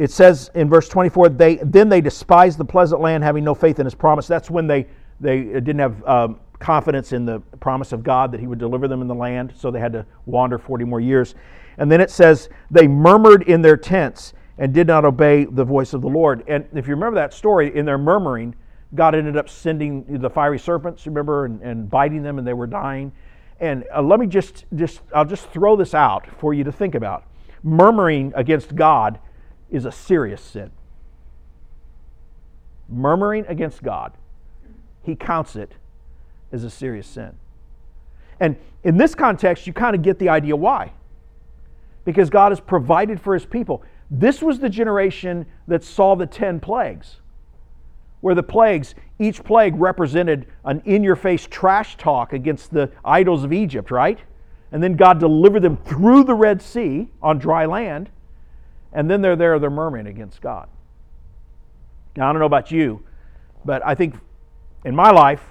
it 0.00 0.10
says 0.10 0.50
in 0.54 0.70
verse 0.70 0.88
24, 0.88 1.28
they 1.28 1.56
then 1.56 1.90
they 1.90 2.00
despised 2.00 2.56
the 2.56 2.64
pleasant 2.64 3.02
land, 3.02 3.22
having 3.22 3.44
no 3.44 3.54
faith 3.54 3.78
in 3.78 3.84
his 3.84 3.94
promise. 3.94 4.26
That's 4.26 4.50
when 4.50 4.66
they 4.66 4.86
they 5.20 5.42
didn't 5.42 5.78
have 5.78 6.08
um, 6.08 6.40
confidence 6.58 7.12
in 7.12 7.26
the 7.26 7.40
promise 7.60 7.92
of 7.92 8.02
God 8.02 8.32
that 8.32 8.40
he 8.40 8.46
would 8.46 8.58
deliver 8.58 8.88
them 8.88 9.02
in 9.02 9.08
the 9.08 9.14
land, 9.14 9.52
so 9.54 9.70
they 9.70 9.78
had 9.78 9.92
to 9.92 10.06
wander 10.24 10.56
40 10.56 10.86
more 10.86 11.00
years. 11.00 11.34
And 11.76 11.92
then 11.92 12.00
it 12.00 12.10
says 12.10 12.48
they 12.70 12.88
murmured 12.88 13.42
in 13.42 13.60
their 13.60 13.76
tents 13.76 14.32
and 14.56 14.72
did 14.72 14.86
not 14.86 15.04
obey 15.04 15.44
the 15.44 15.64
voice 15.64 15.92
of 15.92 16.00
the 16.00 16.08
Lord. 16.08 16.44
And 16.48 16.66
if 16.72 16.88
you 16.88 16.94
remember 16.94 17.16
that 17.16 17.34
story, 17.34 17.76
in 17.76 17.84
their 17.84 17.98
murmuring, 17.98 18.54
God 18.94 19.14
ended 19.14 19.36
up 19.36 19.50
sending 19.50 20.18
the 20.18 20.30
fiery 20.30 20.58
serpents, 20.58 21.06
remember, 21.06 21.44
and, 21.44 21.60
and 21.60 21.90
biting 21.90 22.22
them, 22.22 22.38
and 22.38 22.46
they 22.46 22.54
were 22.54 22.66
dying. 22.66 23.12
And 23.60 23.84
uh, 23.94 24.00
let 24.00 24.18
me 24.18 24.26
just, 24.26 24.64
just, 24.74 25.02
I'll 25.14 25.26
just 25.26 25.50
throw 25.50 25.76
this 25.76 25.92
out 25.92 26.26
for 26.38 26.54
you 26.54 26.64
to 26.64 26.72
think 26.72 26.94
about. 26.94 27.24
Murmuring 27.62 28.32
against 28.34 28.74
God 28.74 29.18
is 29.70 29.84
a 29.84 29.92
serious 29.92 30.40
sin. 30.40 30.70
Murmuring 32.88 33.44
against 33.48 33.82
God, 33.82 34.12
He 35.02 35.14
counts 35.14 35.56
it 35.56 35.72
as 36.52 36.64
a 36.64 36.70
serious 36.70 37.06
sin. 37.06 37.32
And 38.40 38.56
in 38.82 38.96
this 38.96 39.14
context, 39.14 39.66
you 39.66 39.72
kind 39.72 39.94
of 39.94 40.02
get 40.02 40.18
the 40.18 40.28
idea 40.28 40.56
why. 40.56 40.92
Because 42.04 42.30
God 42.30 42.50
has 42.52 42.60
provided 42.60 43.20
for 43.20 43.34
His 43.34 43.44
people. 43.44 43.82
This 44.10 44.42
was 44.42 44.58
the 44.58 44.68
generation 44.68 45.46
that 45.68 45.84
saw 45.84 46.16
the 46.16 46.26
10 46.26 46.58
plagues 46.60 47.20
where 48.20 48.34
the 48.34 48.42
plagues, 48.42 48.94
each 49.18 49.42
plague 49.44 49.74
represented 49.76 50.46
an 50.64 50.82
in 50.84 51.02
your 51.02 51.16
face 51.16 51.46
trash 51.50 51.96
talk 51.96 52.32
against 52.32 52.72
the 52.72 52.90
idols 53.04 53.44
of 53.44 53.52
Egypt, 53.52 53.90
right? 53.90 54.18
And 54.72 54.82
then 54.82 54.94
God 54.94 55.18
delivered 55.18 55.62
them 55.62 55.76
through 55.76 56.24
the 56.24 56.34
Red 56.34 56.62
Sea 56.62 57.08
on 57.22 57.38
dry 57.38 57.66
land. 57.66 58.10
And 58.92 59.10
then 59.10 59.22
they're 59.22 59.36
there, 59.36 59.58
they're 59.58 59.70
murmuring 59.70 60.06
against 60.06 60.40
God. 60.40 60.68
Now, 62.16 62.28
I 62.28 62.32
don't 62.32 62.40
know 62.40 62.46
about 62.46 62.70
you, 62.70 63.04
but 63.64 63.84
I 63.86 63.94
think 63.94 64.16
in 64.84 64.96
my 64.96 65.10
life, 65.10 65.42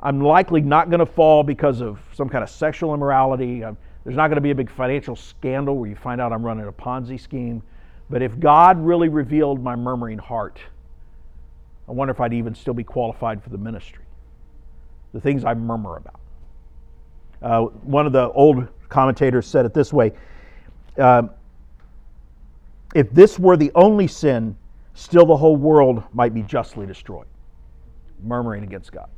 I'm 0.00 0.20
likely 0.20 0.60
not 0.60 0.90
going 0.90 1.00
to 1.00 1.06
fall 1.06 1.42
because 1.42 1.80
of 1.80 1.98
some 2.12 2.28
kind 2.28 2.44
of 2.44 2.50
sexual 2.50 2.94
immorality. 2.94 3.64
I'm, 3.64 3.76
there's 4.04 4.16
not 4.16 4.28
going 4.28 4.36
to 4.36 4.42
be 4.42 4.50
a 4.50 4.54
big 4.54 4.70
financial 4.70 5.16
scandal 5.16 5.76
where 5.76 5.88
you 5.88 5.96
find 5.96 6.20
out 6.20 6.32
I'm 6.32 6.44
running 6.44 6.66
a 6.66 6.72
Ponzi 6.72 7.20
scheme. 7.20 7.62
But 8.10 8.22
if 8.22 8.38
God 8.38 8.78
really 8.78 9.08
revealed 9.08 9.62
my 9.62 9.76
murmuring 9.76 10.18
heart, 10.18 10.60
I 11.88 11.92
wonder 11.92 12.12
if 12.12 12.20
I'd 12.20 12.32
even 12.32 12.54
still 12.54 12.74
be 12.74 12.84
qualified 12.84 13.42
for 13.42 13.50
the 13.50 13.58
ministry. 13.58 14.04
The 15.12 15.20
things 15.20 15.44
I 15.44 15.54
murmur 15.54 15.96
about. 15.96 16.20
Uh, 17.40 17.62
one 17.82 18.06
of 18.06 18.12
the 18.12 18.30
old 18.30 18.68
commentators 18.88 19.46
said 19.46 19.64
it 19.64 19.72
this 19.72 19.92
way 19.92 20.12
uh, 20.98 21.22
If 22.94 23.10
this 23.10 23.38
were 23.38 23.56
the 23.56 23.70
only 23.74 24.06
sin, 24.06 24.56
still 24.94 25.26
the 25.26 25.36
whole 25.36 25.56
world 25.56 26.02
might 26.12 26.34
be 26.34 26.42
justly 26.42 26.86
destroyed. 26.86 27.26
Murmuring 28.22 28.64
against 28.64 28.92
God. 28.92 29.08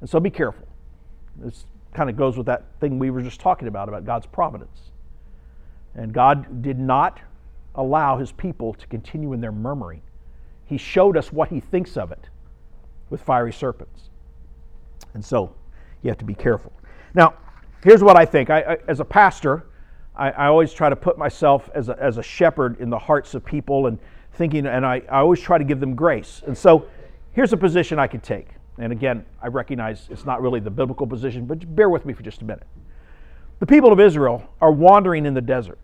And 0.00 0.08
so 0.08 0.20
be 0.20 0.30
careful. 0.30 0.66
This 1.36 1.64
kind 1.94 2.10
of 2.10 2.16
goes 2.16 2.36
with 2.36 2.46
that 2.46 2.64
thing 2.80 2.98
we 2.98 3.10
were 3.10 3.22
just 3.22 3.40
talking 3.40 3.68
about, 3.68 3.88
about 3.88 4.04
God's 4.04 4.26
providence. 4.26 4.90
And 5.94 6.12
God 6.12 6.62
did 6.62 6.78
not 6.78 7.20
allow 7.74 8.18
his 8.18 8.32
people 8.32 8.74
to 8.74 8.86
continue 8.86 9.32
in 9.32 9.40
their 9.40 9.52
murmuring 9.52 10.02
he 10.70 10.78
showed 10.78 11.16
us 11.16 11.32
what 11.32 11.48
he 11.48 11.58
thinks 11.58 11.96
of 11.96 12.12
it 12.12 12.28
with 13.10 13.20
fiery 13.20 13.52
serpents. 13.52 14.02
And 15.14 15.24
so 15.24 15.52
you 16.00 16.08
have 16.10 16.18
to 16.18 16.24
be 16.24 16.32
careful. 16.32 16.72
Now, 17.12 17.34
here's 17.82 18.04
what 18.04 18.16
I 18.16 18.24
think. 18.24 18.50
I, 18.50 18.60
I, 18.60 18.76
as 18.86 19.00
a 19.00 19.04
pastor, 19.04 19.66
I, 20.20 20.30
I, 20.30 20.46
always 20.48 20.72
try 20.74 20.90
to 20.90 20.96
put 20.96 21.16
myself 21.16 21.70
as 21.74 21.88
a, 21.88 21.98
as 21.98 22.18
a 22.18 22.22
shepherd 22.22 22.78
in 22.78 22.90
the 22.90 22.98
hearts 22.98 23.34
of 23.34 23.42
people 23.42 23.86
and 23.86 23.98
thinking, 24.34 24.66
and 24.66 24.84
I, 24.84 25.02
I 25.10 25.20
always 25.20 25.40
try 25.40 25.56
to 25.56 25.64
give 25.64 25.80
them 25.80 25.94
grace. 25.94 26.42
And 26.46 26.56
so 26.56 26.86
here's 27.32 27.54
a 27.54 27.56
position 27.56 27.98
I 27.98 28.06
could 28.06 28.22
take. 28.22 28.48
And 28.76 28.92
again, 28.92 29.24
I 29.42 29.48
recognize 29.48 30.08
it's 30.10 30.26
not 30.26 30.42
really 30.42 30.60
the 30.60 30.70
biblical 30.70 31.06
position, 31.06 31.46
but 31.46 31.74
bear 31.74 31.88
with 31.88 32.04
me 32.04 32.12
for 32.12 32.22
just 32.22 32.42
a 32.42 32.44
minute. 32.44 32.66
The 33.60 33.66
people 33.66 33.92
of 33.92 33.98
Israel 33.98 34.46
are 34.60 34.70
wandering 34.70 35.24
in 35.24 35.32
the 35.32 35.40
desert. 35.40 35.78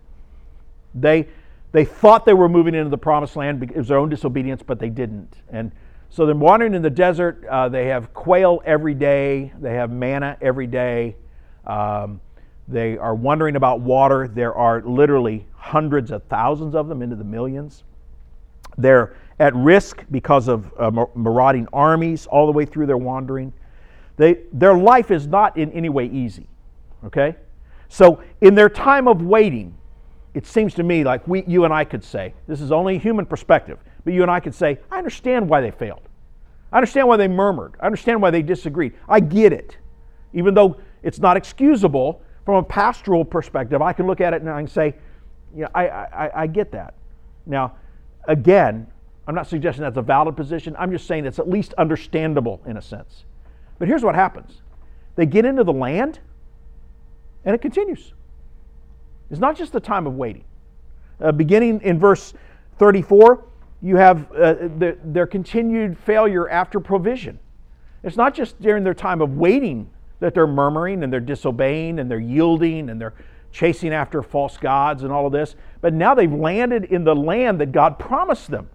They, 0.93 1.27
they 1.71 1.85
thought 1.85 2.25
they 2.25 2.33
were 2.33 2.49
moving 2.49 2.75
into 2.75 2.89
the 2.91 2.97
promised 2.97 3.35
land 3.35 3.59
because 3.59 3.75
was 3.75 3.87
their 3.87 3.97
own 3.97 4.09
disobedience, 4.09 4.61
but 4.61 4.77
they 4.77 4.89
didn't. 4.89 5.35
And 5.49 5.71
so 6.09 6.27
they're 6.27 6.35
wandering 6.35 6.75
in 6.75 6.83
the 6.83 6.91
desert. 6.91 7.43
Uh, 7.49 7.69
they 7.69 7.87
have 7.87 8.13
quail 8.13 8.61
every 8.65 8.93
day, 8.93 9.51
they 9.59 9.73
have 9.73 9.91
manna 9.91 10.37
every 10.41 10.67
day. 10.67 11.15
Um, 11.65 12.21
they 12.67 12.97
are 12.97 13.15
wondering 13.15 13.55
about 13.55 13.79
water. 13.79 14.27
There 14.27 14.53
are 14.53 14.81
literally 14.81 15.47
hundreds 15.55 16.11
of 16.11 16.23
thousands 16.23 16.75
of 16.75 16.87
them, 16.87 17.01
into 17.01 17.15
the 17.15 17.23
millions. 17.23 17.83
They're 18.77 19.15
at 19.39 19.55
risk 19.55 20.03
because 20.11 20.47
of 20.47 20.71
uh, 20.77 21.05
marauding 21.15 21.67
armies 21.71 22.25
all 22.27 22.45
the 22.45 22.51
way 22.51 22.65
through 22.65 22.87
their 22.87 22.97
wandering. 22.97 23.53
They, 24.17 24.39
their 24.51 24.75
life 24.75 25.11
is 25.11 25.27
not 25.27 25.57
in 25.57 25.71
any 25.71 25.89
way 25.89 26.07
easy. 26.07 26.47
Okay? 27.05 27.35
So, 27.89 28.21
in 28.41 28.55
their 28.55 28.69
time 28.69 29.07
of 29.07 29.21
waiting, 29.21 29.75
it 30.33 30.45
seems 30.45 30.73
to 30.75 30.83
me 30.83 31.03
like 31.03 31.27
we, 31.27 31.43
you 31.45 31.63
and 31.63 31.73
I 31.73 31.85
could 31.85 32.03
say, 32.03 32.33
this 32.47 32.59
is 32.59 32.71
only 32.71 32.97
a 32.97 32.99
human 32.99 33.25
perspective, 33.25 33.79
but 34.03 34.13
you 34.13 34.23
and 34.23 34.31
I 34.31 34.39
could 34.39 34.53
say, 34.53 34.79
I 34.91 34.97
understand 34.97 35.47
why 35.47 35.61
they 35.61 35.71
failed. 35.71 36.01
I 36.71 36.77
understand 36.77 37.07
why 37.07 37.17
they 37.17 37.27
murmured. 37.27 37.75
I 37.79 37.85
understand 37.85 38.21
why 38.21 38.31
they 38.31 38.41
disagreed. 38.41 38.93
I 39.07 39.21
get 39.21 39.53
it. 39.53 39.77
Even 40.33 40.53
though 40.53 40.77
it's 41.01 41.19
not 41.19 41.37
excusable 41.37 42.21
from 42.47 42.55
a 42.55 42.63
pastoral 42.63 43.25
perspective, 43.25 43.81
I 43.81 43.91
can 43.91 44.07
look 44.07 44.21
at 44.21 44.33
it 44.33 44.39
and 44.39 44.49
I 44.49 44.61
can 44.61 44.69
say, 44.69 44.95
you 45.53 45.63
know, 45.63 45.67
I, 45.75 45.89
I, 45.89 46.31
I 46.43 46.47
get 46.47 46.71
that. 46.71 46.93
Now, 47.45 47.75
again, 48.23 48.87
I'm 49.27 49.35
not 49.35 49.47
suggesting 49.47 49.81
that's 49.81 49.97
a 49.97 50.01
valid 50.01 50.37
position. 50.37 50.73
I'm 50.79 50.89
just 50.89 51.07
saying 51.07 51.25
it's 51.25 51.39
at 51.39 51.49
least 51.49 51.73
understandable 51.73 52.61
in 52.65 52.77
a 52.77 52.81
sense. 52.81 53.25
But 53.79 53.89
here's 53.89 54.01
what 54.01 54.15
happens 54.15 54.61
they 55.17 55.25
get 55.25 55.43
into 55.43 55.65
the 55.65 55.73
land 55.73 56.19
and 57.43 57.53
it 57.53 57.61
continues. 57.61 58.13
It's 59.29 59.41
not 59.41 59.57
just 59.57 59.73
the 59.73 59.81
time 59.81 60.07
of 60.07 60.15
waiting. 60.15 60.45
Uh, 61.19 61.33
beginning 61.33 61.81
in 61.81 61.99
verse 61.99 62.33
34, 62.79 63.43
you 63.81 63.97
have 63.97 64.31
uh, 64.31 64.53
the, 64.53 64.97
their 65.03 65.27
continued 65.27 65.97
failure 65.97 66.47
after 66.47 66.79
provision. 66.79 67.39
It's 68.03 68.15
not 68.15 68.33
just 68.33 68.61
during 68.61 68.85
their 68.85 68.93
time 68.93 69.19
of 69.19 69.35
waiting 69.35 69.89
that 70.19 70.33
they're 70.33 70.47
murmuring 70.47 71.03
and 71.03 71.11
they're 71.11 71.19
disobeying 71.19 71.99
and 71.99 72.09
they're 72.09 72.19
yielding 72.19 72.89
and 72.89 72.99
they're 72.99 73.13
chasing 73.51 73.93
after 73.93 74.21
false 74.21 74.57
gods 74.57 75.03
and 75.03 75.11
all 75.11 75.25
of 75.25 75.31
this, 75.31 75.55
but 75.81 75.93
now 75.93 76.13
they've 76.13 76.31
landed 76.31 76.85
in 76.85 77.03
the 77.03 77.15
land 77.15 77.59
that 77.59 77.71
God 77.71 77.97
promised 77.97 78.51
them. 78.51 78.69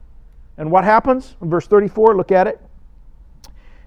And 0.57 0.71
what 0.71 0.85
happens? 0.85 1.37
In 1.41 1.51
verse 1.51 1.67
34, 1.67 2.17
look 2.17 2.33
at 2.33 2.47
it. 2.47 2.61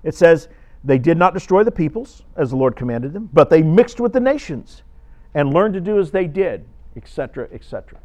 It 0.04 0.16
says, 0.16 0.48
They 0.84 0.98
did 0.98 1.18
not 1.18 1.34
destroy 1.34 1.64
the 1.64 1.72
peoples, 1.72 2.24
as 2.36 2.52
the 2.52 2.56
Lord 2.56 2.76
commanded 2.76 3.14
them, 3.14 3.30
but 3.34 3.50
they 3.50 3.62
mixed 3.62 4.00
with 4.00 4.14
the 4.14 4.20
nations 4.20 4.84
and 5.34 5.54
learned 5.54 5.74
to 5.74 5.82
do 5.82 6.00
as 6.00 6.12
they 6.12 6.28
did, 6.28 6.66
etc., 6.96 7.50
etc. 7.52 8.00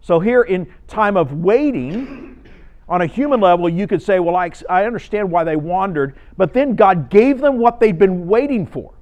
So, 0.00 0.20
here 0.20 0.42
in 0.42 0.72
time 0.86 1.16
of 1.16 1.32
waiting, 1.32 2.42
on 2.88 3.02
a 3.02 3.06
human 3.06 3.40
level, 3.40 3.68
you 3.68 3.86
could 3.86 4.02
say, 4.02 4.20
Well, 4.20 4.36
I, 4.36 4.50
I 4.70 4.84
understand 4.84 5.30
why 5.30 5.44
they 5.44 5.56
wandered, 5.56 6.16
but 6.36 6.52
then 6.52 6.76
God 6.76 7.10
gave 7.10 7.40
them 7.40 7.58
what 7.58 7.80
they'd 7.80 7.98
been 7.98 8.26
waiting 8.26 8.66
for. 8.66 8.94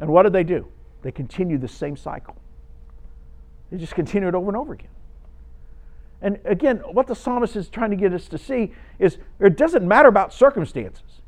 And 0.00 0.10
what 0.10 0.24
did 0.24 0.32
they 0.32 0.44
do? 0.44 0.66
They 1.02 1.12
continued 1.12 1.60
the 1.60 1.68
same 1.68 1.96
cycle. 1.96 2.36
They 3.70 3.78
just 3.78 3.94
continue 3.94 4.28
it 4.28 4.34
over 4.34 4.48
and 4.48 4.56
over 4.56 4.72
again. 4.72 4.88
And 6.22 6.38
again, 6.44 6.78
what 6.78 7.06
the 7.06 7.14
psalmist 7.14 7.54
is 7.54 7.68
trying 7.68 7.90
to 7.90 7.96
get 7.96 8.12
us 8.12 8.28
to 8.28 8.38
see 8.38 8.72
is 8.98 9.18
it 9.38 9.56
doesn't 9.56 9.86
matter 9.86 10.08
about 10.08 10.32
circumstances. 10.32 11.20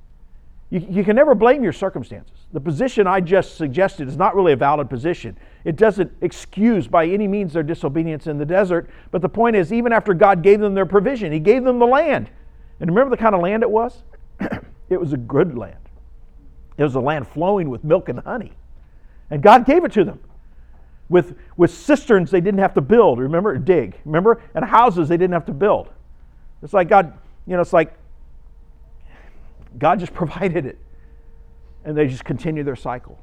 You, 0.71 0.85
you 0.91 1.05
can 1.05 1.15
never 1.15 1.35
blame 1.35 1.63
your 1.63 1.73
circumstances. 1.73 2.35
The 2.53 2.61
position 2.61 3.07
I 3.07 3.21
just 3.21 3.57
suggested 3.57 4.09
is 4.09 4.17
not 4.17 4.35
really 4.35 4.53
a 4.53 4.57
valid 4.57 4.91
position. 4.91 5.39
It 5.65 5.77
doesn't 5.77 6.13
excuse 6.21 6.89
by 6.89 7.07
any 7.07 7.29
means 7.29 7.53
their 7.53 7.63
disobedience 7.63 8.27
in 8.27 8.39
the 8.39 8.45
desert. 8.45 8.91
But 9.11 9.23
the 9.23 9.29
point 9.29 9.57
is, 9.57 9.73
even 9.73 9.93
after 9.93 10.13
God 10.15 10.43
gave 10.43 10.61
them 10.61 10.75
their 10.75 10.87
provision, 10.87 11.33
He 11.33 11.39
gave 11.39 11.63
them 11.63 11.79
the 11.79 11.87
land. 11.87 12.31
And 12.81 12.91
remember 12.91 13.11
the 13.11 13.21
kind 13.21 13.35
of 13.35 13.41
land 13.41 13.63
it 13.63 13.71
was? 13.71 14.03
it 14.91 15.01
was 15.01 15.13
a 15.13 15.17
good 15.17 15.57
land, 15.57 15.89
it 16.77 16.83
was 16.83 16.95
a 16.95 17.01
land 17.01 17.29
flowing 17.29 17.71
with 17.71 17.85
milk 17.85 18.09
and 18.09 18.21
honey. 18.21 18.53
And 19.31 19.43
God 19.43 19.67
gave 19.67 19.85
it 19.85 19.93
to 19.93 20.05
them 20.05 20.21
with, 21.09 21.37
with 21.57 21.71
cisterns 21.71 22.31
they 22.31 22.41
didn't 22.41 22.61
have 22.61 22.75
to 22.75 22.81
build, 22.81 23.19
remember? 23.19 23.57
Dig, 23.59 23.97
remember? 24.05 24.43
And 24.55 24.65
houses 24.65 25.09
they 25.09 25.17
didn't 25.17 25.35
have 25.35 25.47
to 25.47 25.53
build. 25.53 25.89
It's 26.63 26.73
like 26.73 26.89
God, 26.89 27.13
you 27.47 27.55
know, 27.55 27.61
it's 27.61 27.73
like 27.73 27.95
God 29.79 30.01
just 30.01 30.15
provided 30.15 30.67
it. 30.67 30.79
And 31.85 31.97
they 31.97 32.09
just 32.09 32.25
continue 32.25 32.65
their 32.65 32.77
cycle. 32.77 33.19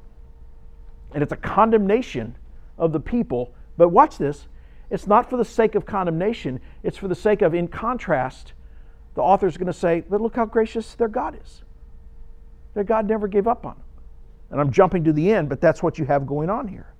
And 1.12 1.22
it's 1.22 1.32
a 1.32 1.36
condemnation 1.36 2.36
of 2.78 2.92
the 2.92 3.00
people. 3.00 3.52
But 3.76 3.90
watch 3.90 4.18
this 4.18 4.46
it's 4.90 5.06
not 5.06 5.28
for 5.30 5.36
the 5.36 5.44
sake 5.44 5.74
of 5.74 5.86
condemnation, 5.86 6.60
it's 6.82 6.96
for 6.96 7.08
the 7.08 7.14
sake 7.14 7.42
of, 7.42 7.54
in 7.54 7.68
contrast, 7.68 8.52
the 9.14 9.22
author's 9.22 9.56
going 9.56 9.66
to 9.66 9.72
say, 9.72 10.04
but 10.08 10.20
look 10.20 10.36
how 10.36 10.44
gracious 10.44 10.94
their 10.94 11.08
God 11.08 11.38
is. 11.42 11.62
Their 12.74 12.84
God 12.84 13.08
never 13.08 13.26
gave 13.26 13.46
up 13.46 13.64
on 13.64 13.74
them. 13.74 13.84
And 14.50 14.60
I'm 14.60 14.70
jumping 14.70 15.04
to 15.04 15.12
the 15.12 15.32
end, 15.32 15.48
but 15.48 15.60
that's 15.60 15.82
what 15.82 15.98
you 15.98 16.04
have 16.04 16.26
going 16.26 16.50
on 16.50 16.68
here. 16.68 16.92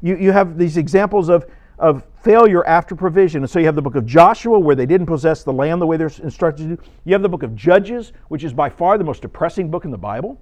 You, 0.00 0.16
you 0.16 0.32
have 0.32 0.58
these 0.58 0.76
examples 0.76 1.28
of, 1.28 1.46
of 1.78 2.04
failure 2.22 2.66
after 2.66 2.94
provision. 2.94 3.42
And 3.42 3.50
so 3.50 3.58
you 3.58 3.66
have 3.66 3.74
the 3.74 3.82
book 3.82 3.96
of 3.96 4.06
Joshua, 4.06 4.58
where 4.58 4.76
they 4.76 4.86
didn't 4.86 5.06
possess 5.06 5.42
the 5.42 5.52
land 5.52 5.80
the 5.82 5.86
way 5.86 5.96
they're 5.96 6.10
instructed 6.22 6.78
to. 6.78 6.84
You 7.04 7.12
have 7.12 7.22
the 7.22 7.28
book 7.28 7.42
of 7.42 7.54
Judges, 7.54 8.12
which 8.28 8.44
is 8.44 8.52
by 8.52 8.68
far 8.68 8.98
the 8.98 9.04
most 9.04 9.22
depressing 9.22 9.70
book 9.70 9.84
in 9.84 9.90
the 9.90 9.98
Bible. 9.98 10.40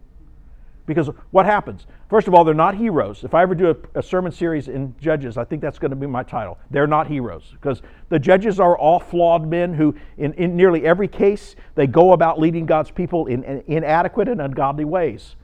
Because 0.85 1.09
what 1.30 1.47
happens? 1.47 1.87
First 2.11 2.26
of 2.26 2.35
all, 2.35 2.43
they're 2.45 2.55
not 2.55 2.74
heroes. 2.74 3.22
If 3.22 3.35
I 3.35 3.43
ever 3.43 3.55
do 3.55 3.70
a, 3.70 3.99
a 4.01 4.03
sermon 4.03 4.33
series 4.33 4.66
in 4.66 4.95
Judges, 5.01 5.37
I 5.37 5.45
think 5.45 5.62
that's 5.62 5.78
going 5.78 5.91
to 5.91 5.97
be 5.97 6.07
my 6.07 6.24
title. 6.24 6.59
They're 6.70 6.89
not 6.89 7.07
heroes. 7.07 7.45
Because 7.53 7.83
the 8.09 8.18
judges 8.18 8.59
are 8.59 8.76
all 8.76 8.99
flawed 8.99 9.47
men 9.47 9.74
who, 9.74 9.95
in, 10.18 10.33
in 10.35 10.57
nearly 10.57 10.85
every 10.85 11.07
case, 11.07 11.55
they 11.76 11.87
go 11.87 12.12
about 12.12 12.41
leading 12.41 12.66
God's 12.66 12.91
people 12.91 13.26
in, 13.26 13.45
in 13.45 13.62
inadequate 13.68 14.28
and 14.28 14.41
ungodly 14.41 14.85
ways. 14.85 15.37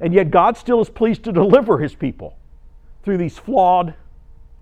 And 0.00 0.14
yet 0.14 0.30
God 0.30 0.56
still 0.56 0.80
is 0.80 0.88
pleased 0.88 1.22
to 1.24 1.32
deliver 1.32 1.78
his 1.78 1.94
people 1.94 2.36
through 3.02 3.18
these 3.18 3.36
flawed, 3.36 3.94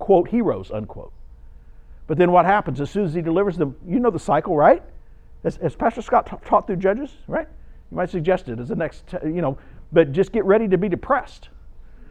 quote, 0.01 0.29
heroes, 0.29 0.73
unquote. 0.73 1.13
But 2.09 2.19
then 2.19 2.33
what 2.33 2.45
happens? 2.45 2.81
As 2.81 2.91
soon 2.91 3.05
as 3.05 3.15
he 3.15 3.23
delivers 3.23 3.57
them, 3.57 3.77
you 3.87 4.01
know 4.01 4.11
the 4.11 4.19
cycle, 4.19 4.57
right? 4.57 4.83
As, 5.45 5.59
as 5.59 5.77
Pastor 5.77 6.03
Scott 6.03 6.27
t- 6.27 6.37
taught 6.45 6.67
through 6.67 6.77
Judges, 6.77 7.13
right? 7.29 7.47
You 7.91 7.97
might 7.97 8.11
suggest 8.11 8.49
it 8.49 8.59
as 8.59 8.69
the 8.69 8.75
next, 8.75 9.05
you 9.23 9.41
know, 9.41 9.57
but 9.93 10.11
just 10.11 10.33
get 10.33 10.45
ready 10.45 10.67
to 10.67 10.77
be 10.77 10.89
depressed. 10.89 11.51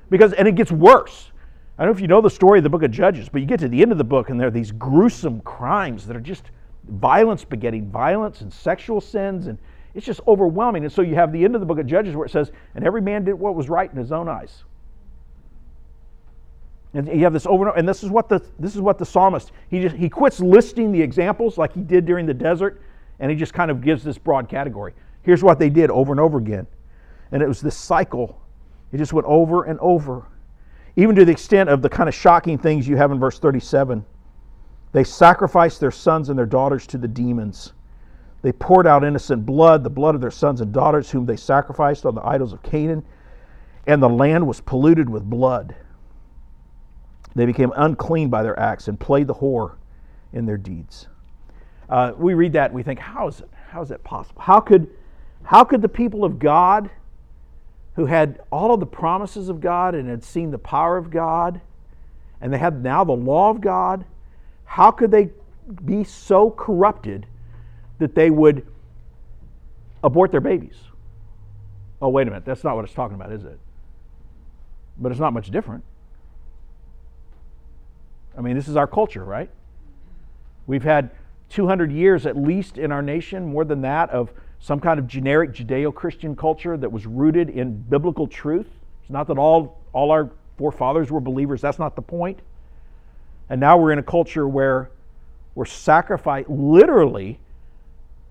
Because, 0.10 0.32
and 0.32 0.48
it 0.48 0.56
gets 0.56 0.72
worse. 0.72 1.32
I 1.78 1.84
don't 1.84 1.94
know 1.94 1.98
if 1.98 2.02
you 2.02 2.08
know 2.08 2.22
the 2.22 2.30
story 2.30 2.60
of 2.60 2.64
the 2.64 2.70
book 2.70 2.84
of 2.84 2.92
Judges, 2.92 3.28
but 3.28 3.42
you 3.42 3.48
get 3.48 3.60
to 3.60 3.68
the 3.68 3.82
end 3.82 3.92
of 3.92 3.98
the 3.98 4.04
book 4.04 4.30
and 4.30 4.40
there 4.40 4.48
are 4.48 4.52
these 4.52 4.72
gruesome 4.72 5.42
crimes 5.42 6.08
that 6.08 6.16
are 6.16 6.22
just 6.22 6.52
violence 6.88 7.44
begetting 7.44 7.90
violence 7.90 8.42
and 8.42 8.52
sexual 8.52 9.02
sins, 9.02 9.48
and 9.48 9.58
it's 9.94 10.06
just 10.06 10.22
overwhelming. 10.28 10.84
And 10.84 10.92
so 10.94 11.02
you 11.02 11.16
have 11.16 11.32
the 11.32 11.44
end 11.44 11.56
of 11.56 11.62
the 11.62 11.68
book 11.68 11.80
of 11.80 11.86
Judges 11.86 12.16
where 12.16 12.26
it 12.26 12.32
says, 12.32 12.52
and 12.76 12.86
every 12.86 13.02
man 13.02 13.26
did 13.26 13.34
what 13.34 13.56
was 13.56 13.70
right 13.70 13.92
in 13.92 13.98
his 13.98 14.12
own 14.12 14.28
eyes. 14.28 14.64
And 16.94 17.08
you 17.08 17.24
have 17.24 17.34
this 17.34 17.46
over 17.46 17.64
and 17.64 17.70
over, 17.70 17.78
and 17.78 17.88
this 17.88 18.04
is 18.04 18.10
what 18.10 18.30
the 18.30 18.44
this 18.58 18.76
is 18.76 18.82
what 18.82 18.98
the 18.98 19.06
psalmist 19.06 19.52
he 19.70 19.80
just 19.80 19.96
he 19.96 20.10
quits 20.10 20.40
listing 20.40 20.92
the 20.92 21.02
examples 21.02 21.58
like 21.58 21.74
he 21.74 21.82
did 21.82 22.06
during 22.06 22.26
the 22.26 22.34
desert, 22.34 22.82
and 23.20 23.30
he 23.30 23.38
just 23.38 23.54
kind 23.54 23.70
of 23.70 23.82
gives 23.82 24.04
this 24.04 24.18
broad 24.18 24.50
category. 24.50 24.94
Here's 25.22 25.44
what 25.44 25.60
they 25.60 25.70
did 25.70 25.92
over 25.92 26.12
and 26.12 26.20
over 26.20 26.40
again. 26.40 26.66
And 27.32 27.44
it 27.44 27.48
was 27.48 27.62
this 27.62 27.78
cycle. 27.78 28.42
It 28.92 28.98
just 28.98 29.14
went 29.14 29.28
over 29.28 29.66
and 29.66 29.80
over. 29.80 30.26
Even 30.96 31.16
to 31.16 31.26
the 31.26 31.32
extent 31.32 31.70
of 31.70 31.82
the 31.84 31.90
kind 31.90 32.10
of 32.10 32.16
shocking 32.16 32.58
things 32.58 32.88
you 32.88 32.98
have 32.98 33.12
in 33.12 33.20
verse 33.20 33.38
37. 33.38 34.04
They 34.92 35.04
sacrificed 35.04 35.80
their 35.80 35.92
sons 35.92 36.30
and 36.30 36.40
their 36.40 36.48
daughters 36.48 36.88
to 36.88 36.98
the 36.98 37.08
demons. 37.08 37.74
They 38.42 38.52
poured 38.52 38.88
out 38.88 39.04
innocent 39.04 39.46
blood, 39.46 39.84
the 39.84 39.90
blood 39.90 40.16
of 40.16 40.22
their 40.22 40.32
sons 40.32 40.62
and 40.62 40.74
daughters, 40.74 41.12
whom 41.12 41.26
they 41.26 41.36
sacrificed 41.36 42.06
on 42.06 42.16
the 42.16 42.26
idols 42.26 42.54
of 42.54 42.64
Canaan, 42.64 43.06
and 43.86 44.02
the 44.02 44.10
land 44.10 44.48
was 44.48 44.62
polluted 44.62 45.10
with 45.10 45.30
blood. 45.30 45.76
They 47.36 47.46
became 47.46 47.72
unclean 47.76 48.30
by 48.30 48.44
their 48.44 48.60
acts 48.60 48.88
and 48.88 49.00
played 49.00 49.28
the 49.28 49.36
whore 49.36 49.76
in 50.34 50.46
their 50.46 50.58
deeds. 50.58 51.08
Uh, 51.88 52.14
we 52.18 52.34
read 52.34 52.54
that 52.54 52.66
and 52.66 52.76
we 52.76 52.84
think, 52.84 53.00
how 53.00 53.28
is 53.28 53.40
it? 53.40 53.50
How 53.70 53.82
is 53.82 53.90
that 53.90 54.04
possible? 54.04 54.42
How 54.42 54.60
could, 54.60 54.88
how 55.44 55.64
could 55.64 55.82
the 55.82 55.90
people 55.90 56.24
of 56.24 56.40
God, 56.40 56.90
who 57.96 58.06
had 58.06 58.42
all 58.52 58.74
of 58.74 58.80
the 58.80 58.86
promises 58.86 59.50
of 59.50 59.60
God 59.60 59.94
and 59.94 60.10
had 60.10 60.24
seen 60.24 60.52
the 60.52 60.58
power 60.58 60.98
of 60.98 61.12
God, 61.12 61.62
and 62.42 62.54
they 62.54 62.58
had 62.58 62.84
now 62.84 63.04
the 63.04 63.12
law 63.12 63.50
of 63.50 63.62
God, 63.62 64.06
how 64.66 64.92
could 64.92 65.12
they 65.12 65.30
be 65.86 66.04
so 66.04 66.50
corrupted 66.50 67.26
that 68.00 68.16
they 68.16 68.30
would 68.30 68.66
abort 70.04 70.32
their 70.32 70.42
babies? 70.42 70.78
Oh, 72.02 72.10
wait 72.10 72.28
a 72.28 72.32
minute. 72.32 72.46
That's 72.46 72.64
not 72.64 72.76
what 72.76 72.86
it's 72.86 72.94
talking 72.94 73.16
about, 73.16 73.32
is 73.32 73.44
it? 73.44 73.60
But 74.98 75.12
it's 75.12 75.20
not 75.20 75.34
much 75.34 75.52
different. 75.52 75.84
I 78.38 78.42
mean, 78.42 78.56
this 78.56 78.68
is 78.68 78.76
our 78.76 78.88
culture, 78.88 79.24
right? 79.24 79.50
We've 80.68 80.84
had 80.84 81.12
200 81.50 81.92
years 81.92 82.26
at 82.26 82.38
least 82.38 82.78
in 82.78 82.92
our 82.92 83.02
nation, 83.02 83.46
more 83.46 83.66
than 83.66 83.82
that, 83.82 84.10
of 84.12 84.32
some 84.60 84.80
kind 84.80 85.00
of 85.00 85.08
generic 85.08 85.54
Judeo 85.54 85.94
Christian 85.94 86.36
culture 86.36 86.78
that 86.78 86.92
was 86.92 87.06
rooted 87.06 87.50
in 87.50 87.74
biblical 87.74 88.28
truth. 88.28 88.68
It's 89.02 89.10
not 89.10 89.28
that 89.28 89.38
all, 89.38 89.80
all 89.94 90.12
our 90.12 90.30
forefathers 90.58 91.12
were 91.12 91.22
believers, 91.22 91.62
that's 91.62 91.80
not 91.80 91.96
the 91.96 92.02
point. 92.02 92.40
And 93.50 93.60
now 93.60 93.78
we're 93.78 93.92
in 93.92 94.00
a 94.00 94.04
culture 94.04 94.48
where 94.48 94.92
we're 95.56 95.66
sacrificing, 95.66 96.72
literally, 96.72 97.40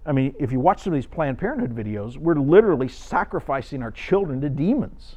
I 0.07 0.13
mean, 0.13 0.35
if 0.39 0.53
you 0.53 0.61
watch 0.61 0.83
some 0.83 0.93
of 0.93 0.97
these 0.97 1.07
Planned 1.07 1.39
Parenthood 1.39 1.75
videos, 1.75 2.17
we're 2.17 2.35
literally 2.35 2.89
sacrificing 2.89 3.83
our 3.83 3.91
children 3.91 4.41
to 4.43 4.49
demons. 4.49 5.17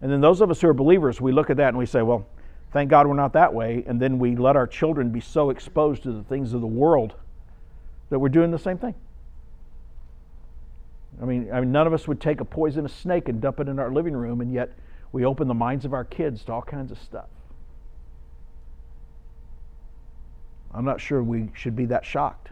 And 0.00 0.10
then 0.10 0.20
those 0.20 0.40
of 0.40 0.50
us 0.50 0.60
who 0.60 0.68
are 0.68 0.74
believers, 0.74 1.20
we 1.20 1.32
look 1.32 1.50
at 1.50 1.56
that 1.58 1.68
and 1.68 1.78
we 1.78 1.86
say, 1.86 2.02
well, 2.02 2.26
Thank 2.72 2.90
God 2.90 3.06
we're 3.06 3.14
not 3.14 3.32
that 3.32 3.52
way. 3.52 3.84
And 3.86 4.00
then 4.00 4.18
we 4.18 4.36
let 4.36 4.56
our 4.56 4.66
children 4.66 5.10
be 5.10 5.20
so 5.20 5.50
exposed 5.50 6.02
to 6.04 6.12
the 6.12 6.22
things 6.22 6.52
of 6.52 6.60
the 6.60 6.66
world 6.66 7.14
that 8.10 8.18
we're 8.18 8.28
doing 8.28 8.50
the 8.50 8.58
same 8.58 8.78
thing. 8.78 8.94
I 11.20 11.24
mean, 11.24 11.50
I 11.52 11.60
mean, 11.60 11.72
none 11.72 11.86
of 11.86 11.92
us 11.92 12.06
would 12.08 12.20
take 12.20 12.40
a 12.40 12.44
poisonous 12.44 12.94
snake 12.94 13.28
and 13.28 13.40
dump 13.40 13.60
it 13.60 13.68
in 13.68 13.78
our 13.78 13.92
living 13.92 14.14
room, 14.14 14.40
and 14.40 14.52
yet 14.52 14.72
we 15.12 15.24
open 15.24 15.48
the 15.48 15.54
minds 15.54 15.84
of 15.84 15.92
our 15.92 16.04
kids 16.04 16.44
to 16.44 16.52
all 16.52 16.62
kinds 16.62 16.90
of 16.90 16.98
stuff. 16.98 17.28
I'm 20.72 20.84
not 20.84 21.00
sure 21.00 21.22
we 21.22 21.50
should 21.54 21.74
be 21.74 21.86
that 21.86 22.04
shocked. 22.04 22.50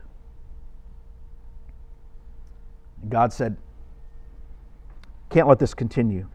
God 3.08 3.32
said, 3.32 3.56
can't 5.30 5.46
let 5.46 5.60
this 5.60 5.72
continue. 5.72 6.26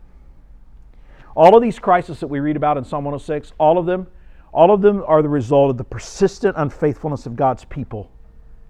All 1.35 1.55
of 1.55 1.61
these 1.61 1.79
crises 1.79 2.19
that 2.19 2.27
we 2.27 2.39
read 2.39 2.55
about 2.55 2.77
in 2.77 2.83
Psalm 2.83 3.05
106, 3.05 3.53
all 3.57 3.77
of 3.77 3.85
them, 3.85 4.07
all 4.51 4.71
of 4.71 4.81
them 4.81 5.03
are 5.07 5.21
the 5.21 5.29
result 5.29 5.71
of 5.71 5.77
the 5.77 5.83
persistent 5.83 6.55
unfaithfulness 6.57 7.25
of 7.25 7.35
God's 7.35 7.65
people. 7.65 8.11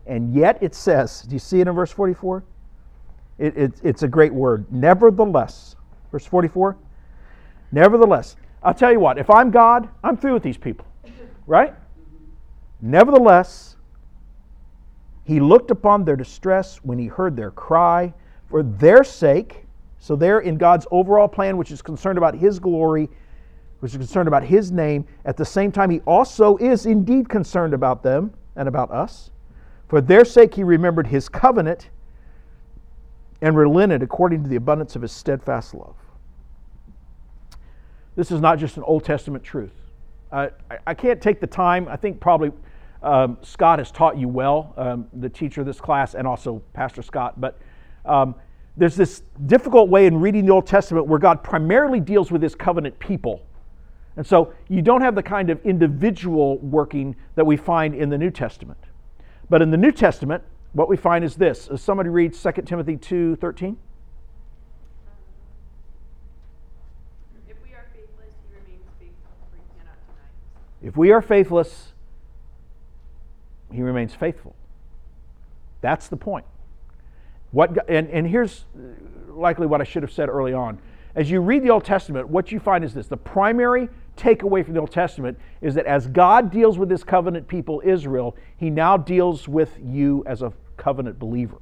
And 0.05 0.33
yet 0.33 0.57
it 0.61 0.75
says, 0.75 1.21
do 1.23 1.35
you 1.35 1.39
see 1.39 1.59
it 1.59 1.67
in 1.67 1.73
verse 1.73 1.91
44? 1.91 2.43
It, 3.37 3.57
it, 3.57 3.73
it's 3.83 4.03
a 4.03 4.07
great 4.07 4.33
word. 4.33 4.65
Nevertheless, 4.71 5.75
verse 6.11 6.25
44, 6.25 6.77
nevertheless, 7.71 8.35
I'll 8.61 8.73
tell 8.73 8.91
you 8.91 8.99
what, 8.99 9.17
if 9.17 9.29
I'm 9.29 9.51
God, 9.51 9.89
I'm 10.03 10.15
through 10.15 10.33
with 10.33 10.43
these 10.43 10.57
people, 10.57 10.85
right? 11.47 11.73
Nevertheless, 12.81 13.75
he 15.25 15.39
looked 15.39 15.71
upon 15.71 16.05
their 16.05 16.15
distress 16.15 16.77
when 16.83 16.99
he 16.99 17.07
heard 17.07 17.35
their 17.35 17.51
cry. 17.51 18.13
For 18.49 18.61
their 18.61 19.03
sake, 19.03 19.62
so, 20.03 20.17
there 20.17 20.41
in 20.41 20.57
God's 20.57 20.85
overall 20.91 21.29
plan, 21.29 21.55
which 21.55 21.71
is 21.71 21.81
concerned 21.81 22.17
about 22.17 22.35
His 22.35 22.59
glory, 22.59 23.09
which 23.79 23.93
is 23.93 23.97
concerned 23.97 24.27
about 24.27 24.43
His 24.43 24.69
name, 24.69 25.05
at 25.23 25.37
the 25.37 25.45
same 25.45 25.71
time, 25.71 25.89
He 25.89 26.01
also 26.01 26.57
is 26.57 26.85
indeed 26.85 27.29
concerned 27.29 27.73
about 27.73 28.03
them 28.03 28.33
and 28.57 28.67
about 28.67 28.91
us. 28.91 29.31
For 29.87 30.01
their 30.01 30.25
sake, 30.25 30.55
He 30.55 30.65
remembered 30.65 31.07
His 31.07 31.29
covenant 31.29 31.89
and 33.41 33.55
relented 33.55 34.03
according 34.03 34.43
to 34.43 34.49
the 34.49 34.57
abundance 34.57 34.97
of 34.97 35.03
His 35.03 35.13
steadfast 35.13 35.73
love. 35.73 35.95
This 38.17 38.29
is 38.29 38.41
not 38.41 38.59
just 38.59 38.75
an 38.75 38.83
Old 38.83 39.05
Testament 39.05 39.41
truth. 39.41 39.71
I, 40.33 40.49
I, 40.85 40.93
can't 40.93 41.21
take 41.21 41.39
the 41.39 41.47
time, 41.47 41.87
I 41.87 41.95
think 41.95 42.19
probably 42.19 42.51
um, 43.03 43.37
Scott 43.41 43.79
has 43.79 43.89
taught 43.89 44.17
you 44.17 44.27
well, 44.27 44.73
um, 44.75 45.07
the 45.13 45.29
teacher 45.29 45.61
of 45.61 45.67
this 45.67 45.79
class, 45.79 46.13
and 46.13 46.27
also 46.27 46.61
Pastor 46.73 47.01
Scott, 47.01 47.39
but. 47.39 47.57
Um, 48.03 48.35
there's 48.75 48.95
this 48.95 49.21
difficult 49.45 49.89
way 49.89 50.07
in 50.07 50.19
reading 50.19 50.45
the 50.45 50.51
Old 50.51 50.65
Testament 50.65 51.07
where 51.07 51.19
God 51.19 51.43
primarily 51.43 51.99
deals 51.99 52.31
with 52.31 52.41
his 52.41 52.55
covenant 52.55 52.97
people. 52.99 53.45
And 54.15 54.25
so 54.25 54.53
you 54.67 54.81
don't 54.81 55.01
have 55.01 55.15
the 55.15 55.23
kind 55.23 55.49
of 55.49 55.63
individual 55.65 56.57
working 56.59 57.15
that 57.35 57.45
we 57.45 57.57
find 57.57 57.93
in 57.93 58.09
the 58.09 58.17
New 58.17 58.31
Testament. 58.31 58.79
But 59.49 59.61
in 59.61 59.71
the 59.71 59.77
New 59.77 59.91
Testament, 59.91 60.43
what 60.73 60.89
we 60.89 60.97
find 60.97 61.23
is 61.23 61.35
this. 61.35 61.67
As 61.67 61.81
somebody 61.81 62.09
reads 62.09 62.41
2 62.41 62.63
Timothy 62.63 62.97
2 62.97 63.35
13. 63.35 63.77
If 67.47 67.57
we 67.61 67.73
are 67.73 67.85
faithless, 67.93 68.33
he 68.41 68.51
remains 68.51 68.81
faithful, 68.99 69.31
for 69.51 69.57
he 69.57 69.63
cannot 69.77 69.97
deny. 70.07 70.87
If 70.87 70.97
we 70.97 71.11
are 71.11 71.21
faithless, 71.21 71.93
he 73.71 73.81
remains 73.81 74.15
faithful. 74.15 74.55
That's 75.81 76.07
the 76.07 76.17
point. 76.17 76.45
What, 77.53 77.87
and, 77.87 78.09
and 78.09 78.27
here's 78.27 78.65
likely 79.29 79.67
what 79.67 79.79
I 79.79 79.83
should 79.83 80.01
have 80.01 80.11
said 80.11 80.27
early 80.27 80.53
on. 80.53 80.79
As 81.15 81.29
you 81.29 81.39
read 81.39 81.63
the 81.63 81.69
Old 81.69 81.85
Testament, 81.85 82.27
what 82.27 82.51
you 82.51 82.59
find 82.59 82.83
is 82.83 82.95
this 82.95 83.07
the 83.07 83.15
primary 83.15 83.89
takeaway 84.17 84.65
from 84.65 84.73
the 84.73 84.79
Old 84.79 84.91
Testament 84.91 85.39
is 85.61 85.75
that 85.75 85.85
as 85.85 86.07
God 86.07 86.51
deals 86.51 86.79
with 86.79 86.89
his 86.89 87.03
covenant 87.03 87.47
people, 87.47 87.81
Israel, 87.85 88.35
he 88.57 88.71
now 88.71 88.97
deals 88.97 89.47
with 89.47 89.77
you 89.83 90.23
as 90.25 90.41
a 90.41 90.51
covenant 90.77 91.19
believer. 91.19 91.57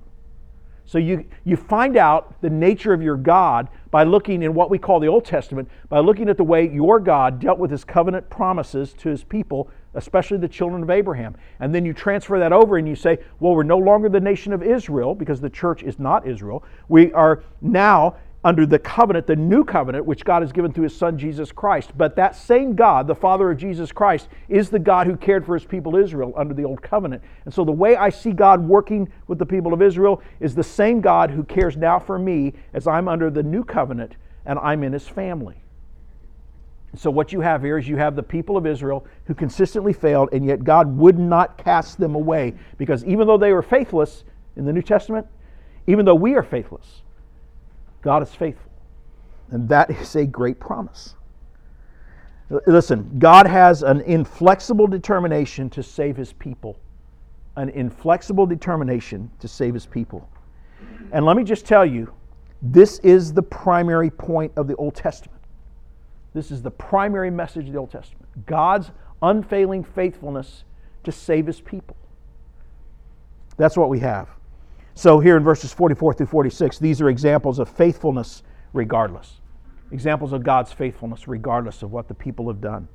So 0.85 0.97
you, 0.97 1.25
you 1.43 1.57
find 1.57 1.97
out 1.97 2.41
the 2.41 2.49
nature 2.49 2.93
of 2.93 3.01
your 3.01 3.17
God 3.17 3.67
by 3.91 4.03
looking 4.03 4.43
in 4.43 4.53
what 4.53 4.69
we 4.69 4.77
call 4.77 5.01
the 5.01 5.07
Old 5.07 5.25
Testament, 5.25 5.69
by 5.89 5.99
looking 5.99 6.29
at 6.29 6.37
the 6.37 6.43
way 6.45 6.69
your 6.69 7.01
God 7.01 7.39
dealt 7.39 7.59
with 7.59 7.71
his 7.71 7.83
covenant 7.83 8.29
promises 8.29 8.93
to 8.93 9.09
his 9.09 9.25
people, 9.25 9.69
especially 9.93 10.37
the 10.37 10.47
children 10.47 10.83
of 10.83 10.89
Abraham. 10.89 11.35
And 11.59 11.73
then 11.73 11.85
you 11.85 11.93
transfer 11.93 12.39
that 12.39 12.53
over 12.53 12.77
and 12.77 12.87
you 12.87 12.95
say, 12.95 13.19
well, 13.39 13.55
we're 13.55 13.63
no 13.63 13.77
longer 13.77 14.09
the 14.09 14.19
nation 14.19 14.53
of 14.53 14.63
Israel 14.63 15.15
because 15.15 15.41
the 15.41 15.49
church 15.49 15.83
is 15.83 15.99
not 15.99 16.27
Israel. 16.27 16.63
We 16.87 17.11
are 17.13 17.43
now 17.61 18.15
under 18.43 18.65
the 18.65 18.79
covenant, 18.79 19.27
the 19.27 19.35
new 19.35 19.63
covenant, 19.63 20.05
which 20.05 20.25
God 20.25 20.41
has 20.41 20.51
given 20.51 20.73
through 20.73 20.85
his 20.85 20.97
son 20.97 21.17
Jesus 21.17 21.51
Christ. 21.51 21.91
But 21.95 22.15
that 22.15 22.35
same 22.35 22.75
God, 22.75 23.05
the 23.05 23.15
Father 23.15 23.51
of 23.51 23.57
Jesus 23.57 23.91
Christ, 23.91 24.29
is 24.49 24.69
the 24.69 24.79
God 24.79 25.05
who 25.05 25.15
cared 25.15 25.45
for 25.45 25.53
his 25.53 25.65
people 25.65 25.95
Israel 25.95 26.33
under 26.35 26.53
the 26.53 26.63
old 26.63 26.81
covenant. 26.81 27.21
And 27.45 27.53
so 27.53 27.63
the 27.63 27.71
way 27.71 27.95
I 27.95 28.09
see 28.09 28.31
God 28.31 28.67
working 28.67 29.11
with 29.27 29.37
the 29.37 29.45
people 29.45 29.73
of 29.73 29.81
Israel 29.81 30.21
is 30.39 30.55
the 30.55 30.63
same 30.63 31.01
God 31.01 31.29
who 31.29 31.43
cares 31.43 31.77
now 31.77 31.99
for 31.99 32.17
me 32.17 32.53
as 32.73 32.87
I'm 32.87 33.07
under 33.07 33.29
the 33.29 33.43
new 33.43 33.63
covenant 33.63 34.15
and 34.45 34.57
I'm 34.57 34.83
in 34.83 34.93
his 34.93 35.07
family. 35.07 35.61
So, 36.95 37.09
what 37.09 37.31
you 37.31 37.39
have 37.39 37.61
here 37.61 37.77
is 37.77 37.87
you 37.87 37.95
have 37.97 38.15
the 38.15 38.23
people 38.23 38.57
of 38.57 38.67
Israel 38.67 39.05
who 39.25 39.33
consistently 39.33 39.93
failed, 39.93 40.29
and 40.33 40.45
yet 40.45 40.63
God 40.63 40.97
would 40.97 41.17
not 41.17 41.57
cast 41.57 41.97
them 41.97 42.15
away 42.15 42.53
because 42.77 43.05
even 43.05 43.27
though 43.27 43.37
they 43.37 43.53
were 43.53 43.61
faithless 43.61 44.25
in 44.57 44.65
the 44.65 44.73
New 44.73 44.81
Testament, 44.81 45.25
even 45.87 46.05
though 46.05 46.15
we 46.15 46.35
are 46.35 46.43
faithless, 46.43 47.03
God 48.01 48.23
is 48.23 48.33
faithful. 48.33 48.71
And 49.51 49.69
that 49.69 49.89
is 50.01 50.15
a 50.15 50.25
great 50.25 50.59
promise. 50.59 51.15
Listen, 52.67 53.09
God 53.17 53.47
has 53.47 53.81
an 53.81 54.01
inflexible 54.01 54.87
determination 54.87 55.69
to 55.69 55.81
save 55.81 56.17
his 56.17 56.33
people. 56.33 56.77
An 57.55 57.69
inflexible 57.69 58.45
determination 58.45 59.31
to 59.39 59.47
save 59.47 59.73
his 59.73 59.85
people. 59.85 60.27
And 61.13 61.25
let 61.25 61.37
me 61.37 61.45
just 61.45 61.65
tell 61.65 61.85
you, 61.85 62.13
this 62.61 62.99
is 62.99 63.33
the 63.33 63.41
primary 63.41 64.09
point 64.09 64.51
of 64.57 64.67
the 64.67 64.75
Old 64.75 64.95
Testament. 64.95 65.40
This 66.33 66.51
is 66.51 66.61
the 66.61 66.71
primary 66.71 67.29
message 67.29 67.67
of 67.67 67.73
the 67.73 67.79
Old 67.79 67.91
Testament 67.91 68.27
God's 68.45 68.91
unfailing 69.21 69.83
faithfulness 69.83 70.63
to 71.03 71.11
save 71.11 71.47
his 71.47 71.61
people. 71.61 71.95
That's 73.57 73.77
what 73.77 73.89
we 73.89 73.99
have. 73.99 74.29
So, 74.93 75.19
here 75.19 75.37
in 75.37 75.43
verses 75.43 75.73
44 75.73 76.13
through 76.13 76.25
46, 76.27 76.79
these 76.79 77.01
are 77.01 77.09
examples 77.09 77.59
of 77.59 77.69
faithfulness 77.69 78.43
regardless. 78.73 79.41
Examples 79.91 80.31
of 80.31 80.43
God's 80.43 80.71
faithfulness 80.71 81.27
regardless 81.27 81.83
of 81.83 81.91
what 81.91 82.07
the 82.07 82.13
people 82.13 82.47
have 82.47 82.61
done. 82.61 82.87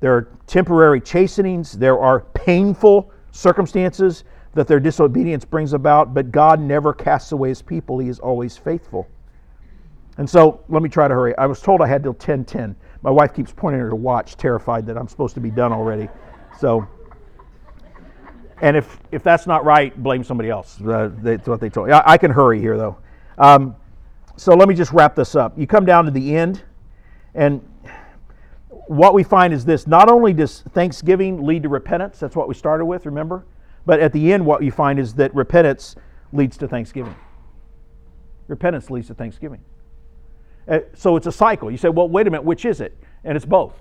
There 0.00 0.14
are 0.14 0.28
temporary 0.46 1.00
chastenings, 1.00 1.72
there 1.72 1.98
are 1.98 2.20
painful 2.34 3.10
circumstances 3.30 4.24
that 4.52 4.68
their 4.68 4.80
disobedience 4.80 5.44
brings 5.44 5.72
about, 5.72 6.14
but 6.14 6.30
God 6.30 6.60
never 6.60 6.92
casts 6.92 7.32
away 7.32 7.48
his 7.48 7.62
people. 7.62 7.98
He 7.98 8.08
is 8.08 8.18
always 8.18 8.56
faithful. 8.56 9.08
And 10.16 10.28
so, 10.28 10.62
let 10.68 10.82
me 10.82 10.88
try 10.88 11.08
to 11.08 11.14
hurry. 11.14 11.36
I 11.36 11.46
was 11.46 11.60
told 11.60 11.80
I 11.80 11.86
had 11.86 12.02
till 12.02 12.14
10:10. 12.14 12.76
My 13.02 13.10
wife 13.10 13.34
keeps 13.34 13.52
pointing 13.52 13.80
at 13.80 13.84
her 13.84 13.94
watch, 13.94 14.36
terrified 14.36 14.86
that 14.86 14.96
I'm 14.96 15.08
supposed 15.08 15.34
to 15.34 15.40
be 15.40 15.50
done 15.50 15.72
already. 15.72 16.08
So, 16.58 16.86
and 18.62 18.76
if, 18.76 18.98
if 19.12 19.22
that's 19.22 19.46
not 19.46 19.64
right, 19.64 20.00
blame 20.02 20.24
somebody 20.24 20.48
else. 20.48 20.80
Uh, 20.80 21.10
that's 21.18 21.46
what 21.48 21.60
they 21.60 21.68
told 21.68 21.88
me. 21.88 21.92
I, 21.92 22.12
I 22.12 22.18
can 22.18 22.30
hurry 22.30 22.60
here, 22.60 22.76
though. 22.76 22.96
Um, 23.36 23.76
so 24.36 24.54
let 24.54 24.68
me 24.68 24.74
just 24.74 24.92
wrap 24.92 25.14
this 25.14 25.34
up. 25.34 25.58
You 25.58 25.66
come 25.66 25.84
down 25.84 26.04
to 26.06 26.10
the 26.10 26.34
end, 26.36 26.62
and 27.34 27.60
what 28.86 29.14
we 29.14 29.22
find 29.22 29.52
is 29.52 29.64
this 29.64 29.86
not 29.86 30.08
only 30.08 30.32
does 30.32 30.62
thanksgiving 30.72 31.44
lead 31.44 31.62
to 31.64 31.68
repentance, 31.68 32.18
that's 32.18 32.36
what 32.36 32.48
we 32.48 32.54
started 32.54 32.84
with, 32.84 33.06
remember? 33.06 33.44
But 33.86 34.00
at 34.00 34.12
the 34.12 34.32
end, 34.32 34.44
what 34.46 34.62
you 34.62 34.70
find 34.70 34.98
is 34.98 35.14
that 35.14 35.34
repentance 35.34 35.96
leads 36.32 36.56
to 36.58 36.68
thanksgiving. 36.68 37.14
Repentance 38.48 38.90
leads 38.90 39.08
to 39.08 39.14
thanksgiving. 39.14 39.60
Uh, 40.68 40.80
so 40.94 41.16
it's 41.16 41.26
a 41.26 41.32
cycle. 41.32 41.70
You 41.70 41.76
say, 41.76 41.88
well, 41.88 42.08
wait 42.08 42.26
a 42.26 42.30
minute, 42.30 42.44
which 42.44 42.64
is 42.64 42.80
it? 42.80 42.96
And 43.24 43.36
it's 43.36 43.46
both. 43.46 43.74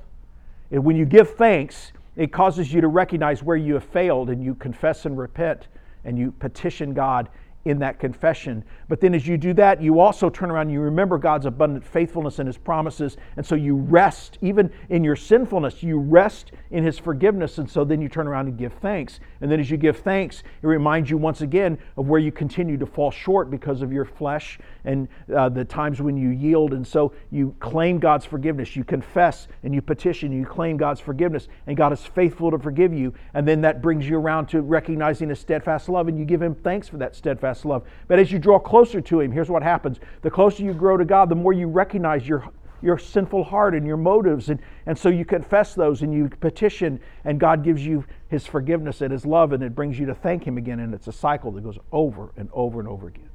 And 0.71 0.83
when 0.83 0.95
you 0.95 1.05
give 1.05 1.35
thanks, 1.35 1.91
it 2.15 2.31
causes 2.31 2.73
you 2.73 2.81
to 2.81 2.87
recognize 2.87 3.41
where 3.41 3.57
you 3.57 3.73
have 3.75 3.83
failed 3.83 4.29
and 4.29 4.43
you 4.43 4.55
confess 4.55 5.05
and 5.05 5.17
repent 5.17 5.67
and 6.05 6.17
you 6.17 6.31
petition 6.31 6.93
God 6.93 7.29
in 7.65 7.79
that 7.79 7.97
confession. 7.97 8.63
But 8.89 8.99
then 8.99 9.13
as 9.13 9.25
you 9.25 9.37
do 9.37 9.53
that, 9.53 9.81
you 9.81 9.99
also 9.99 10.29
turn 10.29 10.51
around 10.51 10.63
and 10.63 10.71
you 10.71 10.81
remember 10.81 11.17
God's 11.17 11.45
abundant 11.45 11.85
faithfulness 11.85 12.39
and 12.39 12.47
his 12.47 12.57
promises. 12.57 13.17
And 13.37 13.45
so 13.45 13.55
you 13.55 13.75
rest, 13.75 14.37
even 14.41 14.71
in 14.89 15.03
your 15.03 15.15
sinfulness, 15.15 15.81
you 15.81 15.97
rest 15.97 16.51
in 16.71 16.83
his 16.83 16.99
forgiveness. 16.99 17.57
And 17.57 17.69
so 17.69 17.85
then 17.85 18.01
you 18.01 18.09
turn 18.09 18.27
around 18.27 18.47
and 18.47 18.57
give 18.57 18.73
thanks. 18.73 19.21
And 19.43 19.51
then 19.51 19.59
as 19.59 19.69
you 19.69 19.75
give 19.75 19.97
thanks, 19.99 20.41
it 20.61 20.67
reminds 20.67 21.09
you 21.09 21.17
once 21.17 21.41
again 21.41 21.77
of 21.97 22.07
where 22.07 22.21
you 22.21 22.31
continue 22.31 22.77
to 22.77 22.85
fall 22.85 23.11
short 23.11 23.51
because 23.51 23.81
of 23.81 23.91
your 23.91 24.05
flesh 24.05 24.57
and 24.85 25.09
uh, 25.35 25.49
the 25.49 25.65
times 25.65 26.01
when 26.01 26.15
you 26.15 26.29
yield. 26.29 26.71
And 26.71 26.87
so 26.87 27.11
you 27.29 27.53
claim 27.59 27.99
God's 27.99 28.25
forgiveness. 28.25 28.73
You 28.73 28.85
confess 28.85 29.49
and 29.63 29.75
you 29.75 29.81
petition. 29.81 30.31
You 30.31 30.45
claim 30.45 30.77
God's 30.77 31.01
forgiveness. 31.01 31.49
And 31.67 31.75
God 31.75 31.91
is 31.91 32.05
faithful 32.05 32.51
to 32.51 32.57
forgive 32.57 32.93
you. 32.93 33.13
And 33.33 33.45
then 33.45 33.59
that 33.61 33.81
brings 33.81 34.07
you 34.07 34.17
around 34.17 34.47
to 34.47 34.61
recognizing 34.61 35.27
his 35.27 35.41
steadfast 35.41 35.89
love. 35.89 36.07
And 36.07 36.17
you 36.17 36.23
give 36.23 36.41
him 36.41 36.55
thanks 36.55 36.87
for 36.87 36.95
that 36.99 37.13
steadfast 37.13 37.65
love. 37.65 37.83
But 38.07 38.19
as 38.19 38.31
you 38.31 38.39
draw 38.39 38.59
closer 38.59 39.01
to 39.01 39.19
Him, 39.19 39.31
here's 39.31 39.49
what 39.49 39.61
happens. 39.61 39.99
The 40.21 40.31
closer 40.31 40.63
you 40.63 40.73
grow 40.73 40.95
to 40.95 41.03
God, 41.03 41.27
the 41.27 41.35
more 41.35 41.51
you 41.51 41.67
recognize 41.67 42.25
your, 42.25 42.49
your 42.83 42.97
sinful 42.97 43.45
heart 43.45 43.73
and 43.73 43.87
your 43.87 43.97
motives. 43.97 44.49
And, 44.49 44.59
and 44.85 44.97
so 44.97 45.09
you 45.09 45.25
confess 45.25 45.73
those 45.73 46.01
and 46.01 46.13
you 46.13 46.29
petition, 46.29 46.99
and 47.23 47.39
God 47.39 47.63
gives 47.63 47.85
you 47.85 48.05
His 48.27 48.45
forgiveness 48.45 49.01
and 49.01 49.11
His 49.11 49.25
love, 49.25 49.53
and 49.53 49.63
it 49.63 49.73
brings 49.73 49.97
you 49.97 50.05
to 50.07 50.13
thank 50.13 50.45
Him 50.45 50.57
again. 50.57 50.79
And 50.79 50.93
it's 50.93 51.07
a 51.07 51.11
cycle 51.11 51.51
that 51.53 51.63
goes 51.63 51.79
over 51.91 52.33
and 52.35 52.49
over 52.53 52.79
and 52.79 52.89
over 52.89 53.07
again. 53.07 53.29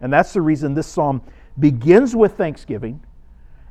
And 0.00 0.12
that's 0.12 0.32
the 0.32 0.40
reason 0.40 0.74
this 0.74 0.86
psalm 0.86 1.22
begins 1.58 2.16
with 2.16 2.36
thanksgiving, 2.36 3.02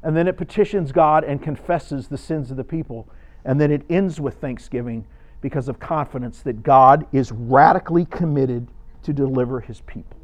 and 0.03 0.15
then 0.15 0.27
it 0.27 0.37
petitions 0.37 0.91
God 0.91 1.23
and 1.23 1.41
confesses 1.41 2.07
the 2.07 2.17
sins 2.17 2.51
of 2.51 2.57
the 2.57 2.63
people. 2.63 3.07
And 3.43 3.59
then 3.59 3.71
it 3.71 3.83
ends 3.89 4.19
with 4.19 4.35
thanksgiving 4.35 5.05
because 5.41 5.67
of 5.67 5.79
confidence 5.79 6.41
that 6.43 6.63
God 6.63 7.07
is 7.11 7.31
radically 7.31 8.05
committed 8.05 8.67
to 9.03 9.13
deliver 9.13 9.59
his 9.59 9.81
people. 9.81 10.17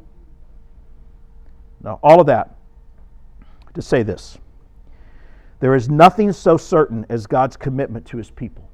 Now, 1.82 1.98
all 2.02 2.20
of 2.20 2.26
that 2.26 2.56
to 3.74 3.82
say 3.82 4.02
this 4.02 4.38
there 5.60 5.74
is 5.74 5.88
nothing 5.88 6.32
so 6.32 6.56
certain 6.56 7.04
as 7.08 7.26
God's 7.26 7.56
commitment 7.56 8.06
to 8.06 8.16
his 8.16 8.30
people. 8.30 8.68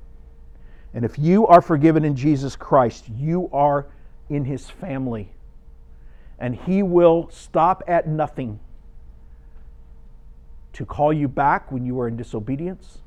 And 0.92 1.04
if 1.04 1.18
you 1.18 1.46
are 1.46 1.60
forgiven 1.60 2.04
in 2.04 2.14
Jesus 2.14 2.56
Christ, 2.56 3.08
you 3.08 3.48
are 3.52 3.86
in 4.28 4.44
his 4.44 4.70
family. 4.70 5.30
And 6.38 6.54
he 6.54 6.82
will 6.82 7.28
stop 7.30 7.82
at 7.86 8.06
nothing 8.06 8.60
to 10.74 10.84
call 10.84 11.12
you 11.12 11.28
back 11.28 11.72
when 11.72 11.84
you 11.86 11.98
are 12.00 12.08
in 12.08 12.16
disobedience, 12.16 12.98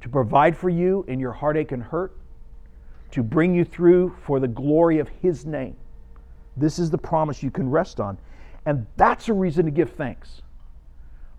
to 0.00 0.08
provide 0.08 0.56
for 0.56 0.68
you 0.68 1.04
in 1.08 1.18
your 1.18 1.32
heartache 1.32 1.72
and 1.72 1.82
hurt, 1.82 2.12
to 3.12 3.22
bring 3.22 3.54
you 3.54 3.64
through 3.64 4.14
for 4.22 4.38
the 4.38 4.48
glory 4.48 4.98
of 4.98 5.08
His 5.08 5.46
name. 5.46 5.76
This 6.56 6.78
is 6.78 6.90
the 6.90 6.98
promise 6.98 7.42
you 7.42 7.50
can 7.50 7.70
rest 7.70 8.00
on. 8.00 8.18
And 8.66 8.86
that's 8.96 9.28
a 9.28 9.32
reason 9.32 9.64
to 9.64 9.70
give 9.70 9.90
thanks. 9.90 10.42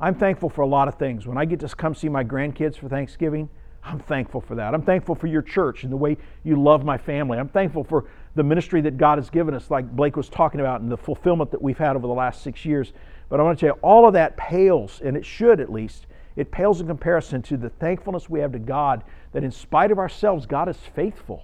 I'm 0.01 0.15
thankful 0.15 0.49
for 0.49 0.61
a 0.61 0.67
lot 0.67 0.87
of 0.87 0.95
things. 0.95 1.27
When 1.27 1.37
I 1.37 1.45
get 1.45 1.59
to 1.59 1.67
come 1.69 1.93
see 1.93 2.07
my 2.07 2.23
grandkids 2.23 2.77
for 2.77 2.87
Thanksgiving, 2.87 3.49
I'm 3.83 3.99
thankful 3.99 4.41
for 4.41 4.55
that. 4.55 4.73
I'm 4.73 4.81
thankful 4.81 5.15
for 5.15 5.27
your 5.27 5.41
church 5.41 5.83
and 5.83 5.91
the 5.91 5.97
way 5.97 6.17
you 6.43 6.61
love 6.61 6.85
my 6.85 6.97
family. 6.97 7.37
I'm 7.37 7.49
thankful 7.49 7.83
for 7.83 8.05
the 8.35 8.43
ministry 8.43 8.81
that 8.81 8.97
God 8.97 9.17
has 9.17 9.29
given 9.29 9.53
us, 9.53 9.69
like 9.71 9.89
Blake 9.91 10.15
was 10.15 10.29
talking 10.29 10.59
about, 10.59 10.81
and 10.81 10.91
the 10.91 10.97
fulfillment 10.97 11.51
that 11.51 11.61
we've 11.61 11.77
had 11.77 11.95
over 11.95 12.07
the 12.07 12.13
last 12.13 12.43
six 12.43 12.65
years. 12.65 12.93
But 13.29 13.39
I 13.39 13.43
want 13.43 13.59
to 13.59 13.65
tell 13.65 13.75
you, 13.75 13.81
all 13.81 14.07
of 14.07 14.13
that 14.13 14.37
pales, 14.37 15.01
and 15.03 15.17
it 15.17 15.25
should 15.25 15.59
at 15.59 15.71
least, 15.71 16.07
it 16.35 16.51
pales 16.51 16.79
in 16.79 16.87
comparison 16.87 17.41
to 17.43 17.57
the 17.57 17.69
thankfulness 17.69 18.29
we 18.29 18.39
have 18.39 18.51
to 18.53 18.59
God 18.59 19.03
that 19.33 19.43
in 19.43 19.51
spite 19.51 19.91
of 19.91 19.99
ourselves, 19.99 20.45
God 20.45 20.69
is 20.69 20.77
faithful. 20.95 21.43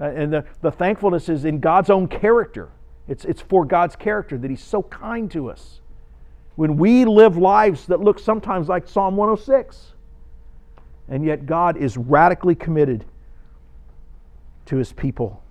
Uh, 0.00 0.04
and 0.04 0.32
the, 0.32 0.44
the 0.62 0.70
thankfulness 0.70 1.28
is 1.28 1.44
in 1.44 1.60
God's 1.60 1.90
own 1.90 2.08
character. 2.08 2.70
It's, 3.06 3.24
it's 3.24 3.42
for 3.42 3.64
God's 3.64 3.96
character 3.96 4.38
that 4.38 4.50
He's 4.50 4.64
so 4.64 4.82
kind 4.82 5.30
to 5.32 5.50
us. 5.50 5.80
When 6.56 6.76
we 6.76 7.04
live 7.04 7.36
lives 7.36 7.86
that 7.86 8.00
look 8.00 8.18
sometimes 8.18 8.68
like 8.68 8.86
Psalm 8.86 9.16
106. 9.16 9.92
And 11.08 11.24
yet, 11.24 11.44
God 11.46 11.76
is 11.76 11.96
radically 11.96 12.54
committed 12.54 13.04
to 14.66 14.76
his 14.76 14.92
people. 14.92 15.42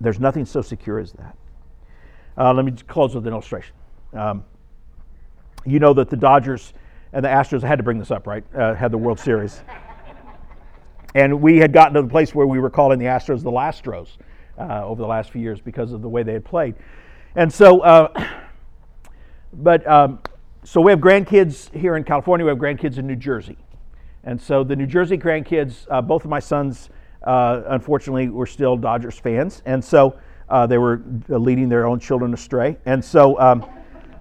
There's 0.00 0.18
nothing 0.18 0.46
so 0.46 0.62
secure 0.62 0.98
as 0.98 1.12
that. 1.12 1.36
Uh, 2.38 2.52
let 2.54 2.64
me 2.64 2.72
close 2.88 3.14
with 3.14 3.26
an 3.26 3.32
illustration. 3.32 3.74
Um, 4.14 4.44
you 5.66 5.78
know 5.78 5.92
that 5.94 6.08
the 6.08 6.16
Dodgers 6.16 6.72
and 7.12 7.24
the 7.24 7.28
Astros, 7.28 7.64
I 7.64 7.66
had 7.66 7.78
to 7.78 7.82
bring 7.82 7.98
this 7.98 8.10
up, 8.10 8.26
right? 8.26 8.44
Uh, 8.54 8.74
had 8.74 8.90
the 8.90 8.98
World 8.98 9.20
Series. 9.20 9.60
And 11.16 11.40
we 11.40 11.56
had 11.56 11.72
gotten 11.72 11.94
to 11.94 12.02
the 12.02 12.08
place 12.08 12.34
where 12.34 12.46
we 12.46 12.58
were 12.58 12.68
calling 12.68 12.98
the 12.98 13.06
Astros 13.06 13.42
the 13.42 13.50
Lastros 13.50 14.18
uh, 14.58 14.84
over 14.84 15.00
the 15.00 15.08
last 15.08 15.30
few 15.30 15.40
years 15.40 15.62
because 15.62 15.92
of 15.92 16.02
the 16.02 16.08
way 16.10 16.22
they 16.22 16.34
had 16.34 16.44
played. 16.44 16.74
And 17.36 17.50
so, 17.50 17.80
uh, 17.80 18.42
but 19.56 19.86
um, 19.86 20.18
so 20.64 20.80
we 20.80 20.92
have 20.92 21.00
grandkids 21.00 21.72
here 21.74 21.96
in 21.96 22.04
California. 22.04 22.44
We 22.44 22.50
have 22.50 22.58
grandkids 22.58 22.98
in 22.98 23.06
New 23.06 23.16
Jersey, 23.16 23.56
and 24.24 24.40
so 24.40 24.64
the 24.64 24.76
New 24.76 24.86
Jersey 24.86 25.16
grandkids, 25.16 25.86
uh, 25.90 26.02
both 26.02 26.24
of 26.24 26.30
my 26.30 26.40
sons, 26.40 26.90
uh, 27.22 27.62
unfortunately, 27.66 28.28
were 28.28 28.46
still 28.46 28.76
Dodgers 28.76 29.18
fans, 29.18 29.62
and 29.64 29.84
so 29.84 30.18
uh, 30.48 30.66
they 30.66 30.78
were 30.78 31.02
leading 31.28 31.68
their 31.68 31.86
own 31.86 31.98
children 31.98 32.34
astray. 32.34 32.76
And 32.84 33.04
so, 33.04 33.38
um, 33.40 33.64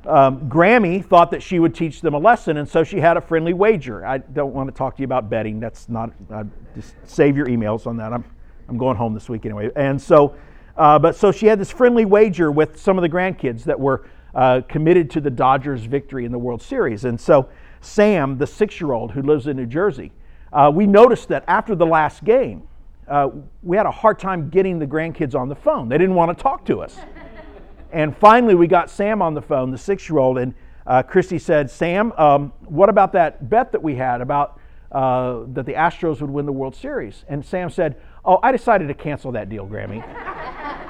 um, 0.07 0.49
Grammy 0.49 1.03
thought 1.03 1.31
that 1.31 1.41
she 1.41 1.59
would 1.59 1.75
teach 1.75 2.01
them 2.01 2.13
a 2.13 2.19
lesson, 2.19 2.57
and 2.57 2.67
so 2.67 2.83
she 2.83 2.99
had 2.99 3.17
a 3.17 3.21
friendly 3.21 3.53
wager. 3.53 4.05
I 4.05 4.19
don't 4.19 4.53
want 4.53 4.69
to 4.69 4.75
talk 4.75 4.95
to 4.97 5.01
you 5.01 5.05
about 5.05 5.29
betting. 5.29 5.59
That's 5.59 5.89
not. 5.89 6.11
Uh, 6.31 6.43
just 6.75 6.95
save 7.05 7.35
your 7.35 7.47
emails 7.47 7.87
on 7.87 7.97
that. 7.97 8.13
I'm 8.13 8.23
I'm 8.69 8.77
going 8.77 8.97
home 8.97 9.13
this 9.13 9.29
week 9.29 9.45
anyway, 9.45 9.69
and 9.75 10.01
so. 10.01 10.35
Uh, 10.77 10.99
but 10.99 11.15
so 11.15 11.31
she 11.31 11.45
had 11.45 11.57
this 11.57 11.71
friendly 11.71 12.03
wager 12.03 12.51
with 12.51 12.77
some 12.77 12.97
of 12.97 13.01
the 13.01 13.07
grandkids 13.07 13.63
that 13.63 13.79
were 13.79 14.05
uh, 14.35 14.61
committed 14.67 15.09
to 15.11 15.21
the 15.21 15.29
Dodgers' 15.29 15.85
victory 15.85 16.25
in 16.25 16.31
the 16.31 16.37
World 16.37 16.61
Series. 16.61 17.05
And 17.05 17.19
so 17.19 17.49
Sam, 17.81 18.37
the 18.37 18.47
six-year-old 18.47 19.11
who 19.11 19.21
lives 19.21 19.47
in 19.47 19.57
New 19.57 19.65
Jersey, 19.65 20.11
uh, 20.51 20.71
we 20.73 20.85
noticed 20.85 21.29
that 21.29 21.43
after 21.47 21.75
the 21.75 21.85
last 21.85 22.23
game, 22.23 22.67
uh, 23.07 23.29
we 23.63 23.77
had 23.77 23.85
a 23.85 23.91
hard 23.91 24.19
time 24.19 24.49
getting 24.49 24.79
the 24.79 24.87
grandkids 24.87 25.35
on 25.35 25.47
the 25.47 25.55
phone. 25.55 25.89
They 25.89 25.97
didn't 25.97 26.15
want 26.15 26.35
to 26.35 26.41
talk 26.41 26.65
to 26.65 26.81
us. 26.81 26.97
and 27.91 28.15
finally, 28.17 28.55
we 28.55 28.67
got 28.67 28.89
Sam 28.89 29.21
on 29.21 29.33
the 29.33 29.41
phone, 29.41 29.71
the 29.71 29.77
six-year-old, 29.77 30.37
and 30.37 30.53
uh, 30.87 31.03
Christy 31.03 31.39
said, 31.39 31.69
"Sam, 31.69 32.11
um, 32.13 32.53
what 32.65 32.89
about 32.89 33.13
that 33.13 33.49
bet 33.49 33.71
that 33.71 33.81
we 33.81 33.95
had 33.95 34.21
about?" 34.21 34.59
Uh, 34.91 35.43
that 35.47 35.65
the 35.65 35.73
Astros 35.73 36.21
would 36.21 36.29
win 36.29 36.45
the 36.45 36.53
World 36.53 36.73
Series. 36.73 37.25
And 37.27 37.43
Sam 37.43 37.69
said, 37.69 37.97
Oh, 38.23 38.39
I 38.41 38.53
decided 38.53 38.87
to 38.87 38.93
cancel 38.93 39.33
that 39.33 39.49
deal, 39.49 39.67
Grammy. 39.67 40.01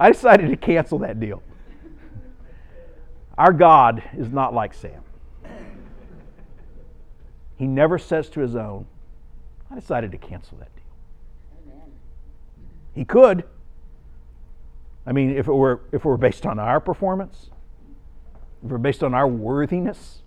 I 0.00 0.10
decided 0.10 0.48
to 0.48 0.56
cancel 0.56 0.98
that 1.00 1.20
deal. 1.20 1.42
Our 3.36 3.52
God 3.52 4.02
is 4.16 4.30
not 4.30 4.54
like 4.54 4.72
Sam. 4.72 5.02
He 7.56 7.66
never 7.66 7.98
says 7.98 8.30
to 8.30 8.40
his 8.40 8.56
own, 8.56 8.86
I 9.70 9.74
decided 9.74 10.12
to 10.12 10.18
cancel 10.18 10.56
that 10.58 10.74
deal. 10.74 11.74
He 12.94 13.04
could. 13.04 13.44
I 15.06 15.12
mean, 15.12 15.36
if 15.36 15.46
it 15.46 15.52
were 15.52 15.82
if 15.92 16.00
it 16.00 16.08
were 16.08 16.16
based 16.16 16.46
on 16.46 16.58
our 16.58 16.80
performance, 16.80 17.50
if 18.62 18.70
it 18.70 18.72
were 18.72 18.78
based 18.78 19.02
on 19.04 19.12
our 19.12 19.28
worthiness, 19.28 20.22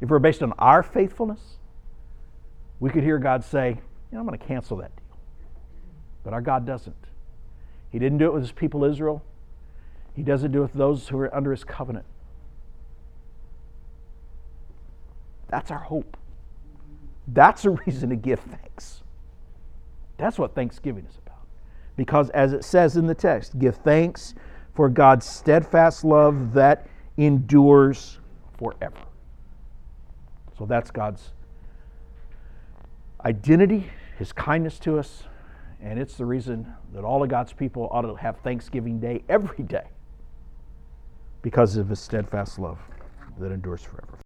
if 0.00 0.08
we're 0.08 0.18
based 0.18 0.42
on 0.42 0.54
our 0.58 0.82
faithfulness, 0.82 1.58
we 2.80 2.88
could 2.88 3.02
hear 3.04 3.18
God 3.18 3.44
say, 3.44 3.68
you 3.68 3.76
know, 4.12 4.20
I'm 4.20 4.26
going 4.26 4.38
to 4.38 4.44
cancel 4.44 4.78
that 4.78 4.96
deal. 4.96 5.18
But 6.24 6.32
our 6.32 6.40
God 6.40 6.66
doesn't. 6.66 6.96
He 7.92 7.98
didn't 7.98 8.18
do 8.18 8.26
it 8.26 8.32
with 8.32 8.42
his 8.42 8.52
people 8.52 8.84
Israel. 8.84 9.22
He 10.16 10.22
doesn't 10.22 10.50
do 10.50 10.58
it 10.58 10.62
with 10.62 10.72
those 10.72 11.08
who 11.08 11.18
are 11.18 11.34
under 11.34 11.50
his 11.50 11.62
covenant. 11.62 12.06
That's 15.48 15.70
our 15.70 15.78
hope. 15.78 16.16
That's 17.28 17.66
a 17.66 17.70
reason 17.70 18.08
to 18.08 18.16
give 18.16 18.40
thanks. 18.40 19.02
That's 20.16 20.38
what 20.38 20.54
Thanksgiving 20.54 21.06
is 21.08 21.18
about. 21.18 21.46
Because 21.96 22.30
as 22.30 22.52
it 22.54 22.64
says 22.64 22.96
in 22.96 23.06
the 23.06 23.14
text, 23.14 23.58
give 23.58 23.76
thanks 23.76 24.34
for 24.74 24.88
God's 24.88 25.26
steadfast 25.26 26.04
love 26.04 26.54
that 26.54 26.86
endures 27.18 28.18
forever. 28.58 28.96
So 30.58 30.64
that's 30.64 30.90
God's 30.90 31.32
identity, 33.24 33.90
His 34.18 34.32
kindness 34.32 34.78
to 34.80 34.98
us, 34.98 35.24
and 35.82 35.98
it's 35.98 36.14
the 36.14 36.24
reason 36.24 36.72
that 36.94 37.04
all 37.04 37.22
of 37.22 37.28
God's 37.28 37.52
people 37.52 37.88
ought 37.90 38.02
to 38.02 38.14
have 38.14 38.38
Thanksgiving 38.38 39.00
Day 39.00 39.24
every 39.28 39.64
day 39.64 39.86
because 41.42 41.76
of 41.76 41.88
His 41.88 41.98
steadfast 41.98 42.58
love 42.58 42.78
that 43.38 43.50
endures 43.50 43.82
forever. 43.82 44.18